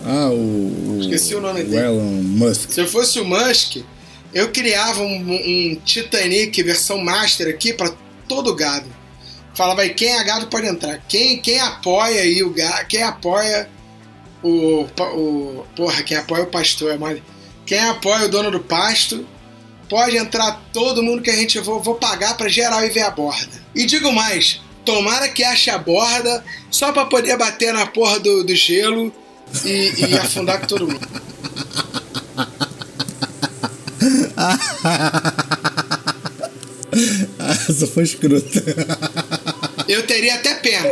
Ah, 0.05 0.29
o... 0.29 0.99
Esqueci 1.01 1.33
o 1.33 1.41
nome 1.41 1.63
dele. 1.63 1.85
Elon 1.85 2.21
Musk. 2.21 2.71
Se 2.71 2.81
eu 2.81 2.87
fosse 2.87 3.19
o 3.19 3.25
Musk, 3.25 3.77
eu 4.33 4.49
criava 4.51 5.01
um, 5.01 5.33
um 5.33 5.75
Titanic 5.83 6.61
versão 6.61 6.97
Master 6.99 7.47
aqui 7.47 7.73
pra 7.73 7.93
todo 8.27 8.53
gado. 8.53 8.87
Falava 9.55 9.81
aí, 9.81 9.93
quem 9.93 10.09
é 10.09 10.23
gado 10.23 10.47
pode 10.47 10.67
entrar. 10.67 10.99
Quem, 11.07 11.37
quem 11.39 11.59
apoia 11.59 12.21
aí 12.21 12.43
o 12.43 12.49
gado, 12.49 12.87
quem 12.87 13.03
apoia 13.03 13.69
o, 14.41 14.85
o. 14.99 15.65
Porra, 15.75 16.03
quem 16.03 16.17
apoia 16.17 16.43
o 16.43 16.47
pastor 16.47 16.91
é 16.91 16.97
mole. 16.97 17.23
Quem 17.65 17.79
apoia 17.79 18.25
o 18.25 18.29
dono 18.29 18.51
do 18.51 18.59
pasto, 18.59 19.25
pode 19.93 20.17
entrar 20.17 20.59
todo 20.73 21.03
mundo 21.03 21.21
que 21.21 21.29
a 21.29 21.35
gente 21.35 21.59
vou, 21.59 21.79
vou 21.79 21.93
pagar 21.93 22.35
pra 22.35 22.49
geral 22.49 22.83
e 22.83 22.89
ver 22.89 23.03
a 23.03 23.11
borda. 23.11 23.61
E 23.75 23.85
digo 23.85 24.11
mais, 24.11 24.59
tomara 24.83 25.29
que 25.29 25.43
ache 25.43 25.69
a 25.69 25.77
borda 25.77 26.43
só 26.71 26.91
pra 26.91 27.05
poder 27.05 27.37
bater 27.37 27.71
na 27.71 27.85
porra 27.85 28.19
do, 28.19 28.43
do 28.43 28.55
gelo 28.55 29.13
e, 29.63 29.93
e 29.95 30.17
afundar 30.17 30.59
com 30.59 30.65
todo 30.65 30.87
mundo. 30.87 30.99
Essa 37.69 37.85
foi 37.85 38.01
escrota. 38.01 38.63
Eu 39.87 40.07
teria 40.07 40.33
até 40.33 40.55
pena. 40.55 40.89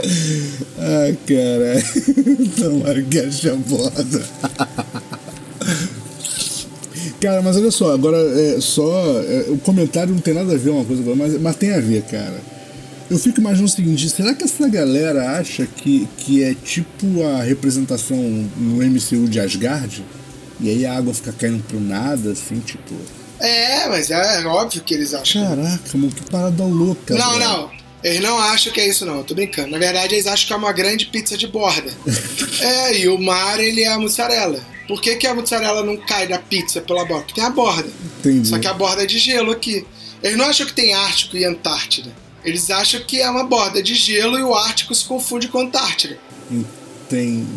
Ai, 0.78 1.18
caralho. 1.26 1.84
Tomara 2.56 3.02
que 3.02 3.20
ache 3.20 3.50
a 3.50 3.56
borda. 3.56 4.30
Cara, 7.22 7.42
mas 7.42 7.56
olha 7.56 7.70
só, 7.70 7.94
agora 7.94 8.18
é 8.18 8.60
só. 8.60 9.22
é, 9.22 9.46
o 9.50 9.58
comentário 9.60 10.14
não 10.14 10.22
tem 10.22 10.34
nada 10.34 10.54
a 10.54 10.58
ver 10.58 10.72
uma 10.72 10.84
coisa 10.84 11.04
com 11.04 11.16
mas, 11.16 11.40
mas 11.40 11.56
tem 11.56 11.72
a 11.72 11.80
ver, 11.80 12.02
cara. 12.04 12.42
Eu 13.10 13.20
fico 13.20 13.40
imaginando 13.40 13.70
o 13.70 13.76
seguinte: 13.76 14.10
será 14.10 14.34
que 14.34 14.44
essa 14.44 14.68
galera 14.68 15.38
acha 15.38 15.68
que, 15.68 16.08
que 16.18 16.44
é 16.44 16.56
tipo 16.56 17.24
a 17.24 17.44
representação 17.44 18.18
no 18.58 18.78
MCU 18.78 19.28
de 19.30 19.40
Asgard? 19.40 20.04
E 20.60 20.70
aí 20.70 20.86
a 20.86 20.96
água 20.96 21.14
fica 21.14 21.32
caindo 21.32 21.64
pro 21.64 21.80
nada, 21.80 22.32
assim, 22.32 22.60
tipo. 22.60 22.96
É, 23.40 23.88
mas 23.88 24.10
é 24.10 24.46
óbvio 24.46 24.82
que 24.82 24.94
eles 24.94 25.14
acham. 25.14 25.44
Caraca, 25.44 25.98
mano, 25.98 26.12
que 26.12 26.30
parada 26.30 26.64
louca. 26.64 27.16
Não, 27.16 27.32
velho. 27.32 27.44
não. 27.44 27.72
Eles 28.04 28.22
não 28.22 28.40
acham 28.40 28.72
que 28.74 28.80
é 28.80 28.88
isso, 28.88 29.06
não. 29.06 29.18
Eu 29.18 29.24
tô 29.24 29.36
brincando. 29.36 29.70
Na 29.70 29.78
verdade, 29.78 30.16
eles 30.16 30.26
acham 30.26 30.48
que 30.48 30.54
é 30.54 30.56
uma 30.56 30.72
grande 30.72 31.08
pizza 31.08 31.38
de 31.38 31.48
borda. 31.48 31.92
é, 32.62 33.00
e 33.00 33.08
o 33.08 33.20
mar, 33.20 33.60
ele 33.60 33.82
é 33.82 33.88
a 33.88 34.00
mussarela. 34.00 34.60
Por 34.92 35.02
que, 35.02 35.16
que 35.16 35.26
a 35.26 35.34
mussarela 35.34 35.86
não 35.86 35.96
cai 35.96 36.28
da 36.28 36.38
pizza 36.38 36.82
pela 36.82 37.06
borda? 37.06 37.24
Porque 37.24 37.40
tem 37.40 37.46
a 37.46 37.50
borda. 37.50 37.90
Entendi. 38.20 38.50
Só 38.50 38.60
que 38.60 38.68
a 38.68 38.74
borda 38.74 39.04
é 39.04 39.06
de 39.06 39.18
gelo 39.20 39.50
aqui. 39.50 39.86
Eles 40.22 40.38
não 40.38 40.44
acham 40.44 40.66
que 40.68 40.74
tem 40.74 40.94
Ártico 40.94 41.38
e 41.38 41.46
Antártida. 41.46 42.12
Eles 42.44 42.70
acham 42.70 43.00
que 43.00 43.22
é 43.22 43.30
uma 43.30 43.46
borda 43.46 43.82
de 43.82 43.96
gelo 43.96 44.38
e 44.38 44.44
o 44.44 44.54
Ártico 44.54 44.94
se 44.94 45.06
confunde 45.06 45.48
com 45.48 45.60
a 45.60 45.62
Antártida. 45.64 46.20
Enten- 46.52 47.48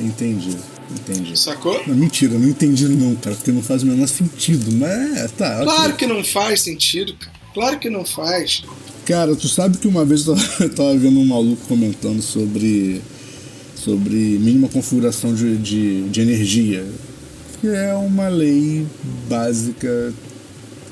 Entendi, 0.00 0.56
entendi. 0.90 1.38
Sacou? 1.38 1.80
Não, 1.86 1.94
mentira, 1.94 2.36
não 2.36 2.48
entendi 2.48 2.88
não, 2.88 3.14
cara, 3.14 3.36
porque 3.36 3.52
não 3.52 3.62
faz 3.62 3.84
o 3.84 3.86
menor 3.86 4.08
sentido, 4.08 4.72
mas 4.72 5.16
é, 5.16 5.28
tá. 5.28 5.60
ok. 5.62 5.64
Claro 5.66 5.94
que 5.94 6.06
não 6.08 6.24
faz 6.24 6.60
sentido, 6.62 7.14
cara. 7.14 7.32
Claro 7.54 7.78
que 7.78 7.88
não 7.88 8.04
faz. 8.04 8.64
Cara, 9.06 9.36
tu 9.36 9.46
sabe 9.48 9.78
que 9.78 9.86
uma 9.86 10.04
vez 10.04 10.26
eu 10.26 10.34
tava, 10.34 10.48
eu 10.64 10.74
tava 10.74 10.96
vendo 10.96 11.20
um 11.20 11.24
maluco 11.26 11.64
comentando 11.68 12.20
sobre 12.20 13.00
sobre 13.84 14.14
mínima 14.14 14.68
configuração 14.68 15.34
de, 15.34 15.56
de, 15.58 16.02
de 16.08 16.20
energia, 16.20 16.84
que 17.60 17.68
é 17.68 17.94
uma 17.94 18.28
lei 18.28 18.86
básica 19.28 20.12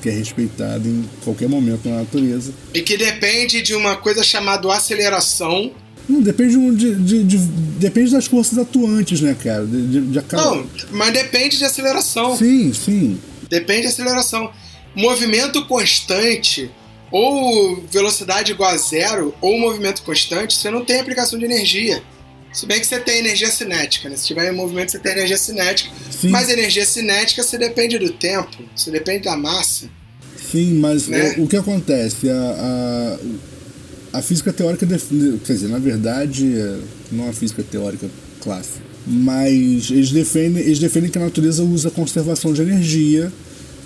que 0.01 0.09
é 0.09 0.11
respeitada 0.11 0.87
em 0.87 1.03
qualquer 1.23 1.47
momento 1.47 1.87
na 1.87 1.97
natureza. 1.99 2.51
E 2.73 2.81
que 2.81 2.97
depende 2.97 3.61
de 3.61 3.73
uma 3.73 3.95
coisa 3.95 4.21
chamada 4.23 4.71
aceleração, 4.73 5.71
Não, 6.09 6.19
depende, 6.21 6.55
de, 6.75 6.95
de- 6.95 7.23
de- 7.23 7.37
depende 7.79 8.11
das 8.11 8.25
forças 8.25 8.57
atuantes, 8.57 9.21
né, 9.21 9.33
cara? 9.41 9.65
De, 9.65 9.87
de, 9.87 10.01
de 10.01 10.19
acabar- 10.19 10.43
Não, 10.57 10.67
mas 10.91 11.13
depende 11.13 11.57
de 11.57 11.63
aceleração. 11.63 12.35
Sim, 12.37 12.73
sim. 12.73 13.17
Depende 13.49 13.83
de 13.83 13.87
aceleração. 13.87 14.51
Movimento 14.93 15.65
constante, 15.65 16.69
ou 17.09 17.81
velocidade 17.89 18.51
igual 18.51 18.71
a 18.71 18.77
zero, 18.77 19.33
ou 19.39 19.57
movimento 19.57 20.01
constante, 20.03 20.55
você 20.57 20.69
não 20.69 20.83
tem 20.83 20.99
aplicação 20.99 21.39
de 21.39 21.45
energia. 21.45 22.03
Se 22.53 22.65
bem 22.67 22.79
que 22.79 22.85
você 22.85 22.99
tem 22.99 23.17
energia 23.17 23.49
cinética, 23.49 24.07
né? 24.09 24.15
Se 24.15 24.27
tiver 24.27 24.51
em 24.51 24.55
movimento, 24.55 24.91
você 24.91 24.99
tem 24.99 25.13
energia 25.13 25.37
cinética. 25.37 25.89
Sim. 26.11 26.29
Mas 26.29 26.49
energia 26.49 26.85
cinética, 26.85 27.41
você 27.41 27.57
depende 27.57 27.97
do 27.97 28.11
tempo, 28.11 28.57
você 28.75 28.91
depende 28.91 29.23
da 29.23 29.35
massa. 29.35 29.89
Sim, 30.51 30.75
mas 30.75 31.07
Né? 31.07 31.35
é, 31.35 31.41
o 31.41 31.47
que 31.47 31.57
acontece? 31.57 32.29
A, 32.29 33.17
a, 34.13 34.19
a 34.19 34.21
física 34.21 34.53
teórica 34.53 34.85
define. 34.85 35.39
Quer 35.39 35.53
dizer, 35.53 35.67
na 35.69 35.79
verdade, 35.79 36.55
é, 36.55 36.77
não 37.11 37.27
a 37.27 37.33
física 37.33 37.63
teórica 37.63 38.07
clássica. 38.39 38.83
Mas 39.05 39.89
eles 39.89 40.11
defendem, 40.11 40.63
eles 40.63 40.79
defendem 40.79 41.09
que 41.09 41.17
a 41.17 41.21
natureza 41.21 41.63
usa 41.63 41.89
conservação 41.89 42.53
de 42.53 42.61
energia, 42.61 43.31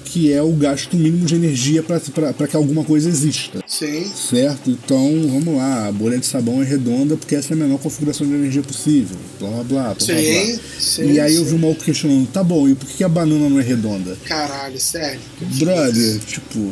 que 0.08 0.32
é 0.32 0.42
o 0.42 0.52
gasto 0.54 0.96
mínimo 0.96 1.26
de 1.26 1.36
energia 1.36 1.84
para 1.84 2.48
que 2.48 2.56
alguma 2.56 2.84
coisa 2.84 3.10
exista. 3.10 3.60
Sim. 3.68 4.06
Certo? 4.06 4.70
Então, 4.70 5.12
vamos 5.28 5.56
lá, 5.56 5.88
a 5.88 5.92
bolha 5.92 6.18
de 6.18 6.26
sabão 6.26 6.62
é 6.62 6.66
redonda 6.66 7.18
porque 7.18 7.36
essa 7.36 7.54
é 7.54 7.56
a 7.56 7.58
menor 7.58 7.78
configuração 7.80 8.26
de 8.26 8.34
energia 8.34 8.62
possível. 8.62 9.18
Blá 9.40 9.50
blá 9.50 9.64
blá. 9.64 9.84
blá, 9.94 9.96
Sim, 10.00 10.14
blá. 10.14 10.60
sim, 10.80 11.12
E 11.12 11.20
aí 11.20 11.36
eu 11.36 11.44
sim. 11.44 11.50
vi 11.50 11.56
um 11.56 11.60
maluco 11.60 11.84
questionando, 11.84 12.28
tá 12.28 12.44
bom, 12.44 12.68
e 12.70 12.76
por 12.76 12.88
que 12.88 13.04
a 13.04 13.10
banana 13.10 13.50
não 13.50 13.60
é 13.60 13.64
redonda? 13.64 14.18
Caralho, 14.26 14.80
sério. 14.80 15.20
Brother, 15.60 16.20
tipo, 16.20 16.72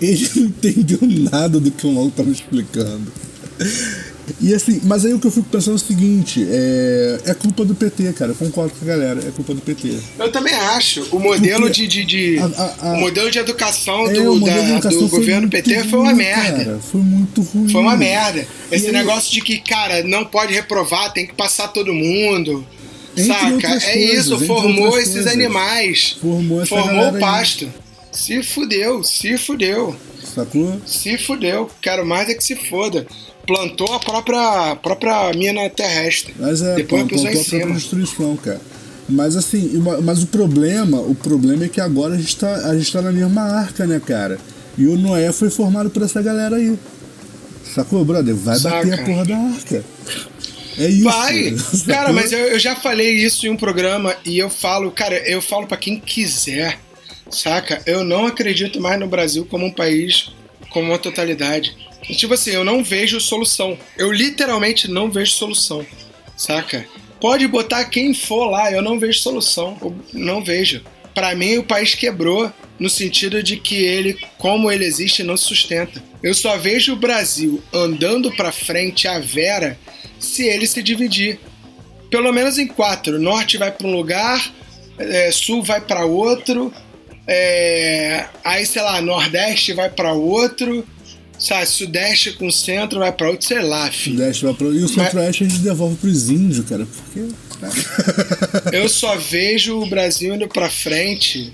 ele 0.00 0.28
não 0.34 0.42
entendeu 0.46 0.98
nada 1.30 1.60
do 1.60 1.70
que 1.70 1.86
o 1.86 1.92
maluco 1.92 2.16
tava 2.16 2.30
explicando. 2.30 3.12
E 4.40 4.54
assim, 4.54 4.80
mas 4.84 5.04
aí 5.04 5.12
o 5.12 5.18
que 5.20 5.26
eu 5.26 5.30
fico 5.30 5.46
pensando 5.50 5.72
é 5.74 5.76
o 5.76 5.78
seguinte, 5.78 6.46
é, 6.50 7.20
é 7.26 7.34
culpa 7.34 7.64
do 7.64 7.74
PT, 7.74 8.12
cara. 8.14 8.30
Eu 8.32 8.34
concordo 8.36 8.72
com 8.78 8.84
a 8.84 8.88
galera, 8.88 9.20
é 9.20 9.30
culpa 9.30 9.54
do 9.54 9.60
PT. 9.60 9.98
Eu 10.18 10.32
também 10.32 10.54
acho. 10.54 11.06
O 11.12 11.18
modelo 11.18 11.62
Porque 11.66 11.86
de, 11.86 12.04
de, 12.04 12.04
de- 12.04 12.38
a- 12.38 12.44
a- 12.46 12.76
a- 12.90 12.92
o 12.94 13.00
modelo 13.00 13.30
de 13.30 13.38
educação 13.38 14.06
É, 14.08 14.12
do, 14.14 14.34
modelo 14.36 14.62
de 14.62 14.68
da- 14.68 14.74
educação 14.78 15.00
do 15.00 15.08
governo 15.08 15.48
PT 15.50 15.84
foi 15.84 15.98
uma 15.98 16.08
ruim, 16.10 16.16
merda. 16.18 16.64
Cara, 16.64 16.78
foi 16.78 17.00
muito 17.00 17.42
ruim. 17.42 17.68
Foi 17.68 17.80
uma 17.80 17.96
merda. 17.96 18.46
Esse 18.72 18.86
aí- 18.86 18.92
negócio 18.92 19.32
de 19.32 19.40
que, 19.40 19.58
cara, 19.58 20.02
não 20.02 20.24
pode 20.24 20.52
reprovar, 20.54 21.12
tem 21.12 21.26
que 21.26 21.34
passar 21.34 21.68
todo 21.68 21.92
mundo. 21.92 22.66
Entre 23.16 23.32
saca? 23.32 23.68
É 23.68 23.92
coisas, 24.08 24.26
isso, 24.26 24.46
formou 24.46 24.98
esses 24.98 25.14
coisas. 25.14 25.32
animais. 25.32 26.16
Formou 26.20 26.66
formou 26.66 27.10
o 27.12 27.14
aí. 27.14 27.20
pasto. 27.20 27.72
Se 28.10 28.42
fudeu, 28.42 29.04
se 29.04 29.36
fudeu. 29.36 29.94
Sacou? 30.34 30.80
Se 30.86 31.16
fudeu. 31.18 31.70
Quero 31.82 32.04
mais 32.06 32.28
é 32.28 32.34
que 32.34 32.42
se 32.42 32.56
foda. 32.56 33.06
Plantou 33.46 33.92
a 33.94 34.00
própria, 34.00 34.76
própria 34.76 35.32
mina 35.34 35.68
terrestre. 35.70 36.34
Mas 36.38 36.62
é, 36.62 36.76
Depois 36.76 37.02
em 37.02 37.06
plantou 37.08 37.28
a 37.28 37.44
própria 37.44 37.74
destruição, 37.74 38.36
cara. 38.36 38.60
Mas 39.08 39.36
assim, 39.36 39.76
ma- 39.78 40.00
mas 40.00 40.22
o 40.22 40.26
problema, 40.28 40.98
o 40.98 41.14
problema 41.14 41.64
é 41.64 41.68
que 41.68 41.80
agora 41.80 42.14
a 42.14 42.16
gente 42.16 42.36
tá, 42.36 42.54
a 42.68 42.76
gente 42.76 42.90
tá 42.90 43.02
na 43.02 43.12
mesma 43.12 43.42
arca, 43.42 43.86
né, 43.86 44.00
cara? 44.04 44.38
E 44.78 44.86
o 44.86 44.96
Noé 44.96 45.30
foi 45.30 45.50
formado 45.50 45.90
por 45.90 46.02
essa 46.02 46.22
galera 46.22 46.56
aí. 46.56 46.76
Sacou, 47.74 48.04
brother? 48.04 48.34
Vai 48.34 48.58
bater 48.58 48.90
Saca. 48.90 49.02
a 49.02 49.04
porra 49.04 49.24
da 49.24 49.36
arca. 49.36 49.84
É 50.78 50.88
isso. 50.88 51.04
Vai! 51.04 51.54
Cara, 51.86 52.12
mas 52.12 52.32
eu, 52.32 52.38
eu 52.38 52.58
já 52.58 52.74
falei 52.74 53.10
isso 53.14 53.46
em 53.46 53.50
um 53.50 53.56
programa 53.56 54.14
e 54.24 54.38
eu 54.38 54.50
falo, 54.50 54.90
cara, 54.90 55.16
eu 55.28 55.40
falo 55.40 55.66
pra 55.66 55.76
quem 55.76 56.00
quiser, 56.00 56.78
saca? 57.30 57.80
Eu 57.86 58.02
não 58.04 58.26
acredito 58.26 58.80
mais 58.80 58.98
no 58.98 59.06
Brasil 59.06 59.46
como 59.46 59.66
um 59.66 59.70
país, 59.70 60.30
como 60.70 60.90
uma 60.90 60.98
totalidade. 60.98 61.76
E, 62.08 62.14
tipo 62.14 62.34
assim, 62.34 62.50
eu 62.50 62.64
não 62.64 62.84
vejo 62.84 63.20
solução. 63.20 63.78
Eu 63.96 64.12
literalmente 64.12 64.90
não 64.90 65.10
vejo 65.10 65.32
solução, 65.32 65.86
saca? 66.36 66.86
Pode 67.20 67.46
botar 67.48 67.84
quem 67.86 68.12
for 68.12 68.50
lá, 68.50 68.70
eu 68.70 68.82
não 68.82 68.98
vejo 68.98 69.18
solução. 69.20 69.78
Eu 69.80 69.96
não 70.12 70.44
vejo. 70.44 70.82
Pra 71.14 71.34
mim, 71.34 71.58
o 71.58 71.64
país 71.64 71.94
quebrou 71.94 72.52
no 72.78 72.90
sentido 72.90 73.42
de 73.42 73.56
que 73.56 73.76
ele, 73.76 74.18
como 74.36 74.70
ele 74.70 74.84
existe, 74.84 75.22
não 75.22 75.36
se 75.36 75.44
sustenta. 75.44 76.02
Eu 76.22 76.34
só 76.34 76.56
vejo 76.58 76.92
o 76.92 76.96
Brasil 76.96 77.62
andando 77.72 78.30
pra 78.32 78.52
frente 78.52 79.06
a 79.06 79.18
vera 79.18 79.78
se 80.18 80.42
ele 80.42 80.66
se 80.66 80.82
dividir. 80.82 81.38
Pelo 82.10 82.32
menos 82.32 82.58
em 82.58 82.66
quatro. 82.66 83.20
Norte 83.20 83.56
vai 83.56 83.70
para 83.70 83.86
um 83.86 83.94
lugar, 83.94 84.52
é, 84.98 85.30
sul 85.30 85.62
vai 85.62 85.80
para 85.80 86.04
outro, 86.04 86.72
é, 87.26 88.26
aí 88.44 88.66
sei 88.66 88.82
lá, 88.82 89.00
Nordeste 89.00 89.72
vai 89.72 89.88
para 89.88 90.12
outro, 90.12 90.86
sabe, 91.38 91.66
Sudeste 91.66 92.32
com 92.32 92.50
centro 92.50 92.98
vai 93.00 93.12
para 93.12 93.30
outro, 93.30 93.46
sei 93.46 93.60
lá, 93.62 93.90
filho. 93.90 94.16
Sudeste 94.18 94.44
vai 94.44 94.54
pro- 94.54 94.74
E 94.74 94.82
o 94.82 94.88
Centro-Oeste 94.88 95.44
a 95.44 95.48
gente 95.48 95.60
devolve 95.60 95.96
pros 95.96 96.28
índios, 96.30 96.64
cara. 96.68 96.86
Porque. 96.86 97.28
Eu 98.72 98.88
só 98.88 99.16
vejo 99.16 99.78
o 99.80 99.86
Brasil 99.86 100.34
indo 100.34 100.48
pra 100.48 100.68
frente. 100.68 101.52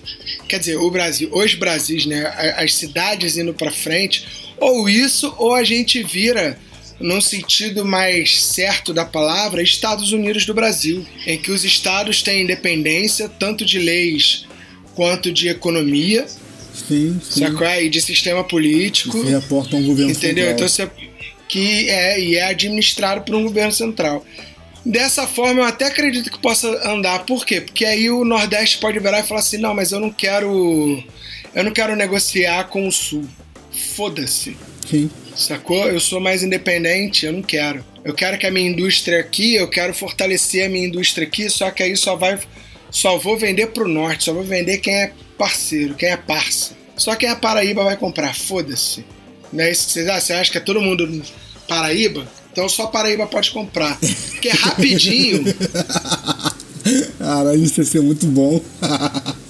Quer 0.48 0.58
dizer, 0.58 0.76
o 0.76 0.90
Brasil, 0.90 1.30
os 1.32 1.54
Brasis, 1.54 2.06
né? 2.06 2.26
As 2.56 2.74
cidades 2.74 3.36
indo 3.36 3.54
pra 3.54 3.70
frente. 3.70 4.26
Ou 4.58 4.88
isso, 4.88 5.32
ou 5.38 5.54
a 5.54 5.62
gente 5.62 6.02
vira, 6.02 6.58
num 6.98 7.20
sentido 7.20 7.84
mais 7.84 8.42
certo 8.42 8.92
da 8.92 9.04
palavra, 9.04 9.62
Estados 9.62 10.12
Unidos 10.12 10.44
do 10.44 10.52
Brasil, 10.54 11.06
em 11.26 11.38
que 11.38 11.50
os 11.50 11.64
estados 11.64 12.22
têm 12.22 12.42
independência, 12.42 13.28
tanto 13.28 13.64
de 13.64 13.78
leis 13.78 14.44
quanto 14.94 15.32
de 15.32 15.48
economia, 15.48 16.26
Sim, 16.91 17.20
sim. 17.22 17.41
sacou? 17.41 17.68
E 17.68 17.88
de 17.88 18.01
sistema 18.01 18.43
político. 18.43 19.24
Se 19.24 19.30
reporta 19.30 19.76
um 19.76 19.84
governo 19.84 20.11
Entendeu? 20.11 20.47
central. 20.47 20.55
Então 20.55 20.68
você 20.68 20.91
que 21.49 21.88
é 21.88 22.20
e 22.20 22.36
é 22.36 22.45
administrado 22.45 23.22
por 23.22 23.34
um 23.34 23.45
governo 23.45 23.72
central. 23.72 24.24
Dessa 24.84 25.26
forma, 25.26 25.61
eu 25.61 25.64
até 25.64 25.86
acredito 25.86 26.30
que 26.30 26.38
possa 26.38 26.68
andar. 26.88 27.26
Por 27.26 27.45
quê? 27.45 27.61
Porque 27.61 27.84
aí 27.84 28.11
o 28.11 28.24
Nordeste 28.24 28.78
pode 28.78 28.99
virar 28.99 29.20
e 29.20 29.22
falar 29.24 29.41
assim: 29.41 29.59
não, 29.59 29.74
mas 29.74 29.93
eu 29.93 30.01
não 30.01 30.11
quero. 30.11 31.03
Eu 31.55 31.64
não 31.64 31.72
quero 31.72 31.95
negociar 31.95 32.64
com 32.64 32.88
o 32.88 32.93
Sul. 32.93 33.24
Foda-se. 33.95 34.57
Sim. 34.88 35.11
Sacou? 35.36 35.86
Eu 35.86 36.01
sou 36.01 36.20
mais 36.20 36.43
independente, 36.43 37.26
eu 37.26 37.32
não 37.32 37.43
quero. 37.43 37.84
Eu 38.05 38.14
quero 38.14 38.38
que 38.38 38.47
a 38.47 38.51
minha 38.51 38.68
indústria 38.68 39.20
aqui, 39.20 39.55
eu 39.55 39.68
quero 39.68 39.93
fortalecer 39.93 40.66
a 40.66 40.68
minha 40.68 40.86
indústria 40.86 41.26
aqui, 41.26 41.49
só 41.51 41.70
que 41.70 41.82
aí 41.82 41.97
só 41.97 42.16
vai. 42.16 42.38
Só 42.91 43.18
vou 43.18 43.38
vender 43.38 43.68
pro 43.68 43.86
norte, 43.86 44.24
só 44.24 44.32
vou 44.32 44.43
vender 44.43 44.78
quem 44.78 44.95
é 44.95 45.12
parceiro, 45.38 45.95
quem 45.95 46.09
é 46.09 46.16
parça. 46.16 46.79
Só 47.01 47.14
quem 47.16 47.30
é 47.30 47.34
Paraíba 47.34 47.82
vai 47.82 47.96
comprar, 47.96 48.34
foda-se. 48.36 49.03
É 49.57 49.72
que 49.72 50.01
acham? 50.01 50.20
Você 50.20 50.32
acha 50.34 50.53
que 50.53 50.59
é 50.59 50.61
todo 50.61 50.82
mundo 50.82 51.22
Paraíba? 51.66 52.28
Então 52.53 52.68
só 52.68 52.88
Paraíba 52.88 53.26
pode 53.26 53.51
comprar. 53.53 53.98
Porque 53.98 54.48
é 54.48 54.53
rapidinho. 54.53 55.42
Caralho, 57.18 57.62
isso 57.64 57.80
ia 57.80 57.86
ser 57.86 58.03
muito 58.03 58.26
bom. 58.26 58.61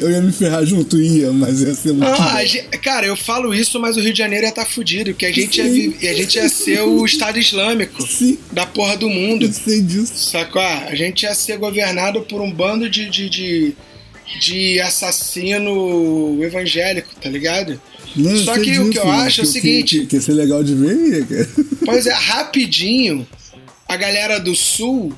Eu 0.00 0.10
ia 0.10 0.20
me 0.20 0.32
ferrar 0.32 0.66
junto, 0.66 1.00
ia, 1.00 1.32
mas 1.32 1.60
ia 1.60 1.72
ser 1.74 1.92
muito 1.92 2.00
Não, 2.10 2.16
bom. 2.16 2.22
a 2.24 2.44
gente- 2.44 2.66
cara, 2.78 3.06
eu 3.06 3.16
falo 3.16 3.54
isso, 3.54 3.78
mas 3.78 3.96
o 3.96 4.00
Rio 4.00 4.12
de 4.12 4.18
Janeiro 4.18 4.44
ia 4.44 4.50
estar 4.50 4.66
fudido, 4.66 5.12
porque 5.12 5.26
a 5.26 5.32
gente, 5.32 5.58
ia, 5.58 5.64
Sim. 5.72 6.08
a 6.08 6.12
gente 6.12 6.34
ia 6.34 6.48
ser 6.48 6.80
o 6.80 7.04
Estado 7.06 7.38
Islâmico 7.38 8.02
Sim. 8.04 8.36
da 8.50 8.66
porra 8.66 8.96
do 8.96 9.08
mundo. 9.08 9.46
Eu 9.46 9.52
sei 9.52 9.80
disso. 9.80 10.12
Sacou? 10.32 10.60
A 10.60 10.92
gente 10.96 11.22
ia 11.22 11.32
ser 11.36 11.56
governado 11.56 12.20
por 12.22 12.40
um 12.40 12.50
bando 12.50 12.90
de, 12.90 13.08
de, 13.08 13.30
de, 13.30 13.76
de 14.38 14.80
assassino 14.80 16.38
evangélico, 16.42 17.14
tá 17.20 17.28
ligado? 17.28 17.80
Não, 18.16 18.30
eu 18.32 18.36
Só 18.38 18.54
que 18.54 18.78
o 18.78 18.90
que 18.90 18.98
eu 18.98 19.02
disso, 19.04 19.08
acho 19.14 19.40
é 19.40 19.44
o 19.44 19.46
que- 19.46 19.52
seguinte- 19.52 19.98
Que, 20.00 20.06
que 20.06 20.16
ia 20.16 20.22
ser 20.22 20.32
legal 20.32 20.62
de 20.64 20.74
ver, 20.74 21.26
cara. 21.26 21.48
Pois 21.84 22.06
é, 22.06 22.12
rapidinho, 22.12 23.26
a 23.88 23.96
galera 23.96 24.38
do 24.38 24.54
sul 24.54 25.12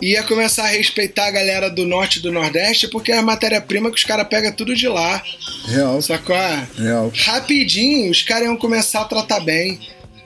ia 0.00 0.22
começar 0.22 0.64
a 0.64 0.68
respeitar 0.68 1.26
a 1.26 1.30
galera 1.30 1.70
do 1.70 1.86
norte 1.86 2.18
e 2.18 2.22
do 2.22 2.30
nordeste, 2.32 2.86
porque 2.88 3.10
é 3.12 3.18
a 3.18 3.22
matéria-prima 3.22 3.90
que 3.90 3.96
os 3.96 4.04
caras 4.04 4.26
pegam 4.28 4.52
tudo 4.52 4.74
de 4.74 4.86
lá, 4.88 5.22
Real. 5.66 6.00
sacou? 6.02 6.36
Real. 6.78 7.10
Rapidinho, 7.14 8.10
os 8.10 8.22
caras 8.22 8.44
iam 8.44 8.56
começar 8.56 9.02
a 9.02 9.04
tratar 9.06 9.40
bem. 9.40 9.78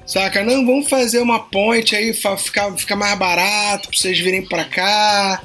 Saca? 0.07 0.43
Não, 0.43 0.67
vamos 0.67 0.91
fazer 0.91 1.21
uma 1.21 1.39
ponte 1.39 1.95
aí, 1.95 2.13
ficar, 2.13 2.73
ficar 2.77 2.97
mais 2.97 3.17
barato 3.17 3.89
pra 3.91 3.97
vocês 3.99 4.19
virem 4.19 4.45
pra 4.45 4.65
cá. 4.65 5.41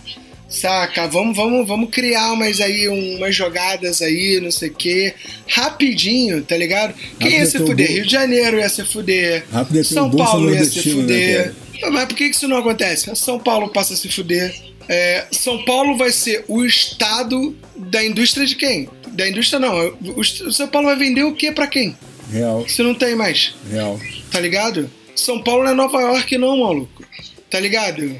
Saca? 0.47 1.07
Vamos, 1.07 1.35
vamos, 1.35 1.67
vamos 1.67 1.89
criar 1.89 2.31
umas 2.31 2.61
aí, 2.61 2.87
umas 2.87 3.35
jogadas 3.35 4.01
aí, 4.01 4.39
não 4.41 4.51
sei 4.51 4.69
o 4.69 4.73
quê. 4.73 5.13
Rapidinho, 5.47 6.43
tá 6.43 6.55
ligado? 6.55 6.93
Quem 7.19 7.31
ia 7.39 7.45
se 7.45 7.57
é 7.57 7.59
fuder? 7.59 7.87
bom- 7.87 7.93
Rio 7.93 8.05
de 8.05 8.11
Janeiro 8.11 8.57
ia 8.59 8.69
se 8.69 8.85
fuder. 8.85 9.45
Rápido 9.51 9.79
é 9.79 9.83
São 9.83 10.09
Paulo 10.11 10.53
ia 10.53 10.63
se 10.63 10.87
né, 10.87 10.93
fuder. 10.93 11.53
Mas 11.91 12.05
por 12.05 12.15
que 12.15 12.25
isso 12.25 12.47
não 12.47 12.57
acontece? 12.57 13.13
São 13.15 13.39
Paulo 13.39 13.69
passa 13.69 13.93
a 13.93 13.97
se 13.97 14.07
fuder. 14.09 14.53
É, 14.87 15.25
São 15.31 15.65
Paulo 15.65 15.97
vai 15.97 16.11
ser 16.11 16.45
o 16.47 16.63
estado 16.63 17.55
da 17.75 18.03
indústria 18.05 18.45
de 18.45 18.55
quem? 18.55 18.87
Da 19.09 19.27
indústria 19.27 19.59
não. 19.59 19.75
O 20.15 20.19
o 20.21 20.51
São 20.51 20.67
Paulo 20.67 20.87
vai 20.87 20.95
vender 20.97 21.23
o 21.23 21.33
que 21.33 21.51
pra 21.51 21.67
quem? 21.67 21.97
Real. 22.31 22.67
Se 22.67 22.81
não 22.83 22.93
tem 22.93 23.15
mais, 23.15 23.53
Real. 23.71 23.99
tá 24.31 24.39
ligado? 24.39 24.89
São 25.15 25.41
Paulo 25.41 25.63
não 25.63 25.71
é 25.71 25.73
Nova 25.73 25.99
York 26.01 26.37
não, 26.37 26.57
maluco. 26.59 27.03
Tá 27.49 27.59
ligado? 27.59 28.19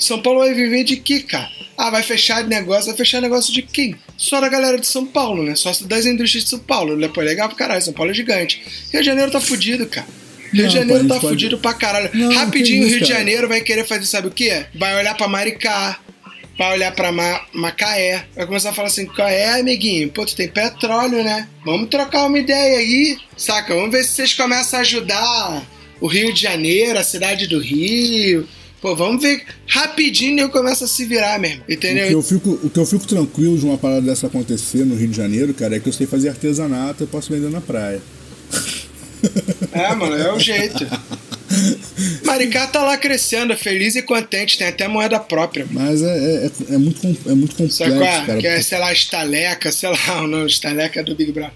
São 0.00 0.20
Paulo 0.20 0.40
vai 0.40 0.54
viver 0.54 0.82
de 0.84 0.96
quê, 0.96 1.20
cara? 1.20 1.48
Ah, 1.76 1.90
vai 1.90 2.02
fechar 2.02 2.44
negócio, 2.44 2.86
vai 2.86 2.96
fechar 2.96 3.20
negócio 3.22 3.52
de 3.52 3.62
quem? 3.62 3.96
Só 4.16 4.40
da 4.40 4.48
galera 4.48 4.78
de 4.78 4.86
São 4.86 5.06
Paulo, 5.06 5.42
né? 5.42 5.54
Só 5.54 5.70
das 5.86 6.04
indústrias 6.06 6.44
de 6.44 6.50
São 6.50 6.58
Paulo. 6.58 7.08
Pô, 7.10 7.20
legal 7.20 7.48
pra 7.48 7.56
caralho, 7.56 7.82
São 7.82 7.92
Paulo 7.94 8.10
é 8.10 8.14
gigante. 8.14 8.62
Rio 8.92 9.00
de 9.00 9.06
Janeiro 9.06 9.30
tá 9.30 9.40
fudido, 9.40 9.86
cara. 9.86 10.06
Rio 10.52 10.62
Não, 10.62 10.68
de 10.68 10.74
Janeiro 10.74 11.02
tá 11.08 11.14
pode- 11.14 11.28
fudido 11.28 11.58
pra 11.58 11.72
caralho. 11.74 12.10
Não, 12.12 12.32
Rapidinho, 12.34 12.84
o 12.84 12.88
Rio 12.88 13.00
de. 13.00 13.06
Janeiro 13.08 13.48
vai 13.48 13.60
querer 13.60 13.86
fazer, 13.86 14.04
sabe 14.06 14.28
o 14.28 14.30
quê? 14.30 14.66
Vai 14.74 14.96
olhar 14.96 15.14
pra 15.16 15.28
Maricá, 15.28 15.98
vai 16.58 16.72
olhar 16.74 16.92
pra 16.92 17.12
Ma 17.12 17.46
Macaé, 17.54 18.24
vai 18.34 18.46
começar 18.46 18.70
a 18.70 18.74
falar 18.74 18.88
assim: 18.88 19.06
qual 19.06 19.28
é, 19.28 19.60
amiguinho? 19.60 20.08
Pô, 20.10 20.26
tu 20.26 20.34
tem 20.36 20.48
petróleo, 20.48 21.22
né? 21.22 21.48
Vamos 21.64 21.88
trocar 21.88 22.26
uma 22.26 22.38
ideia 22.38 22.78
aí, 22.78 23.16
saca? 23.36 23.74
Vamos 23.74 23.90
ver 23.92 24.04
se 24.04 24.10
vocês 24.12 24.34
começam 24.34 24.78
a 24.80 24.82
ajudar 24.82 25.62
o 26.00 26.06
Rio 26.08 26.32
de 26.34 26.42
Janeiro, 26.42 26.98
a 26.98 27.04
cidade 27.04 27.46
do 27.46 27.58
Rio. 27.60 28.46
Pô, 28.80 28.96
vvamos 28.96 29.22
ver 29.22 29.44
rapidinho 29.66 30.40
eu 30.40 30.48
começo 30.48 30.84
a 30.84 30.88
se 30.88 31.04
virar 31.04 31.38
mesmo, 31.38 31.62
O 31.62 31.64
que, 31.66 31.74
entendeu? 31.74 32.10
eu 32.10 32.22
fico, 32.22 32.58
o 32.62 32.70
que 32.70 32.78
eu 32.78 32.86
fico 32.86 33.06
tranquilo 33.06 33.58
de 33.58 33.64
uma 33.66 33.76
parada 33.76 34.00
dessa 34.00 34.26
acontecer 34.26 34.84
no 34.86 34.96
Rio 34.96 35.08
de 35.08 35.16
Janeiro, 35.16 35.52
cara, 35.52 35.76
é 35.76 35.80
que 35.80 35.88
eu 35.88 35.92
sei 35.92 36.06
fazer 36.06 36.30
artesanato 36.30 37.04
e 37.04 37.06
posso 37.06 37.30
vender 37.32 37.50
na 37.50 37.60
praia. 37.60 38.00
É, 39.72 39.94
mano, 39.94 40.16
é 40.16 40.32
o 40.32 40.38
jeito. 40.38 40.86
Maricá 42.24 42.66
tá 42.68 42.82
lá 42.82 42.96
crescendo, 42.96 43.56
feliz 43.56 43.94
e 43.96 44.02
contente, 44.02 44.56
tem 44.56 44.68
até 44.68 44.88
moeda 44.88 45.18
própria. 45.18 45.66
Mas 45.70 46.00
é, 46.02 46.46
é, 46.46 46.74
é- 46.74 46.78
muito, 46.78 47.06
é 47.06 47.34
muito 47.34 47.54
complexo, 47.54 47.76
Sabe 47.78 47.92
qual 47.92 48.02
é? 48.04 48.26
cara. 48.26 48.38
Que 48.38 48.46
é, 48.46 48.62
sei 48.62 48.78
lá, 48.78 48.92
estaleca, 48.92 49.70
sei 49.72 49.90
lá 49.90 50.22
o 50.22 50.26
nome, 50.26 50.46
estaleca 50.46 51.02
do 51.02 51.14
Big 51.14 51.32
Brother. 51.32 51.52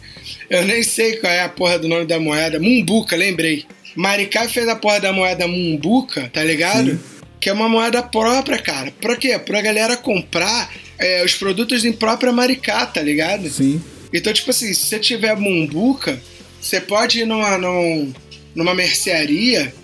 Eu 0.51 0.65
nem 0.65 0.83
sei 0.83 1.17
qual 1.17 1.33
é 1.33 1.43
a 1.43 1.49
porra 1.49 1.79
do 1.79 1.89
nome 1.89 2.07
da 2.07 2.19
moeda. 2.21 2.59
Mumbuca, 2.61 3.17
lembrei. 3.17 3.65
Maricá 3.97 4.49
fez 4.49 4.69
a 4.69 4.75
porra 4.77 5.01
da 5.01 5.13
moeda 5.13 5.47
Mumbuca, 5.47 6.29
tá 6.33 6.43
ligado? 6.43 6.91
Sim. 6.91 6.99
Que 7.45 7.51
é 7.51 7.53
uma 7.53 7.69
moeda 7.69 8.03
própria, 8.03 8.57
cara. 8.59 8.91
Pra 9.03 9.17
quê? 9.17 9.39
Pra 9.39 9.61
galera 9.61 9.99
comprar 9.99 10.73
é, 10.99 11.23
os 11.23 11.35
produtos 11.35 11.85
em 11.85 11.93
própria 11.93 12.33
Maricá, 12.33 12.87
tá 12.87 13.03
ligado? 13.03 13.51
Sim. 13.51 13.83
Então, 14.15 14.33
tipo 14.33 14.49
assim, 14.51 14.73
se 14.73 14.87
você 14.87 14.99
tiver 14.99 15.37
Mumbuca, 15.37 16.19
você 16.59 16.81
pode 16.81 17.21
ir 17.21 17.27
numa, 17.27 17.59
num- 17.59 18.15
numa 18.55 18.75
mercearia 18.75 19.75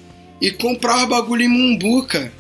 e 0.41 0.51
comprar 0.51 1.05
o 1.05 1.09
bagulho 1.09 1.43
em 1.43 1.49
Mumbuca, 1.49 2.33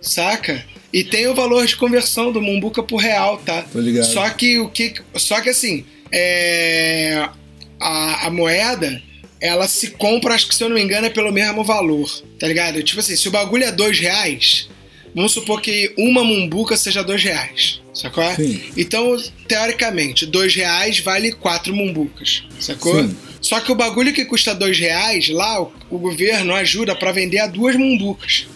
saca? 0.00 0.64
E 0.92 1.04
tem 1.04 1.28
o 1.28 1.34
valor 1.36 1.64
de 1.66 1.76
conversão 1.76 2.32
do 2.32 2.42
Mumbuca 2.42 2.82
por 2.82 2.96
real, 2.96 3.36
tá? 3.46 3.62
Tô 3.72 3.78
ligado. 3.78 4.06
Só 4.06 4.28
que 4.30 4.58
o 4.58 4.68
que. 4.68 4.94
Só 5.14 5.40
que 5.40 5.50
assim, 5.50 5.84
é, 6.10 7.28
a, 7.78 8.26
a 8.26 8.30
moeda, 8.30 9.00
ela 9.44 9.68
se 9.68 9.90
compra, 9.90 10.34
acho 10.34 10.48
que 10.48 10.54
se 10.54 10.64
eu 10.64 10.70
não 10.70 10.76
me 10.76 10.82
engano, 10.82 11.06
é 11.06 11.10
pelo 11.10 11.30
mesmo 11.30 11.62
valor, 11.62 12.10
tá 12.38 12.48
ligado? 12.48 12.82
Tipo 12.82 13.00
assim, 13.00 13.14
se 13.14 13.28
o 13.28 13.30
bagulho 13.30 13.64
é 13.64 13.70
dois 13.70 13.98
reais, 13.98 14.70
vamos 15.14 15.32
supor 15.32 15.60
que 15.60 15.92
uma 15.98 16.24
mumbuca 16.24 16.78
seja 16.78 17.04
dois 17.04 17.22
reais, 17.22 17.78
sacou? 17.92 18.24
Sim. 18.34 18.58
Então, 18.74 19.14
teoricamente, 19.46 20.24
dois 20.24 20.54
reais 20.54 20.98
vale 21.00 21.30
quatro 21.30 21.74
mumbucas, 21.74 22.44
sacou? 22.58 23.02
Sim. 23.02 23.14
Só 23.38 23.60
que 23.60 23.70
o 23.70 23.74
bagulho 23.74 24.14
que 24.14 24.24
custa 24.24 24.54
dois 24.54 24.78
reais, 24.78 25.28
lá 25.28 25.60
o, 25.60 25.70
o 25.90 25.98
governo 25.98 26.54
ajuda 26.54 26.96
pra 26.96 27.12
vender 27.12 27.40
a 27.40 27.46
duas 27.46 27.76
mumbucas 27.76 28.46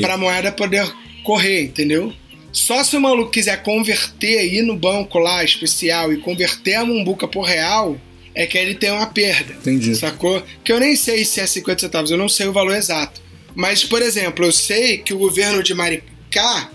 pra 0.00 0.16
moeda 0.16 0.50
poder 0.50 0.90
correr, 1.22 1.64
entendeu? 1.64 2.10
Só 2.50 2.82
se 2.82 2.96
o 2.96 3.00
maluco 3.02 3.30
quiser 3.30 3.62
converter, 3.62 4.50
ir 4.50 4.62
no 4.62 4.74
banco 4.74 5.18
lá 5.18 5.44
especial 5.44 6.10
e 6.10 6.16
converter 6.16 6.76
a 6.76 6.86
mumbuca 6.86 7.28
por 7.28 7.42
real, 7.42 8.00
é 8.38 8.46
que 8.46 8.56
ele 8.56 8.76
tem 8.76 8.92
uma 8.92 9.06
perda. 9.06 9.52
Entendi. 9.54 9.96
Sacou? 9.96 10.40
Que 10.62 10.72
eu 10.72 10.78
nem 10.78 10.94
sei 10.94 11.24
se 11.24 11.40
é 11.40 11.46
50 11.46 11.80
centavos, 11.80 12.10
eu 12.12 12.16
não 12.16 12.28
sei 12.28 12.46
o 12.46 12.52
valor 12.52 12.76
exato. 12.76 13.20
Mas, 13.52 13.82
por 13.82 14.00
exemplo, 14.00 14.44
eu 14.44 14.52
sei 14.52 14.98
que 14.98 15.12
o 15.12 15.18
governo 15.18 15.60
de 15.60 15.74
Maricá 15.74 16.70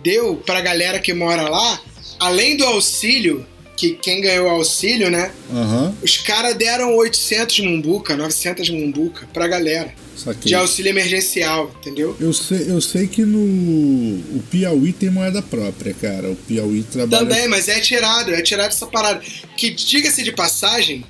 deu 0.00 0.36
pra 0.36 0.60
galera 0.60 1.00
que 1.00 1.12
mora 1.12 1.48
lá, 1.48 1.82
além 2.20 2.56
do 2.56 2.64
auxílio, 2.64 3.44
que 3.78 3.90
quem 3.94 4.20
ganhou 4.20 4.46
o 4.46 4.50
auxílio, 4.50 5.08
né? 5.08 5.30
Aham, 5.52 5.94
Os 6.02 6.16
caras 6.18 6.56
deram 6.56 6.96
800 6.96 7.60
mumbuca, 7.60 8.16
900 8.16 8.68
mumbuca 8.70 9.28
pra 9.32 9.46
galera. 9.46 9.94
saquei. 10.16 10.48
De 10.48 10.54
auxílio 10.56 10.90
emergencial, 10.90 11.72
entendeu? 11.80 12.16
Eu 12.18 12.32
sei, 12.32 12.64
eu 12.68 12.80
sei 12.80 13.06
que 13.06 13.22
no 13.22 13.38
o 13.38 14.42
Piauí 14.50 14.92
tem 14.92 15.10
moeda 15.10 15.40
própria, 15.40 15.94
cara. 15.94 16.28
O 16.28 16.34
Piauí 16.34 16.82
trabalha. 16.82 17.24
Também, 17.24 17.46
mas 17.46 17.68
é 17.68 17.78
tirado, 17.78 18.34
é 18.34 18.42
tirado 18.42 18.70
essa 18.70 18.86
parada. 18.88 19.22
Que, 19.56 19.70
diga-se 19.70 20.24
de 20.24 20.32
passagem, 20.32 21.04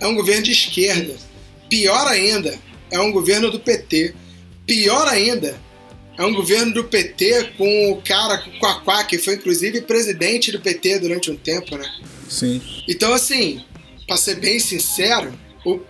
é 0.00 0.06
um 0.06 0.14
governo 0.14 0.42
de 0.44 0.52
esquerda. 0.52 1.14
Pior 1.68 2.06
ainda, 2.08 2.54
é 2.90 2.98
um 2.98 3.12
governo 3.12 3.50
do 3.50 3.60
PT. 3.60 4.14
Pior 4.66 5.06
ainda, 5.08 5.60
é 6.16 6.24
um 6.24 6.32
governo 6.32 6.72
do 6.72 6.84
PT 6.84 7.50
com 7.58 7.92
o 7.92 8.00
cara, 8.00 8.38
com 8.38 8.48
o 8.50 8.58
Quaquá, 8.60 9.04
que 9.04 9.18
foi 9.18 9.34
inclusive 9.34 9.82
presidente 9.82 10.50
do 10.52 10.60
PT 10.60 11.00
durante 11.00 11.30
um 11.30 11.36
tempo, 11.36 11.76
né? 11.76 11.84
Sim. 12.28 12.60
Então, 12.88 13.12
assim, 13.12 13.62
pra 14.06 14.16
ser 14.16 14.36
bem 14.36 14.58
sincero, 14.58 15.32
o... 15.64 15.80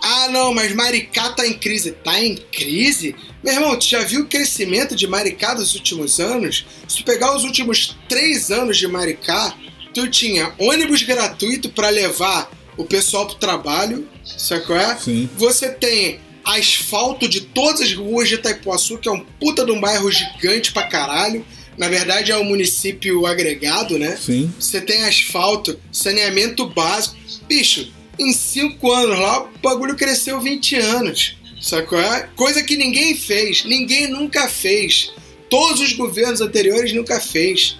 ah, 0.00 0.28
não, 0.28 0.54
mas 0.54 0.74
Maricá 0.74 1.30
tá 1.32 1.46
em 1.46 1.54
crise. 1.54 1.92
Tá 1.92 2.22
em 2.22 2.36
crise? 2.36 3.14
Meu 3.42 3.54
irmão, 3.54 3.78
tu 3.78 3.86
já 3.86 4.02
viu 4.02 4.22
o 4.22 4.26
crescimento 4.26 4.94
de 4.94 5.06
Maricá 5.06 5.54
dos 5.54 5.74
últimos 5.74 6.18
anos? 6.20 6.66
Se 6.88 6.98
tu 6.98 7.04
pegar 7.04 7.34
os 7.36 7.44
últimos 7.44 7.96
três 8.08 8.50
anos 8.50 8.76
de 8.76 8.88
Maricá, 8.88 9.54
tu 9.94 10.08
tinha 10.08 10.52
ônibus 10.58 11.02
gratuito 11.02 11.70
pra 11.70 11.88
levar 11.88 12.50
o 12.76 12.84
pessoal 12.84 13.26
pro 13.26 13.36
trabalho, 13.36 14.06
sacou? 14.24 14.76
É? 14.76 14.96
Sim. 14.98 15.28
Você 15.36 15.70
tem 15.70 16.20
asfalto 16.44 17.28
de 17.28 17.40
todas 17.40 17.80
as 17.80 17.92
ruas 17.94 18.28
de 18.28 18.34
Itaipuaçu, 18.36 18.98
que 18.98 19.08
é 19.08 19.12
um 19.12 19.24
puta 19.40 19.64
de 19.64 19.72
um 19.72 19.80
bairro 19.80 20.10
gigante 20.10 20.72
pra 20.72 20.86
caralho. 20.86 21.44
Na 21.78 21.88
verdade, 21.88 22.32
é 22.32 22.36
um 22.36 22.44
município 22.44 23.26
agregado, 23.26 23.98
né? 23.98 24.16
Sim. 24.16 24.52
Você 24.58 24.80
tem 24.80 25.04
asfalto, 25.04 25.78
saneamento 25.92 26.66
básico. 26.66 27.16
Bicho, 27.46 27.92
em 28.18 28.32
5 28.32 28.92
anos 28.92 29.18
lá, 29.18 29.42
o 29.42 29.58
bagulho 29.58 29.94
cresceu 29.96 30.40
20 30.40 30.76
anos. 30.76 31.36
Sacou? 31.60 32.00
É? 32.00 32.28
Coisa 32.36 32.62
que 32.62 32.76
ninguém 32.76 33.16
fez. 33.16 33.64
Ninguém 33.64 34.08
nunca 34.08 34.48
fez. 34.48 35.12
Todos 35.50 35.80
os 35.80 35.92
governos 35.92 36.40
anteriores 36.40 36.92
nunca 36.92 37.20
fez. 37.20 37.76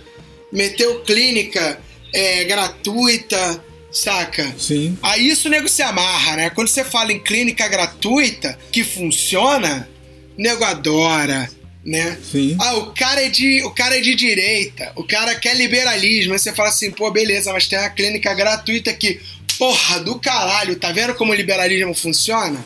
Meteu 0.52 1.00
clínica 1.00 1.80
é, 2.12 2.44
gratuita, 2.44 3.64
saca? 3.90 4.54
Sim. 4.58 4.96
Aí 5.02 5.28
isso 5.28 5.48
o 5.48 5.50
nego 5.50 5.68
se 5.68 5.82
amarra, 5.82 6.36
né? 6.36 6.50
Quando 6.50 6.68
você 6.68 6.84
fala 6.84 7.12
em 7.12 7.18
clínica 7.18 7.66
gratuita 7.68 8.58
que 8.70 8.84
funciona, 8.84 9.88
o 10.36 10.42
nego 10.42 10.64
adora, 10.64 11.50
né? 11.86 12.18
Sim. 12.30 12.56
Ah, 12.58 12.74
o 12.74 12.92
cara 12.92 13.24
é 13.24 13.28
de, 13.28 13.62
o 13.62 13.70
cara 13.70 13.96
é 13.96 14.00
de 14.00 14.16
direita, 14.16 14.90
o 14.96 15.04
cara 15.04 15.36
quer 15.36 15.56
liberalismo. 15.56 16.32
Aí 16.32 16.38
você 16.38 16.52
fala 16.52 16.68
assim, 16.68 16.90
pô, 16.90 17.10
beleza, 17.12 17.52
mas 17.52 17.68
tem 17.68 17.78
uma 17.78 17.88
clínica 17.88 18.34
gratuita 18.34 18.92
que, 18.92 19.20
porra, 19.56 20.00
do 20.00 20.18
caralho, 20.18 20.74
tá 20.74 20.90
vendo 20.90 21.14
como 21.14 21.30
o 21.30 21.34
liberalismo 21.34 21.94
funciona? 21.94 22.62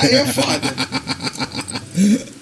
Aí 0.00 0.14
é 0.14 0.26
foda. 0.26 0.74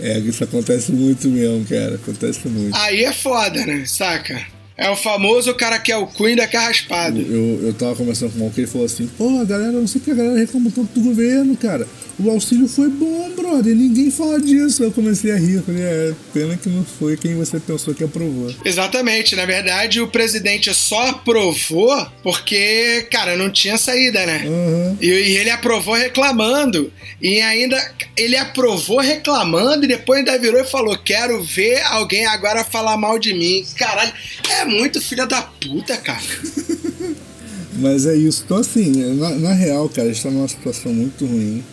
É, 0.00 0.18
isso 0.18 0.42
acontece 0.42 0.90
muito 0.90 1.28
mesmo, 1.28 1.64
cara. 1.66 1.96
Acontece 1.96 2.48
muito. 2.48 2.76
Aí 2.76 3.04
é 3.04 3.12
foda, 3.12 3.64
né? 3.64 3.84
Saca? 3.86 4.44
É 4.76 4.88
o 4.90 4.96
famoso 4.96 5.50
o 5.50 5.54
cara 5.54 5.78
que 5.78 5.92
é 5.92 5.96
o 5.96 6.06
cu 6.06 6.24
ainda 6.26 6.46
quer 6.46 6.58
raspado. 6.58 7.20
Eu, 7.20 7.66
eu 7.66 7.74
tava 7.74 7.94
conversando 7.94 8.30
com 8.30 8.36
um 8.36 8.40
maluco 8.40 8.58
e 8.58 8.62
ele 8.62 8.70
falou 8.70 8.86
assim: 8.86 9.06
Pô, 9.18 9.40
a 9.40 9.44
galera, 9.44 9.72
não 9.72 9.86
sei 9.86 10.00
que 10.00 10.10
a 10.10 10.14
galera 10.14 10.38
reclama 10.38 10.70
tanto 10.70 10.98
do 10.98 11.08
governo, 11.08 11.56
cara. 11.56 11.86
O 12.18 12.30
auxílio 12.30 12.68
foi 12.68 12.88
bom, 12.88 13.30
brother. 13.30 13.74
Ninguém 13.74 14.10
fala 14.10 14.40
disso. 14.40 14.82
Eu 14.82 14.92
comecei 14.92 15.30
a 15.32 15.36
rir. 15.36 15.56
Eu 15.56 15.62
falei: 15.62 15.82
É, 15.82 16.12
pena 16.32 16.56
que 16.56 16.68
não 16.68 16.84
foi 16.84 17.16
quem 17.16 17.34
você 17.34 17.60
pensou 17.60 17.94
que 17.94 18.04
aprovou. 18.04 18.54
Exatamente, 18.64 19.36
na 19.36 19.44
verdade 19.44 20.00
o 20.00 20.08
presidente 20.08 20.72
só 20.74 21.08
aprovou 21.08 22.06
porque, 22.22 23.06
cara, 23.10 23.36
não 23.36 23.50
tinha 23.50 23.76
saída, 23.76 24.24
né? 24.24 24.44
Aham. 24.46 24.96
E, 25.00 25.06
e 25.06 25.36
ele 25.36 25.50
aprovou 25.50 25.94
reclamando. 25.94 26.92
E 27.20 27.40
ainda 27.40 27.78
ele 28.16 28.36
aprovou 28.36 29.00
reclamando 29.00 29.84
e 29.84 29.88
depois 29.88 30.20
ainda 30.20 30.38
virou 30.38 30.60
e 30.60 30.66
falou: 30.66 30.96
Quero 30.98 31.42
ver 31.42 31.82
alguém 31.82 32.26
agora 32.26 32.64
falar 32.64 32.96
mal 32.96 33.18
de 33.18 33.34
mim. 33.34 33.64
Caralho, 33.76 34.12
é 34.50 34.61
muito 34.64 35.00
filha 35.00 35.26
da 35.26 35.42
puta, 35.42 35.96
cara. 35.96 36.22
Mas 37.78 38.06
é 38.06 38.14
isso. 38.14 38.42
Então, 38.44 38.58
assim, 38.58 38.90
na, 39.14 39.30
na 39.30 39.52
real, 39.54 39.88
cara, 39.88 40.08
a 40.08 40.12
gente 40.12 40.22
tá 40.22 40.30
numa 40.30 40.48
situação 40.48 40.92
muito 40.92 41.24
ruim. 41.24 41.64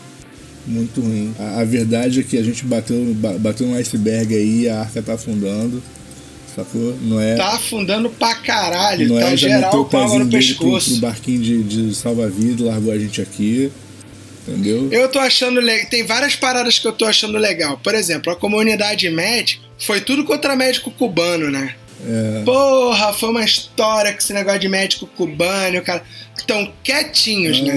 Muito 0.65 1.01
ruim. 1.01 1.33
A, 1.37 1.61
a 1.61 1.65
verdade 1.65 2.19
é 2.19 2.23
que 2.23 2.37
a 2.37 2.43
gente 2.43 2.63
bateu, 2.65 2.97
ba- 3.15 3.37
bateu 3.37 3.67
um 3.67 3.75
iceberg 3.75 4.33
aí 4.35 4.69
a 4.69 4.81
arca 4.81 5.01
tá 5.01 5.13
afundando. 5.13 5.81
Sacou? 6.55 6.97
Não 7.01 7.19
é. 7.19 7.35
Tá 7.35 7.49
afundando 7.55 8.09
pra 8.09 8.33
caralho. 8.35 9.07
Não 9.09 9.15
tá 9.19 9.31
é, 9.31 9.37
já 9.37 9.47
meteu 9.47 9.61
geral 9.61 9.81
o 9.81 9.85
com 9.85 9.97
água 9.97 10.07
pezinho 10.09 10.23
no 10.25 10.29
dele 10.31 10.53
pro, 10.53 10.65
pescoço. 10.65 10.91
pro 10.91 10.99
barquinho 11.01 11.41
de, 11.41 11.63
de 11.63 11.95
salva-vida, 11.95 12.63
largou 12.65 12.93
a 12.93 12.97
gente 12.97 13.21
aqui. 13.21 13.71
Entendeu? 14.47 14.87
Eu 14.91 15.09
tô 15.09 15.19
achando 15.19 15.59
legal. 15.59 15.89
Tem 15.89 16.03
várias 16.05 16.35
paradas 16.35 16.79
que 16.79 16.87
eu 16.87 16.93
tô 16.93 17.05
achando 17.05 17.37
legal. 17.37 17.77
Por 17.83 17.93
exemplo, 17.93 18.31
a 18.31 18.35
comunidade 18.35 19.07
médica 19.09 19.63
foi 19.77 20.01
tudo 20.01 20.23
contra 20.23 20.55
médico 20.55 20.89
cubano, 20.91 21.51
né? 21.51 21.75
É, 22.05 22.43
Porra, 22.45 23.13
foi 23.13 23.29
uma 23.29 23.43
história 23.43 24.11
com 24.13 24.17
esse 24.19 24.33
negócio 24.33 24.59
de 24.59 24.69
médico 24.69 25.05
cubano, 25.07 25.81
cara. 25.81 26.03
Tão 26.47 26.71
quietinhos, 26.83 27.61
né? 27.61 27.73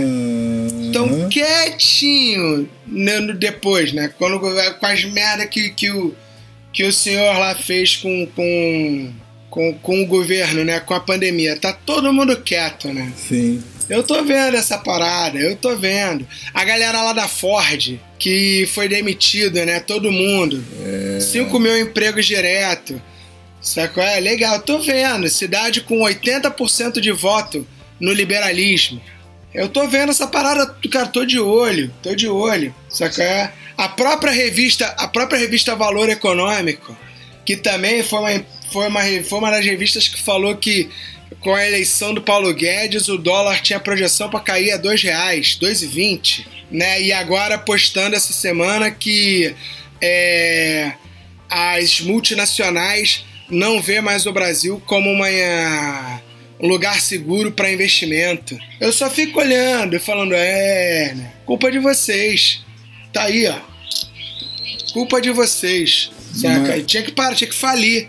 Tão 0.93 1.07
aham. 1.07 1.29
quietinho 1.29 2.69
né, 2.87 3.19
no- 3.19 3.35
depois, 3.35 3.93
né? 3.93 4.13
Quando, 4.17 4.39
com 4.39 4.87
as 4.87 5.05
merdas 5.05 5.47
que, 5.49 5.71
que, 5.71 5.91
o, 5.91 6.15
que 6.73 6.85
o 6.85 6.93
senhor 6.93 7.37
lá 7.39 7.55
fez 7.57 7.97
com, 7.97 8.27
com, 8.37 9.13
com, 9.51 9.73
com 9.75 10.03
o 10.03 10.07
governo, 10.07 10.65
né? 10.65 10.79
Com 10.81 10.95
a 10.95 11.01
pandemia. 11.01 11.57
Tá 11.57 11.73
todo 11.73 12.13
mundo 12.13 12.37
quieto, 12.41 12.89
né? 12.89 13.13
Sim. 13.17 13.63
Eu 13.91 14.05
tô 14.05 14.23
vendo 14.23 14.57
essa 14.57 14.79
parada, 14.79 15.39
eu 15.39 15.57
tô 15.57 15.77
vendo. 15.77 16.27
A 16.55 16.65
galera 16.65 17.03
lá 17.03 17.13
da 17.13 17.27
Ford, 17.27 17.99
que 18.19 18.67
foi 18.73 18.89
demitido, 18.89 19.57
né? 19.67 19.81
Todo 19.81 20.13
mundo. 20.13 20.65
É. 21.17 21.19
5 21.21 21.59
mil 21.59 21.77
empregos 21.79 22.25
direto. 22.25 23.03
Sacou? 23.63 24.03
É 24.03 24.19
legal, 24.19 24.61
tô 24.61 24.81
vendo. 24.81 25.29
Cidade 25.29 25.83
com 25.83 26.01
80% 26.01 27.01
de 27.01 27.13
voto 27.13 27.67
no 28.01 28.13
liberalismo. 28.13 29.01
Eu 29.55 29.69
tô 29.69 29.87
vendo 29.87 30.11
essa 30.11 30.27
parada, 30.27 30.67
cara, 30.91 31.07
tô 31.07 31.25
de 31.25 31.39
olho, 31.39 31.95
tô 32.03 32.15
de 32.15 32.29
olho. 32.29 32.75
Sacou? 32.91 33.25
É? 33.25 33.53
A 33.77 33.89
própria 33.89 34.33
revista, 34.33 34.87
a 34.99 35.07
própria 35.07 35.39
revista 35.39 35.77
Valor 35.77 36.09
Econômico, 36.09 36.97
que 37.47 37.57
também 37.57 38.03
foi 38.03 38.19
uma, 38.19 38.47
foi 38.73 38.89
uma, 38.89 39.01
foi 39.29 39.39
uma 39.39 39.51
das 39.51 39.65
revistas 39.65 40.09
que 40.09 40.21
falou 40.21 40.57
que 40.57 40.91
com 41.41 41.55
a 41.55 41.67
eleição 41.67 42.15
do 42.15 42.23
Paulo 42.23 42.53
Guedes, 42.53 43.09
o 43.09 43.19
dólar 43.19 43.61
tinha 43.61 43.81
projeção 43.81 44.29
para 44.29 44.41
cair 44.41 44.73
a 44.73 44.77
R$ 44.77 44.97
reais, 44.97 45.59
2,20, 45.61 46.47
né? 46.71 47.01
E 47.01 47.13
agora 47.13 47.59
postando 47.59 48.15
essa 48.15 48.33
semana 48.33 48.91
que 48.91 49.55
é, 50.01 50.93
as 51.49 52.01
multinacionais 52.01 53.25
não 53.51 53.81
vê 53.83 54.01
mais 54.01 54.27
o 54.27 54.33
Brasil 54.33 54.81
como 54.87 55.11
uma, 55.11 56.21
um 56.61 56.69
lugar 56.69 57.01
seguro 57.01 57.53
para 57.53 57.73
investimento. 57.73 58.57
Eu 58.81 58.93
só 58.93 59.11
fico 59.11 59.41
olhando 59.41 59.97
e 59.97 60.01
falando, 60.01 60.35
é, 60.35 61.15
né? 61.15 61.33
culpa 61.45 61.71
de 61.71 61.79
vocês. 61.79 62.63
Tá 63.13 63.25
aí, 63.25 63.47
ó. 63.47 63.59
Culpa 64.93 65.21
de 65.21 65.31
vocês. 65.31 66.11
Saca? 66.35 66.61
Mas- 66.61 66.87
Tinha 66.87 67.03
que 67.03 67.13
parar, 67.13 67.35
tinha 67.35 67.49
que 67.49 67.55
falir. 67.55 68.09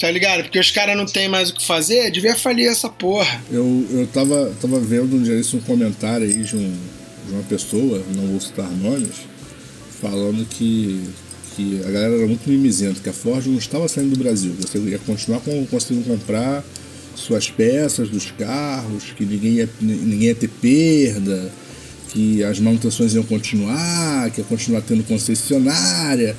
Tá 0.00 0.10
ligado? 0.10 0.44
Porque 0.44 0.58
os 0.58 0.70
caras 0.70 0.96
não 0.96 1.04
tem 1.04 1.28
mais 1.28 1.50
o 1.50 1.54
que 1.54 1.62
fazer, 1.62 2.10
devia 2.10 2.34
falir 2.34 2.66
essa 2.66 2.88
porra. 2.88 3.42
Eu, 3.50 3.86
eu 3.90 4.06
tava, 4.06 4.50
tava 4.60 4.80
vendo 4.80 5.16
um 5.16 5.22
dia 5.22 5.34
isso, 5.38 5.58
um 5.58 5.60
comentário 5.60 6.26
aí 6.26 6.42
de, 6.42 6.56
um, 6.56 6.72
de 7.26 7.32
uma 7.34 7.42
pessoa, 7.42 8.02
não 8.16 8.26
vou 8.28 8.40
citar 8.40 8.70
nomes, 8.70 9.10
falando 10.00 10.46
que, 10.48 11.04
que 11.54 11.80
a 11.80 11.90
galera 11.90 12.14
era 12.14 12.26
muito 12.26 12.48
mimizenta, 12.48 13.00
que 13.00 13.08
a 13.08 13.12
Ford 13.12 13.46
não 13.46 13.58
estava 13.58 13.88
saindo 13.88 14.16
do 14.16 14.18
Brasil. 14.18 14.54
Você 14.60 14.78
ia 14.78 14.98
continuar 14.98 15.40
conseguindo 15.70 16.06
comprar 16.06 16.64
suas 17.14 17.50
peças 17.50 18.08
dos 18.08 18.30
carros, 18.30 19.12
que 19.16 19.24
ninguém 19.24 19.54
ia, 19.54 19.68
ninguém 19.80 20.28
ia 20.28 20.34
ter 20.34 20.48
perda, 20.48 21.52
que 22.08 22.42
as 22.44 22.58
manutenções 22.58 23.14
iam 23.14 23.24
continuar, 23.24 24.30
que 24.30 24.40
ia 24.40 24.44
continuar 24.44 24.82
tendo 24.82 25.04
concessionária. 25.04 26.36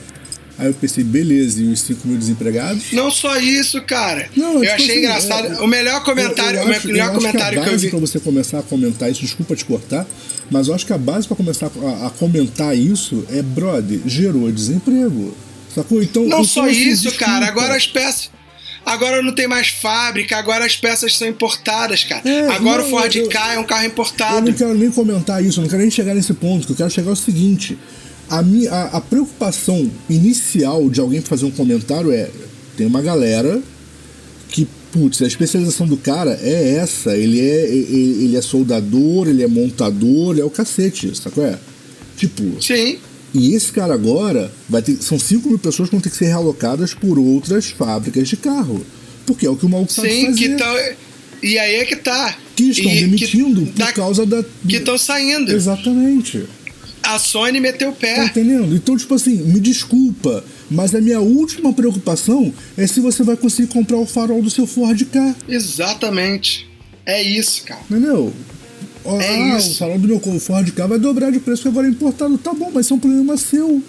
Aí 0.57 0.67
eu 0.67 0.73
pensei, 0.75 1.03
beleza, 1.03 1.61
e 1.61 1.65
os 1.71 1.81
5 1.81 2.07
mil 2.07 2.17
desempregados? 2.17 2.91
Não 2.91 3.09
só 3.09 3.37
isso, 3.39 3.81
cara. 3.81 4.29
Não, 4.35 4.55
eu 4.55 4.61
tipo 4.61 4.73
achei 4.73 4.89
assim, 4.91 4.99
engraçado. 4.99 5.47
é- 5.47 5.61
o 5.61 5.67
melhor 5.67 6.03
comentário, 6.03 6.59
Eu- 6.59 6.63
eu 6.63 6.69
o 6.69 6.71
acho- 6.71 6.87
melhor 6.87 7.05
eu 7.05 7.11
acho 7.11 7.19
comentário 7.19 7.57
que, 7.57 7.63
que, 7.63 7.69
a 7.69 7.71
eu 7.71 7.71
base 7.73 7.85
vi. 7.85 7.89
pra 7.91 7.99
você 7.99 8.19
começar 8.19 8.59
a 8.59 8.63
comentar 8.63 9.11
isso, 9.11 9.21
desculpa 9.21 9.55
te 9.55 9.65
cortar, 9.65 10.05
mas 10.51 10.67
eu 10.67 10.75
acho 10.75 10.85
que 10.85 10.93
a 10.93 10.97
base 10.97 11.27
pra 11.27 11.35
começar 11.35 11.71
a, 12.01 12.07
a 12.07 12.09
comentar 12.11 12.77
isso 12.77 13.25
é, 13.31 13.41
brother, 13.41 13.99
gerou 14.05 14.51
desemprego. 14.51 15.35
Sacou? 15.73 16.03
Então, 16.03 16.23
Não 16.27 16.43
só 16.43 16.67
isso, 16.67 17.03
desculpa. 17.03 17.25
cara. 17.25 17.47
Agora 17.47 17.75
as 17.75 17.87
peças. 17.87 18.29
Agora 18.85 19.21
não 19.23 19.33
tem 19.33 19.47
mais 19.47 19.69
fábrica, 19.69 20.37
agora 20.37 20.65
as 20.65 20.75
peças 20.75 21.15
são 21.17 21.27
importadas, 21.27 22.03
cara. 22.03 22.21
É, 22.29 22.47
agora 22.49 22.81
não, 22.81 22.89
o 22.89 22.91
Ford 22.91 23.15
eu- 23.15 23.29
K 23.29 23.53
é 23.53 23.59
um 23.59 23.63
carro 23.63 23.83
Eu 23.83 23.87
importado. 23.87 24.45
não 24.45 24.53
quero 24.53 24.73
nem 24.77 24.91
comentar 24.91 25.43
isso, 25.43 25.59
eu 25.59 25.63
não 25.63 25.69
quero 25.69 25.81
nem 25.81 25.89
chegar 25.89 26.13
nesse 26.13 26.33
ponto, 26.33 26.67
que 26.67 26.73
eu 26.73 26.77
quero 26.77 26.91
chegar 26.91 27.09
ao 27.09 27.15
seguinte. 27.15 27.77
A, 28.29 28.41
minha, 28.41 28.71
a, 28.71 28.97
a 28.97 29.01
preocupação 29.01 29.89
inicial 30.09 30.89
de 30.89 30.99
alguém 30.99 31.21
fazer 31.21 31.45
um 31.45 31.51
comentário 31.51 32.11
é: 32.11 32.29
tem 32.77 32.85
uma 32.87 33.01
galera 33.01 33.61
que, 34.49 34.67
putz, 34.91 35.21
a 35.21 35.27
especialização 35.27 35.87
do 35.87 35.97
cara 35.97 36.39
é 36.41 36.75
essa. 36.75 37.15
Ele 37.15 37.39
é, 37.39 37.65
ele, 37.67 38.23
ele 38.25 38.37
é 38.37 38.41
soldador, 38.41 39.27
ele 39.27 39.43
é 39.43 39.47
montador, 39.47 40.31
ele 40.33 40.41
é 40.41 40.45
o 40.45 40.49
cacete, 40.49 41.15
sacou? 41.17 41.45
É? 41.45 41.57
Tipo, 42.17 42.61
Sim, 42.61 42.97
E 43.33 43.53
esse 43.55 43.71
cara 43.71 43.93
agora 43.93 44.51
vai 44.69 44.81
ter. 44.81 44.95
São 45.01 45.17
5 45.19 45.49
mil 45.49 45.59
pessoas 45.59 45.89
que 45.89 45.95
vão 45.95 46.01
ter 46.01 46.09
que 46.11 46.15
ser 46.17 46.25
realocadas 46.27 46.93
por 46.93 47.17
outras 47.19 47.65
fábricas 47.71 48.27
de 48.29 48.37
carro. 48.37 48.85
Porque 49.25 49.45
é 49.45 49.49
o 49.49 49.55
que 49.55 49.65
o 49.65 49.69
maluco 49.69 49.91
sabe 49.91 50.09
sim, 50.11 50.25
fazer. 50.27 50.55
que. 50.57 51.47
E 51.47 51.59
aí 51.59 51.75
é 51.75 51.85
que 51.85 51.95
tá. 51.97 52.37
Que 52.55 52.69
estão 52.69 52.91
E- 52.91 52.99
demitindo 53.01 53.61
que 53.65 53.71
por 53.73 53.85
tá- 53.85 53.91
causa 53.93 54.25
da. 54.25 54.43
Que 54.67 54.77
estão 54.77 54.97
saindo. 54.97 55.51
Exatamente. 55.51 56.43
A 57.03 57.19
Sony 57.19 57.59
meteu 57.59 57.89
o 57.89 57.91
Tá 57.93 57.99
pé. 57.99 58.25
entendendo? 58.25 58.73
Então, 58.75 58.97
tipo 58.97 59.13
assim, 59.13 59.35
me 59.43 59.59
desculpa, 59.59 60.43
mas 60.71 60.95
a 60.95 61.01
minha 61.01 61.19
última 61.19 61.73
preocupação 61.73 62.53
é 62.77 62.87
se 62.87 62.99
você 63.01 63.23
vai 63.23 63.35
conseguir 63.35 63.67
comprar 63.67 63.97
o 63.97 64.05
farol 64.05 64.41
do 64.41 64.49
seu 64.49 64.65
Ford 64.65 64.99
K. 65.05 65.35
Exatamente. 65.47 66.67
É 67.05 67.21
isso, 67.21 67.63
cara. 67.65 67.81
Entendeu? 67.89 68.33
Ó, 69.03 69.19
É 69.19 69.51
ah, 69.53 69.57
isso. 69.57 69.71
O 69.71 69.75
farol 69.75 69.99
do 69.99 70.07
meu 70.07 70.19
Ford 70.39 70.71
K 70.71 70.87
vai 70.87 70.97
dobrar 70.97 71.31
de 71.31 71.39
preço 71.39 71.63
porque 71.63 71.69
agora 71.77 71.87
é 71.87 71.91
importado. 71.91 72.37
Tá 72.37 72.53
bom, 72.53 72.71
mas 72.73 72.85
isso 72.85 72.93
é 72.93 72.97
um 72.97 72.99
problema 72.99 73.35
seu. 73.37 73.81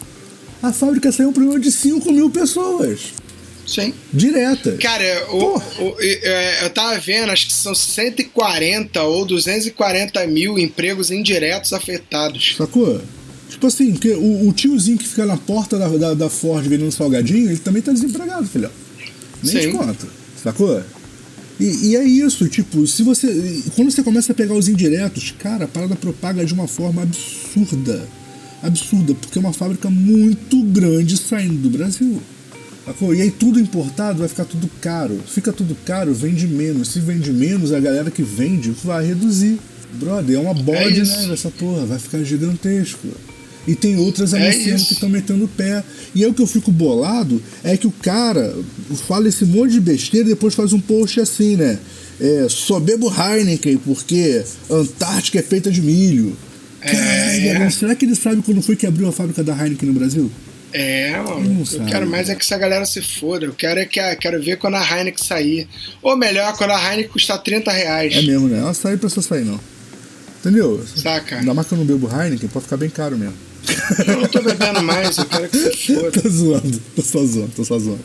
A 0.61 0.73
fábrica 0.73 1.13
saiu 1.13 1.29
um 1.29 1.33
problema 1.33 1.61
de 1.61 1.71
5 1.71 2.11
mil 2.13 2.29
pessoas. 2.31 3.13
Sim. 3.67 3.93
Direta. 4.13 4.73
Cara, 4.77 5.27
o, 5.31 5.57
o- 5.59 5.97
é, 6.01 6.65
eu 6.65 6.71
tava 6.71 6.99
vendo, 7.01 7.31
acho 7.31 7.47
que 7.47 7.53
são 7.53 7.75
140 7.75 9.03
ou 9.03 9.25
240 9.25 10.27
mil 10.27 10.59
empregos 10.59 11.11
indiretos 11.11 11.73
afetados. 11.73 12.55
Sacou? 12.57 13.01
Tipo 13.49 13.67
assim, 13.67 13.93
porque 13.93 14.11
o, 14.13 14.49
o 14.49 14.53
tiozinho 14.53 14.99
que 14.99 15.07
fica 15.09 15.25
na 15.25 15.37
porta 15.37 15.79
da, 15.79 15.89
da, 15.89 16.15
da 16.15 16.29
Ford 16.31 16.67
vendendo 16.67 16.91
salgadinho, 16.93 17.49
ele 17.51 17.59
também 17.59 17.81
tá 17.83 17.93
desempregado, 17.93 18.47
filhão. 18.47 18.71
Nem 19.43 19.53
Sim. 19.53 19.61
te 19.61 19.77
conta. 19.77 20.07
Sacou? 20.43 20.83
E, 21.61 21.91
e 21.91 21.97
é 21.97 22.03
isso, 22.03 22.49
tipo, 22.49 22.85
se 22.87 23.03
você. 23.05 23.29
Quando 23.77 23.91
você 23.91 24.03
começa 24.03 24.33
a 24.33 24.35
pegar 24.35 24.55
os 24.55 24.69
indiretos, 24.69 25.33
cara, 25.39 25.67
a 25.67 25.69
parada 25.69 25.95
propaga 25.95 26.45
de 26.45 26.53
uma 26.53 26.67
forma 26.67 27.03
absurda. 27.03 28.09
Absurda, 28.63 29.15
porque 29.15 29.39
é 29.39 29.41
uma 29.41 29.53
fábrica 29.53 29.89
muito 29.89 30.61
grande 30.65 31.17
saindo 31.17 31.57
do 31.59 31.71
Brasil. 31.71 32.21
E 33.15 33.23
aí 33.23 33.31
tudo 33.31 33.59
importado 33.59 34.19
vai 34.19 34.29
ficar 34.29 34.45
tudo 34.45 34.69
caro. 34.81 35.19
Fica 35.27 35.53
tudo 35.53 35.77
caro, 35.87 36.13
vende 36.13 36.47
menos. 36.47 36.89
Se 36.89 37.01
vende 37.01 37.33
menos, 37.33 37.73
a 37.73 37.81
galera 37.81 38.11
que 38.11 38.23
vende 38.23 38.71
vai 38.85 39.07
reduzir. 39.07 39.59
Brother, 39.95 40.37
é 40.37 40.39
uma 40.39 40.55
bode, 40.55 41.01
isso. 41.01 41.29
né? 41.29 41.33
Essa 41.33 41.51
porra, 41.51 41.87
vai 41.87 41.99
ficar 41.99 42.23
gigantesco. 42.23 43.09
E 43.67 43.75
tem 43.75 43.97
outras 43.97 44.35
É 44.35 44.53
que 44.53 44.71
estão 44.71 45.09
metendo 45.09 45.45
o 45.45 45.49
pé. 45.49 45.83
E 46.15 46.23
aí 46.23 46.31
o 46.31 46.35
que 46.35 46.43
eu 46.43 46.47
fico 46.47 46.71
bolado 46.71 47.43
é 47.63 47.77
que 47.77 47.87
o 47.87 47.91
cara 47.91 48.55
fala 49.09 49.29
esse 49.29 49.45
monte 49.47 49.73
de 49.73 49.81
besteira 49.81 50.27
e 50.27 50.31
depois 50.31 50.55
faz 50.55 50.73
um 50.73 50.81
post 50.81 51.21
assim, 51.21 51.57
né? 51.57 51.79
É, 52.21 52.47
só 52.49 52.79
bebo 52.79 53.11
Heineken 53.11 53.79
porque 53.79 54.45
Antártica 54.71 55.39
é 55.39 55.43
feita 55.43 55.71
de 55.71 55.81
milho. 55.81 56.37
É. 56.83 56.91
Caralho, 56.91 57.73
será 57.73 57.95
que 57.95 58.05
ele 58.05 58.15
sabe 58.15 58.43
quando 58.43 58.61
foi 58.61 58.77
que 58.77 58.87
abriu 58.87 59.09
a 59.09 59.13
fábrica 59.13 59.43
da 59.43 59.53
Heineken 59.57 59.89
no 59.89 59.95
Brasil? 59.95 60.31
É, 60.77 61.17
mano. 61.23 61.61
Eu 61.61 61.65
sabe. 61.67 61.89
quero 61.91 62.07
mais 62.07 62.29
é 62.29 62.35
que 62.35 62.43
essa 62.45 62.59
galera 62.59 62.85
se 62.85 63.01
foda. 63.01 63.47
Eu 63.47 63.55
quero, 63.55 63.79
é 63.79 63.87
que 63.87 64.01
a- 64.01 64.17
quero 64.17 64.43
ver 64.43 64.57
quando 64.59 64.75
a 64.75 64.83
Heineken 64.83 65.25
sair. 65.25 65.69
Ou 66.03 66.17
melhor, 66.17 66.53
quando 66.57 66.73
a 66.73 66.83
Heineken 66.91 67.13
custar 67.13 67.41
30 67.43 67.71
reais. 67.71 68.13
É 68.15 68.23
mesmo, 68.23 68.49
né? 68.49 68.59
Ela 68.59 68.75
sai 68.75 68.97
pra 68.97 69.09
você 69.09 69.23
sair, 69.23 69.45
não. 69.45 69.61
Entendeu? 70.41 70.85
Saca? 70.97 71.37
Ainda 71.39 71.55
mais 71.55 71.67
que 71.69 71.75
eu 71.75 71.79
não 71.79 71.85
bebo 71.87 72.09
Heineken, 72.09 72.49
pode 72.49 72.65
ficar 72.65 72.77
bem 72.77 72.91
caro 72.91 73.17
mesmo. 73.17 73.35
Eu 74.07 74.21
não 74.21 74.29
tô 74.29 74.43
bebendo 74.43 74.83
mais, 74.83 75.17
eu 75.17 75.25
quero 75.27 75.49
que 75.49 75.57
se 75.57 75.71
foda. 75.95 76.11
tô 76.21 76.29
zoando, 76.29 76.83
tô 76.97 77.03
só 77.03 77.25
zoando, 77.25 77.53
tô 77.57 77.65
só 77.65 77.79
zoando. 77.79 78.01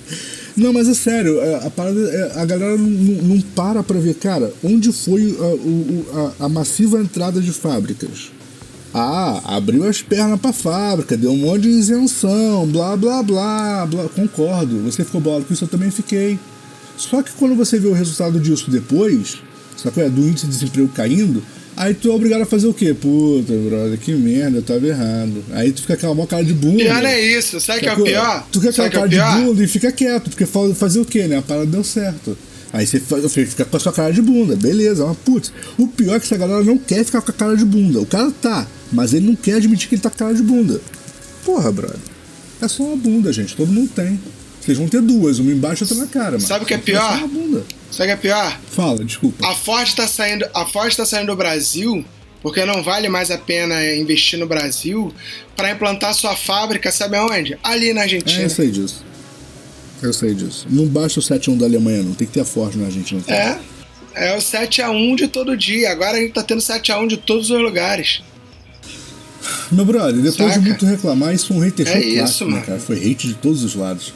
Não, 0.55 0.72
mas 0.72 0.88
é 0.88 0.93
sério, 0.93 1.41
é, 1.41 1.55
a, 1.65 1.70
parada, 1.70 1.99
é, 1.99 2.39
a 2.39 2.45
galera 2.45 2.78
não, 2.78 2.88
não- 2.88 3.41
para 3.41 3.82
pra 3.84 3.99
ver, 3.99 4.13
cara, 4.15 4.53
onde 4.63 4.91
foi 4.93 5.36
a, 5.39 5.43
o- 5.43 6.34
a- 6.39 6.45
a 6.45 6.49
massiva 6.49 6.99
entrada 7.01 7.41
de 7.41 7.51
fábricas? 7.51 8.32
Ah, 8.93 9.39
abriu 9.55 9.87
as 9.87 10.01
pernas 10.01 10.39
pra 10.39 10.51
fábrica, 10.51 11.15
deu 11.15 11.31
um 11.31 11.37
monte 11.37 11.61
de 11.63 11.69
isenção, 11.69 12.65
blá 12.67 12.97
blá 12.97 13.21
blá, 13.21 13.85
blá. 13.85 14.03
Concordo, 14.09 14.79
você 14.79 15.03
ficou 15.05 15.21
bolado 15.21 15.45
com 15.45 15.53
isso, 15.53 15.63
eu 15.63 15.67
também 15.67 15.91
fiquei. 15.91 16.39
Só 16.97 17.21
que 17.21 17.31
quando 17.33 17.55
você 17.55 17.77
vê 17.79 17.87
o 17.87 17.93
resultado 17.93 18.39
disso 18.39 18.69
depois, 18.71 19.37
sacou? 19.77 20.03
É, 20.03 20.09
do 20.09 20.21
índice 20.21 20.47
de 20.47 20.51
desemprego 20.53 20.89
caindo, 20.89 21.41
aí 21.77 21.93
tu 21.93 22.09
é 22.09 22.13
obrigado 22.13 22.41
a 22.41 22.45
fazer 22.45 22.67
o 22.67 22.73
quê? 22.73 22.93
Puta, 22.93 23.53
brother, 23.53 23.97
que 23.99 24.11
merda, 24.13 24.57
eu 24.57 24.63
tava 24.63 24.85
errado. 24.87 25.43
Aí 25.51 25.71
tu 25.71 25.81
fica 25.81 25.93
com 25.93 25.99
aquela 25.99 26.15
mó 26.15 26.25
cara 26.25 26.43
de 26.43 26.53
bunda. 26.53 26.83
Pior 26.83 27.05
é 27.05 27.21
isso, 27.21 27.59
sabe 27.61 27.79
o 27.79 27.81
que 27.83 27.87
é 27.89 27.93
o 27.93 28.03
pior? 28.03 28.47
Tu 28.51 28.59
Sabe 28.59 28.69
aquela 28.69 28.87
é 28.87 28.89
cara 28.89 29.05
o 29.05 29.09
de 29.09 29.45
bunda 29.45 29.63
e 29.63 29.67
fica 29.67 29.91
quieto, 29.91 30.29
porque 30.29 30.45
fa- 30.45 30.73
fazer 30.75 30.99
o 30.99 31.05
quê, 31.05 31.27
né? 31.27 31.37
A 31.37 31.41
parada 31.41 31.67
deu 31.67 31.83
certo. 31.83 32.35
Aí 32.72 32.86
você 32.86 32.99
você 32.99 33.45
fica 33.45 33.65
com 33.65 33.78
a 33.78 33.80
sua 33.80 33.91
cara 33.91 34.13
de 34.13 34.22
bunda, 34.22 34.55
beleza, 34.55 35.05
mas 35.05 35.17
putz, 35.17 35.51
o 35.78 35.88
pior 35.88 36.15
é 36.15 36.20
que 36.20 36.26
essa 36.26 36.38
galera 36.38 36.63
não 36.63 36.78
quer 36.78 37.03
ficar 37.03 37.22
com 37.22 37.32
a 37.32 37.34
cara 37.34 37.55
de 37.57 37.65
bunda. 37.65 37.99
O 37.99 38.05
cara 38.05 38.32
tá, 38.32 38.67
mas 38.91 39.13
ele 39.13 39.26
não 39.26 39.36
quer 39.36 39.53
admitir 39.55 39.89
que 39.89 39.95
ele 39.95 40.01
tá 40.01 40.09
com 40.09 40.15
a 40.15 40.20
cara 40.20 40.34
de 40.36 40.43
bunda. 40.43 40.80
Porra, 41.43 41.72
brother. 41.72 41.97
É 42.61 42.67
só 42.67 42.84
uma 42.84 42.95
bunda, 42.97 43.34
gente, 43.34 43.55
todo 43.55 43.72
mundo 43.72 43.89
tem. 43.95 44.20
Vocês 44.61 44.78
vão 44.78 44.88
ter 44.88 45.01
duas, 45.01 45.39
uma 45.39 45.51
embaixo 45.51 45.84
e 45.84 45.86
outra 45.86 45.97
na 45.97 46.07
cara, 46.07 46.32
mano. 46.34 46.41
Sabe 46.41 46.63
o 46.63 46.67
que 46.67 46.74
é 46.74 46.78
pior? 46.78 47.17
uma 47.17 47.28
bunda. 47.28 47.63
Sabe 47.89 48.03
o 48.03 48.05
que 48.17 48.28
é 48.28 48.32
pior? 48.32 48.59
Fala, 48.70 49.03
desculpa. 49.03 49.47
A 49.47 49.55
Ford 49.55 49.91
tá 49.95 50.07
saindo, 50.07 50.45
a 50.53 50.65
Ford 50.65 50.93
tá 50.95 51.05
saindo 51.05 51.28
do 51.28 51.36
Brasil 51.36 52.05
porque 52.43 52.63
não 52.65 52.84
vale 52.84 53.09
mais 53.09 53.32
a 53.32 53.38
pena 53.38 53.84
investir 53.95 54.38
no 54.38 54.45
Brasil 54.47 55.11
para 55.57 55.72
implantar 55.72 56.13
sua 56.13 56.36
fábrica, 56.36 56.91
sabe 56.91 57.17
aonde? 57.17 57.57
Ali 57.63 57.93
na 57.93 58.01
É, 58.01 58.03
Argentina. 58.03 58.43
eu 58.43 58.49
sei 58.49 58.70
disso. 58.70 59.03
Eu 60.02 60.14
sei 60.14 60.34
disso. 60.34 60.66
Não 60.70 60.86
basta 60.86 61.20
o 61.20 61.24
7-1 61.24 61.58
da 61.58 61.66
Alemanha, 61.66 62.04
não. 62.04 62.14
Tem 62.14 62.26
que 62.28 62.34
ter 62.34 62.39
a 62.41 62.45
Ford 62.45 62.76
na 62.76 62.86
Argentina. 62.86 63.22
É, 63.28 63.58
É 64.14 64.36
o 64.36 64.39
7x1 64.39 65.16
de 65.16 65.28
todo 65.28 65.56
dia. 65.58 65.91
Agora 65.91 66.18
a 66.18 66.20
gente 66.22 66.34
tá 66.34 66.43
tendo 66.43 66.62
7x1 66.62 67.08
de 67.08 67.18
todos 67.18 67.50
os 67.50 67.62
lugares. 67.62 68.22
Meu 69.72 69.86
brother, 69.86 70.16
depois 70.22 70.36
Saca? 70.54 70.60
de 70.60 70.68
muito 70.70 70.86
reclamar, 70.86 71.34
isso 71.34 71.47
foi 71.47 71.58
um 71.58 71.60
hater 71.62 71.88
É 71.88 71.91
show 71.93 72.02
isso, 72.02 72.18
clássico, 72.18 72.45
né, 72.45 72.52
mano. 72.52 72.66
cara? 72.66 72.80
Foi 72.80 72.95
hate 72.97 73.28
de 73.28 73.34
todos 73.36 73.64
os 73.64 73.76
lados. 73.76 74.14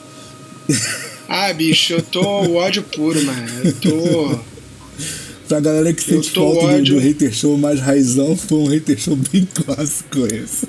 Ah, 1.29 1.51
bicho, 1.53 1.93
eu 1.93 2.01
tô 2.01 2.21
o 2.21 2.55
ódio 2.55 2.83
puro, 2.83 3.23
mano. 3.23 3.47
Eu 3.63 3.73
tô. 3.73 4.39
Pra 5.47 5.59
galera 5.59 5.93
que 5.93 6.01
sente 6.03 6.31
falta 6.31 6.59
do, 6.59 6.65
ódio. 6.65 6.95
do 6.95 6.99
hater 7.01 7.33
show 7.33 7.57
mais 7.57 7.79
raizão, 7.79 8.35
foi 8.35 8.57
um 8.59 8.65
hater 8.67 8.97
show 8.99 9.15
bem 9.15 9.47
clássico 9.53 10.25
esse. 10.25 10.67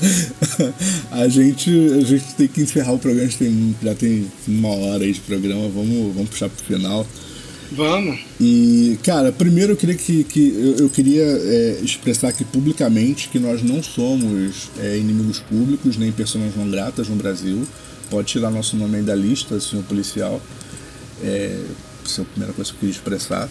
a, 1.10 1.28
gente, 1.28 1.70
a 1.70 2.00
gente 2.00 2.34
tem 2.36 2.48
que 2.48 2.62
encerrar 2.62 2.92
o 2.92 2.98
programa, 2.98 3.26
a 3.26 3.30
gente 3.30 3.38
tem, 3.38 3.76
já 3.82 3.94
tem 3.94 4.26
uma 4.46 4.68
hora 4.68 5.04
aí 5.04 5.12
de 5.12 5.20
programa, 5.20 5.68
vamos, 5.68 6.14
vamos 6.14 6.30
puxar 6.30 6.48
pro 6.48 6.64
final. 6.64 7.06
Vamos. 7.70 8.20
E, 8.40 8.98
cara, 9.02 9.30
primeiro 9.30 9.72
eu 9.72 9.76
queria 9.76 9.94
que, 9.94 10.24
que 10.24 10.48
eu, 10.48 10.84
eu 10.84 10.90
queria 10.90 11.22
é, 11.22 11.80
expressar 11.82 12.28
aqui 12.28 12.44
publicamente 12.44 13.28
que 13.28 13.38
nós 13.38 13.62
não 13.62 13.82
somos 13.82 14.70
é, 14.78 14.96
inimigos 14.96 15.40
públicos 15.40 15.96
nem 15.98 16.10
pessoas 16.10 16.56
não 16.56 16.70
gratas 16.70 17.08
no 17.08 17.16
Brasil. 17.16 17.66
Pode 18.08 18.28
tirar 18.28 18.50
nosso 18.50 18.74
nome 18.76 18.96
aí 18.96 19.02
da 19.02 19.14
lista, 19.14 19.60
senhor 19.60 19.84
policial. 19.84 20.40
É, 21.22 21.60
essa 22.04 22.22
é 22.22 22.24
a 22.24 22.26
primeira 22.26 22.54
coisa 22.54 22.70
que 22.70 22.76
eu 22.76 22.80
queria 22.80 22.94
expressar. 22.94 23.48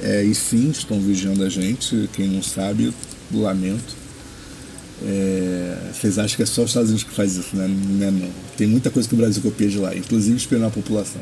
É, 0.00 0.22
e 0.22 0.34
sim, 0.34 0.70
estão 0.70 0.98
vigiando 0.98 1.44
a 1.44 1.48
gente. 1.50 2.08
Quem 2.14 2.28
não 2.28 2.42
sabe, 2.42 2.92
lamento. 3.32 4.05
É, 5.04 5.76
vocês 5.92 6.18
acham 6.18 6.36
que 6.36 6.42
é 6.42 6.46
só 6.46 6.62
os 6.62 6.70
Estados 6.70 6.88
Unidos 6.90 7.08
que 7.08 7.14
faz 7.14 7.36
isso, 7.36 7.54
né? 7.54 7.68
Não 7.68 8.06
é 8.06 8.10
não. 8.10 8.30
Tem 8.56 8.66
muita 8.66 8.90
coisa 8.90 9.08
que 9.08 9.14
o 9.14 9.18
Brasil 9.18 9.42
copia 9.42 9.68
de 9.68 9.78
lá, 9.78 9.94
inclusive 9.94 10.36
espionar 10.36 10.68
a 10.68 10.70
população. 10.72 11.20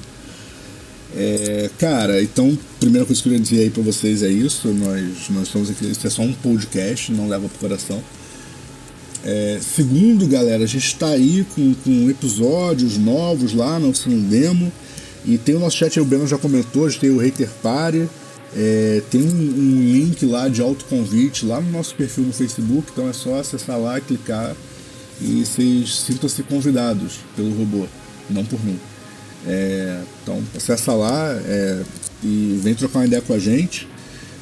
É, 1.17 1.71
cara, 1.79 2.23
então, 2.23 2.57
primeira 2.81 3.07
coisa 3.07 3.23
que 3.23 3.29
eu 3.29 3.33
queria 3.33 3.45
dizer 3.45 3.63
aí 3.63 3.71
pra 3.71 3.83
vocês 3.83 4.23
é 4.23 4.29
isso. 4.29 4.69
Nós, 4.69 5.29
nós 5.31 5.47
estamos 5.47 5.71
aqui, 5.71 5.91
isso 5.91 6.07
é 6.07 6.11
só 6.11 6.23
um 6.23 6.33
podcast, 6.33 7.13
não 7.13 7.29
leva 7.29 7.49
pro 7.49 7.59
coração. 7.59 8.03
É, 9.25 9.59
segundo, 9.63 10.27
galera, 10.27 10.65
a 10.65 10.67
gente 10.67 10.87
está 10.87 11.09
aí 11.09 11.47
com, 11.55 11.75
com 11.75 12.11
episódios 12.11 12.99
novos 12.99 13.55
lá 13.55 13.79
no 13.79 13.91
Oficina 13.91 14.17
Demo. 14.29 14.73
E 15.25 15.39
tem 15.39 15.55
o 15.55 15.61
nosso 15.61 15.79
chat 15.79 15.99
aí, 15.99 16.05
o 16.05 16.07
Beno 16.07 16.27
já 16.27 16.37
comentou, 16.37 16.85
a 16.85 16.91
gente 16.91 17.01
tem 17.01 17.11
o 17.11 17.19
Hater 17.19 17.49
Party. 17.63 18.07
É, 18.57 19.03
tem 19.11 19.21
um, 19.21 19.93
link 19.93 20.25
lá 20.25 20.49
de 20.49 20.63
autoconvite 20.63 21.45
lá 21.45 21.61
no 21.61 21.73
nosso 21.73 21.95
perfil 21.95 22.25
no 22.25 22.33
Facebook, 22.33 22.89
então 22.93 23.09
é 23.09 23.13
só 23.13 23.41
acessar 23.41 23.79
lá, 23.79 24.01
clicar 24.01 24.55
e 25.21 25.45
vocês 25.45 25.97
sintam-se 25.97 26.43
convidados 26.45 27.19
pelo 27.35 27.53
robô, 27.57 27.87
não 28.31 28.45
por 28.45 28.65
mim. 28.65 28.79
É, 29.47 30.01
então 30.23 30.41
acessa 30.57 30.93
lá 30.93 31.33
é, 31.45 31.83
e 32.23 32.61
vem 32.63 32.75
trocar 32.75 33.01
uma 33.01 33.07
ideia 33.07 33.23
com 33.23 33.33
a 33.33 33.39
gente. 33.39 33.89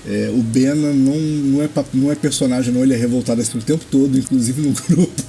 É, 0.07 0.31
o 0.33 0.43
Bena 0.43 0.93
não, 0.93 1.17
não, 1.17 1.63
é, 1.63 1.71
não 1.95 2.13
é 2.13 2.15
personagem, 2.15 2.73
não, 2.73 2.83
ele 2.83 2.93
é 2.93 2.97
revoltado 2.97 3.41
assim 3.41 3.57
o 3.57 3.63
tempo 3.63 3.85
todo, 3.91 4.19
inclusive 4.19 4.61
no 4.61 4.73
grupo. 4.89 5.23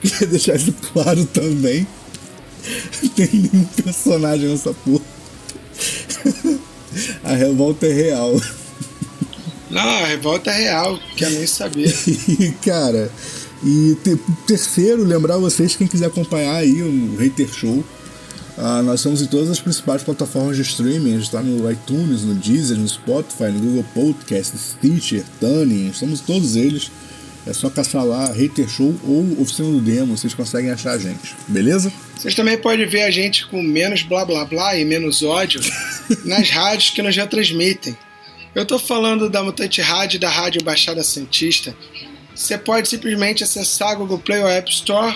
Queria 0.00 0.26
deixar 0.26 0.56
isso 0.56 0.72
claro 0.92 1.24
também. 1.26 1.86
Não 3.02 3.08
tem 3.14 3.28
nenhum 3.32 3.64
personagem 3.64 4.48
nessa 4.48 4.72
porra. 4.72 5.04
A 7.22 7.34
revolta 7.34 7.86
é 7.86 7.92
real. 7.92 8.40
Não, 9.70 9.82
a 9.82 10.06
revolta 10.06 10.50
é 10.50 10.56
real, 10.64 10.98
quer 11.16 11.30
nem 11.30 11.46
saber. 11.46 11.92
Cara, 12.64 13.10
e 13.64 13.96
te- 14.04 14.18
terceiro, 14.46 15.02
lembrar 15.02 15.38
vocês, 15.38 15.74
quem 15.74 15.86
quiser 15.86 16.06
acompanhar 16.06 16.56
aí 16.56 16.82
o 16.82 17.16
Hater 17.18 17.48
Show, 17.52 17.82
ah, 18.56 18.82
nós 18.82 19.00
estamos 19.00 19.20
em 19.20 19.26
todas 19.26 19.50
as 19.50 19.58
principais 19.58 20.02
plataformas 20.04 20.56
de 20.56 20.62
streaming, 20.62 21.10
a 21.10 21.14
gente 21.16 21.24
está 21.24 21.42
no 21.42 21.68
iTunes, 21.70 22.22
no 22.22 22.34
Deezer, 22.34 22.76
no 22.76 22.86
Spotify, 22.86 23.44
no 23.50 23.58
Google 23.58 23.84
Podcast, 23.92 24.56
Stitcher, 24.56 25.24
Tuning, 25.40 25.88
estamos 25.88 26.20
todos 26.20 26.54
eles. 26.54 26.90
É 27.46 27.52
só 27.52 27.68
caçar 27.68 28.04
lá 28.04 28.32
Hater 28.32 28.68
Show 28.68 28.98
ou 29.04 29.42
Oficina 29.42 29.68
do 29.68 29.80
Demo, 29.80 30.16
vocês 30.16 30.32
conseguem 30.32 30.70
achar 30.70 30.92
a 30.92 30.98
gente, 30.98 31.36
beleza? 31.46 31.92
Vocês 32.16 32.34
também 32.34 32.56
podem 32.56 32.86
ver 32.86 33.02
a 33.02 33.10
gente 33.10 33.46
com 33.46 33.62
menos 33.62 34.02
blá 34.02 34.24
blá 34.24 34.46
blá 34.46 34.76
e 34.76 34.84
menos 34.84 35.22
ódio 35.22 35.60
nas 36.24 36.48
rádios 36.48 36.90
que 36.90 37.02
nos 37.02 37.14
retransmitem. 37.14 37.96
Eu 38.54 38.64
tô 38.64 38.78
falando 38.78 39.28
da 39.28 39.42
Mutante 39.42 39.82
Rádio 39.82 40.16
e 40.16 40.20
da 40.20 40.30
Rádio 40.30 40.64
Baixada 40.64 41.02
Santista. 41.04 41.76
Você 42.34 42.56
pode 42.56 42.88
simplesmente 42.88 43.44
acessar 43.44 43.90
a 43.90 43.94
Google 43.94 44.18
Play 44.18 44.40
ou 44.40 44.48
App 44.48 44.70
Store, 44.70 45.14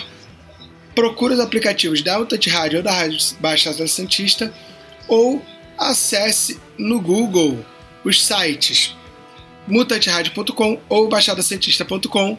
procura 0.93 1.33
os 1.33 1.39
aplicativos 1.39 2.03
da 2.03 2.19
Mutante 2.19 2.49
Rádio 2.49 2.77
ou 2.77 2.83
da 2.83 2.91
Rádio 2.91 3.17
Baixada 3.39 3.87
Santista, 3.87 4.53
ou 5.07 5.43
acesse 5.77 6.59
no 6.77 7.01
Google 7.01 7.65
os 8.03 8.23
sites 8.23 8.95
mutanterádio.com 9.69 10.79
ou 10.89 11.07
baixadasantista.com 11.07 12.37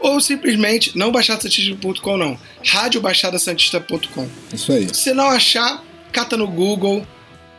ou 0.00 0.20
simplesmente 0.20 0.96
não 0.98 1.12
baixadasantista.com 1.12 2.16
não, 2.16 2.38
radiobaixadasantista.com. 2.64 4.28
Isso 4.52 4.72
aí. 4.72 4.92
Se 4.92 5.14
não 5.14 5.28
achar, 5.28 5.82
cata 6.10 6.36
no 6.36 6.48
Google, 6.48 7.06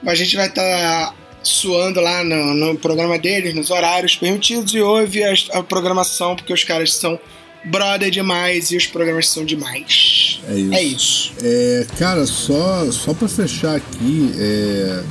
a 0.06 0.14
gente 0.14 0.36
vai 0.36 0.48
estar 0.48 1.16
suando 1.42 2.00
lá 2.00 2.24
no, 2.24 2.54
no 2.54 2.78
programa 2.78 3.18
deles, 3.18 3.54
nos 3.54 3.70
horários 3.70 4.16
permitidos 4.16 4.74
e 4.74 4.82
ouve 4.82 5.24
a, 5.24 5.34
a 5.54 5.64
programação, 5.64 6.36
porque 6.36 6.54
os 6.54 6.64
caras 6.64 6.94
são 6.94 7.20
brother 7.66 8.10
demais 8.10 8.72
e 8.72 8.78
os 8.78 8.86
programas 8.86 9.30
são 9.30 9.46
demais. 9.46 10.42
É 10.50 10.54
isso. 10.56 10.74
É 10.74 10.84
isso. 10.84 11.34
É, 11.42 11.88
cara, 11.98 12.26
só, 12.26 12.92
só 12.92 13.14
pra 13.14 13.28
fechar 13.28 13.76
aqui, 13.76 14.32
é, 14.38 15.04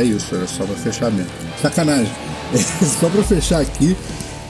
é 0.00 0.04
isso, 0.04 0.34
era 0.34 0.46
só 0.46 0.64
pra 0.64 0.76
fechar 0.76 1.10
mesmo. 1.10 1.30
Sacanagem. 1.60 2.12
Só 3.00 3.08
pra 3.08 3.22
fechar 3.22 3.60
aqui, 3.60 3.96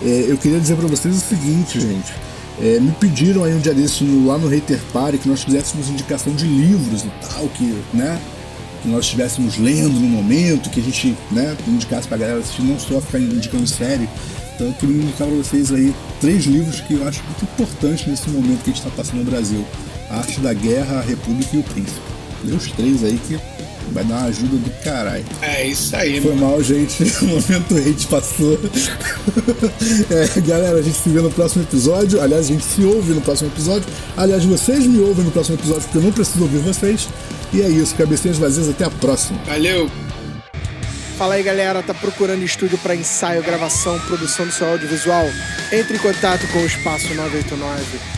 é, 0.03 0.27
eu 0.29 0.37
queria 0.37 0.61
dizer 0.61 0.77
pra 0.77 0.87
vocês 0.87 1.17
o 1.17 1.21
seguinte, 1.21 1.81
gente. 1.81 2.13
É, 2.61 2.81
me 2.81 2.91
pediram 2.93 3.45
aí 3.45 3.55
um 3.55 3.61
dia 3.61 3.73
desse 3.73 4.05
lá 4.05 4.37
no 4.37 4.49
Hater 4.49 4.81
Party 4.93 5.19
que 5.19 5.29
nós 5.29 5.45
fizéssemos 5.45 5.89
indicação 5.89 6.35
de 6.35 6.45
livros 6.45 7.05
e 7.05 7.11
tal, 7.21 7.49
que, 7.49 7.83
né, 7.95 8.21
que 8.83 8.89
nós 8.89 9.05
estivéssemos 9.05 9.59
lendo 9.59 9.95
no 9.95 10.09
momento, 10.09 10.69
que 10.71 10.81
a 10.81 10.83
gente, 10.83 11.17
né, 11.31 11.57
indicasse 11.67 12.09
pra 12.09 12.17
galera 12.17 12.41
assistir, 12.41 12.63
não 12.63 12.79
só 12.79 13.01
ficar 13.01 13.21
indicando 13.21 13.67
série. 13.67 14.09
Então 14.55 14.67
eu 14.67 14.73
queria 14.75 15.03
indicar 15.03 15.29
pra 15.29 15.37
vocês 15.37 15.73
aí 15.73 15.95
três 16.21 16.45
livros 16.47 16.81
que 16.81 16.95
eu 16.95 17.07
acho 17.07 17.23
muito 17.23 17.45
importantes 17.45 18.07
nesse 18.09 18.29
momento 18.29 18.65
que 18.65 18.71
a 18.71 18.73
gente 18.73 18.83
tá 18.83 18.91
passando 18.91 19.19
no 19.19 19.31
Brasil. 19.31 19.65
A 20.11 20.17
Arte 20.17 20.41
da 20.41 20.53
Guerra, 20.53 20.99
a 20.99 21.03
República 21.03 21.57
e 21.57 21.61
o 21.61 21.63
Príncipe. 21.63 22.01
Lê 22.45 22.55
os 22.55 22.67
três 22.73 23.05
aí 23.05 23.21
que 23.29 23.39
vai 23.93 24.05
dar 24.05 24.17
uma 24.17 24.27
ajuda 24.27 24.57
do 24.57 24.71
caralho. 24.83 25.25
É 25.43 25.67
isso 25.67 25.95
aí, 25.97 26.21
Foi 26.21 26.35
mano. 26.35 26.49
mal, 26.49 26.63
gente. 26.63 27.03
O 27.23 27.27
momento 27.27 27.77
hate 27.77 28.07
passou. 28.07 28.59
É, 30.11 30.41
galera, 30.41 30.79
a 30.79 30.83
gente 30.83 30.97
se 30.97 31.09
vê 31.09 31.21
no 31.21 31.31
próximo 31.31 31.63
episódio. 31.63 32.21
Aliás, 32.21 32.47
a 32.47 32.49
gente 32.49 32.65
se 32.65 32.83
ouve 32.83 33.13
no 33.13 33.21
próximo 33.21 33.51
episódio. 33.51 33.87
Aliás, 34.17 34.45
vocês 34.45 34.87
me 34.87 35.01
ouvem 35.01 35.25
no 35.25 35.31
próximo 35.31 35.57
episódio 35.57 35.83
porque 35.83 35.99
eu 35.99 36.03
não 36.03 36.13
preciso 36.13 36.43
ouvir 36.43 36.59
vocês. 36.59 37.09
E 37.53 37.61
é 37.63 37.69
isso, 37.69 37.95
cabecinhas 37.95 38.39
vazias, 38.39 38.69
até 38.69 38.85
a 38.85 38.91
próxima. 38.91 39.39
Valeu. 39.47 39.91
Fala 41.17 41.35
aí 41.35 41.43
galera, 41.43 41.83
tá 41.83 41.93
procurando 41.93 42.45
estúdio 42.45 42.79
para 42.79 42.95
ensaio, 42.95 43.43
gravação, 43.43 43.99
produção 44.01 44.47
do 44.47 44.53
seu 44.53 44.69
audiovisual? 44.69 45.27
Entre 45.73 45.97
em 45.97 46.01
contato 46.01 46.47
com 46.53 46.59
o 46.61 46.67
Espaço 46.67 47.13
989. 47.15 48.18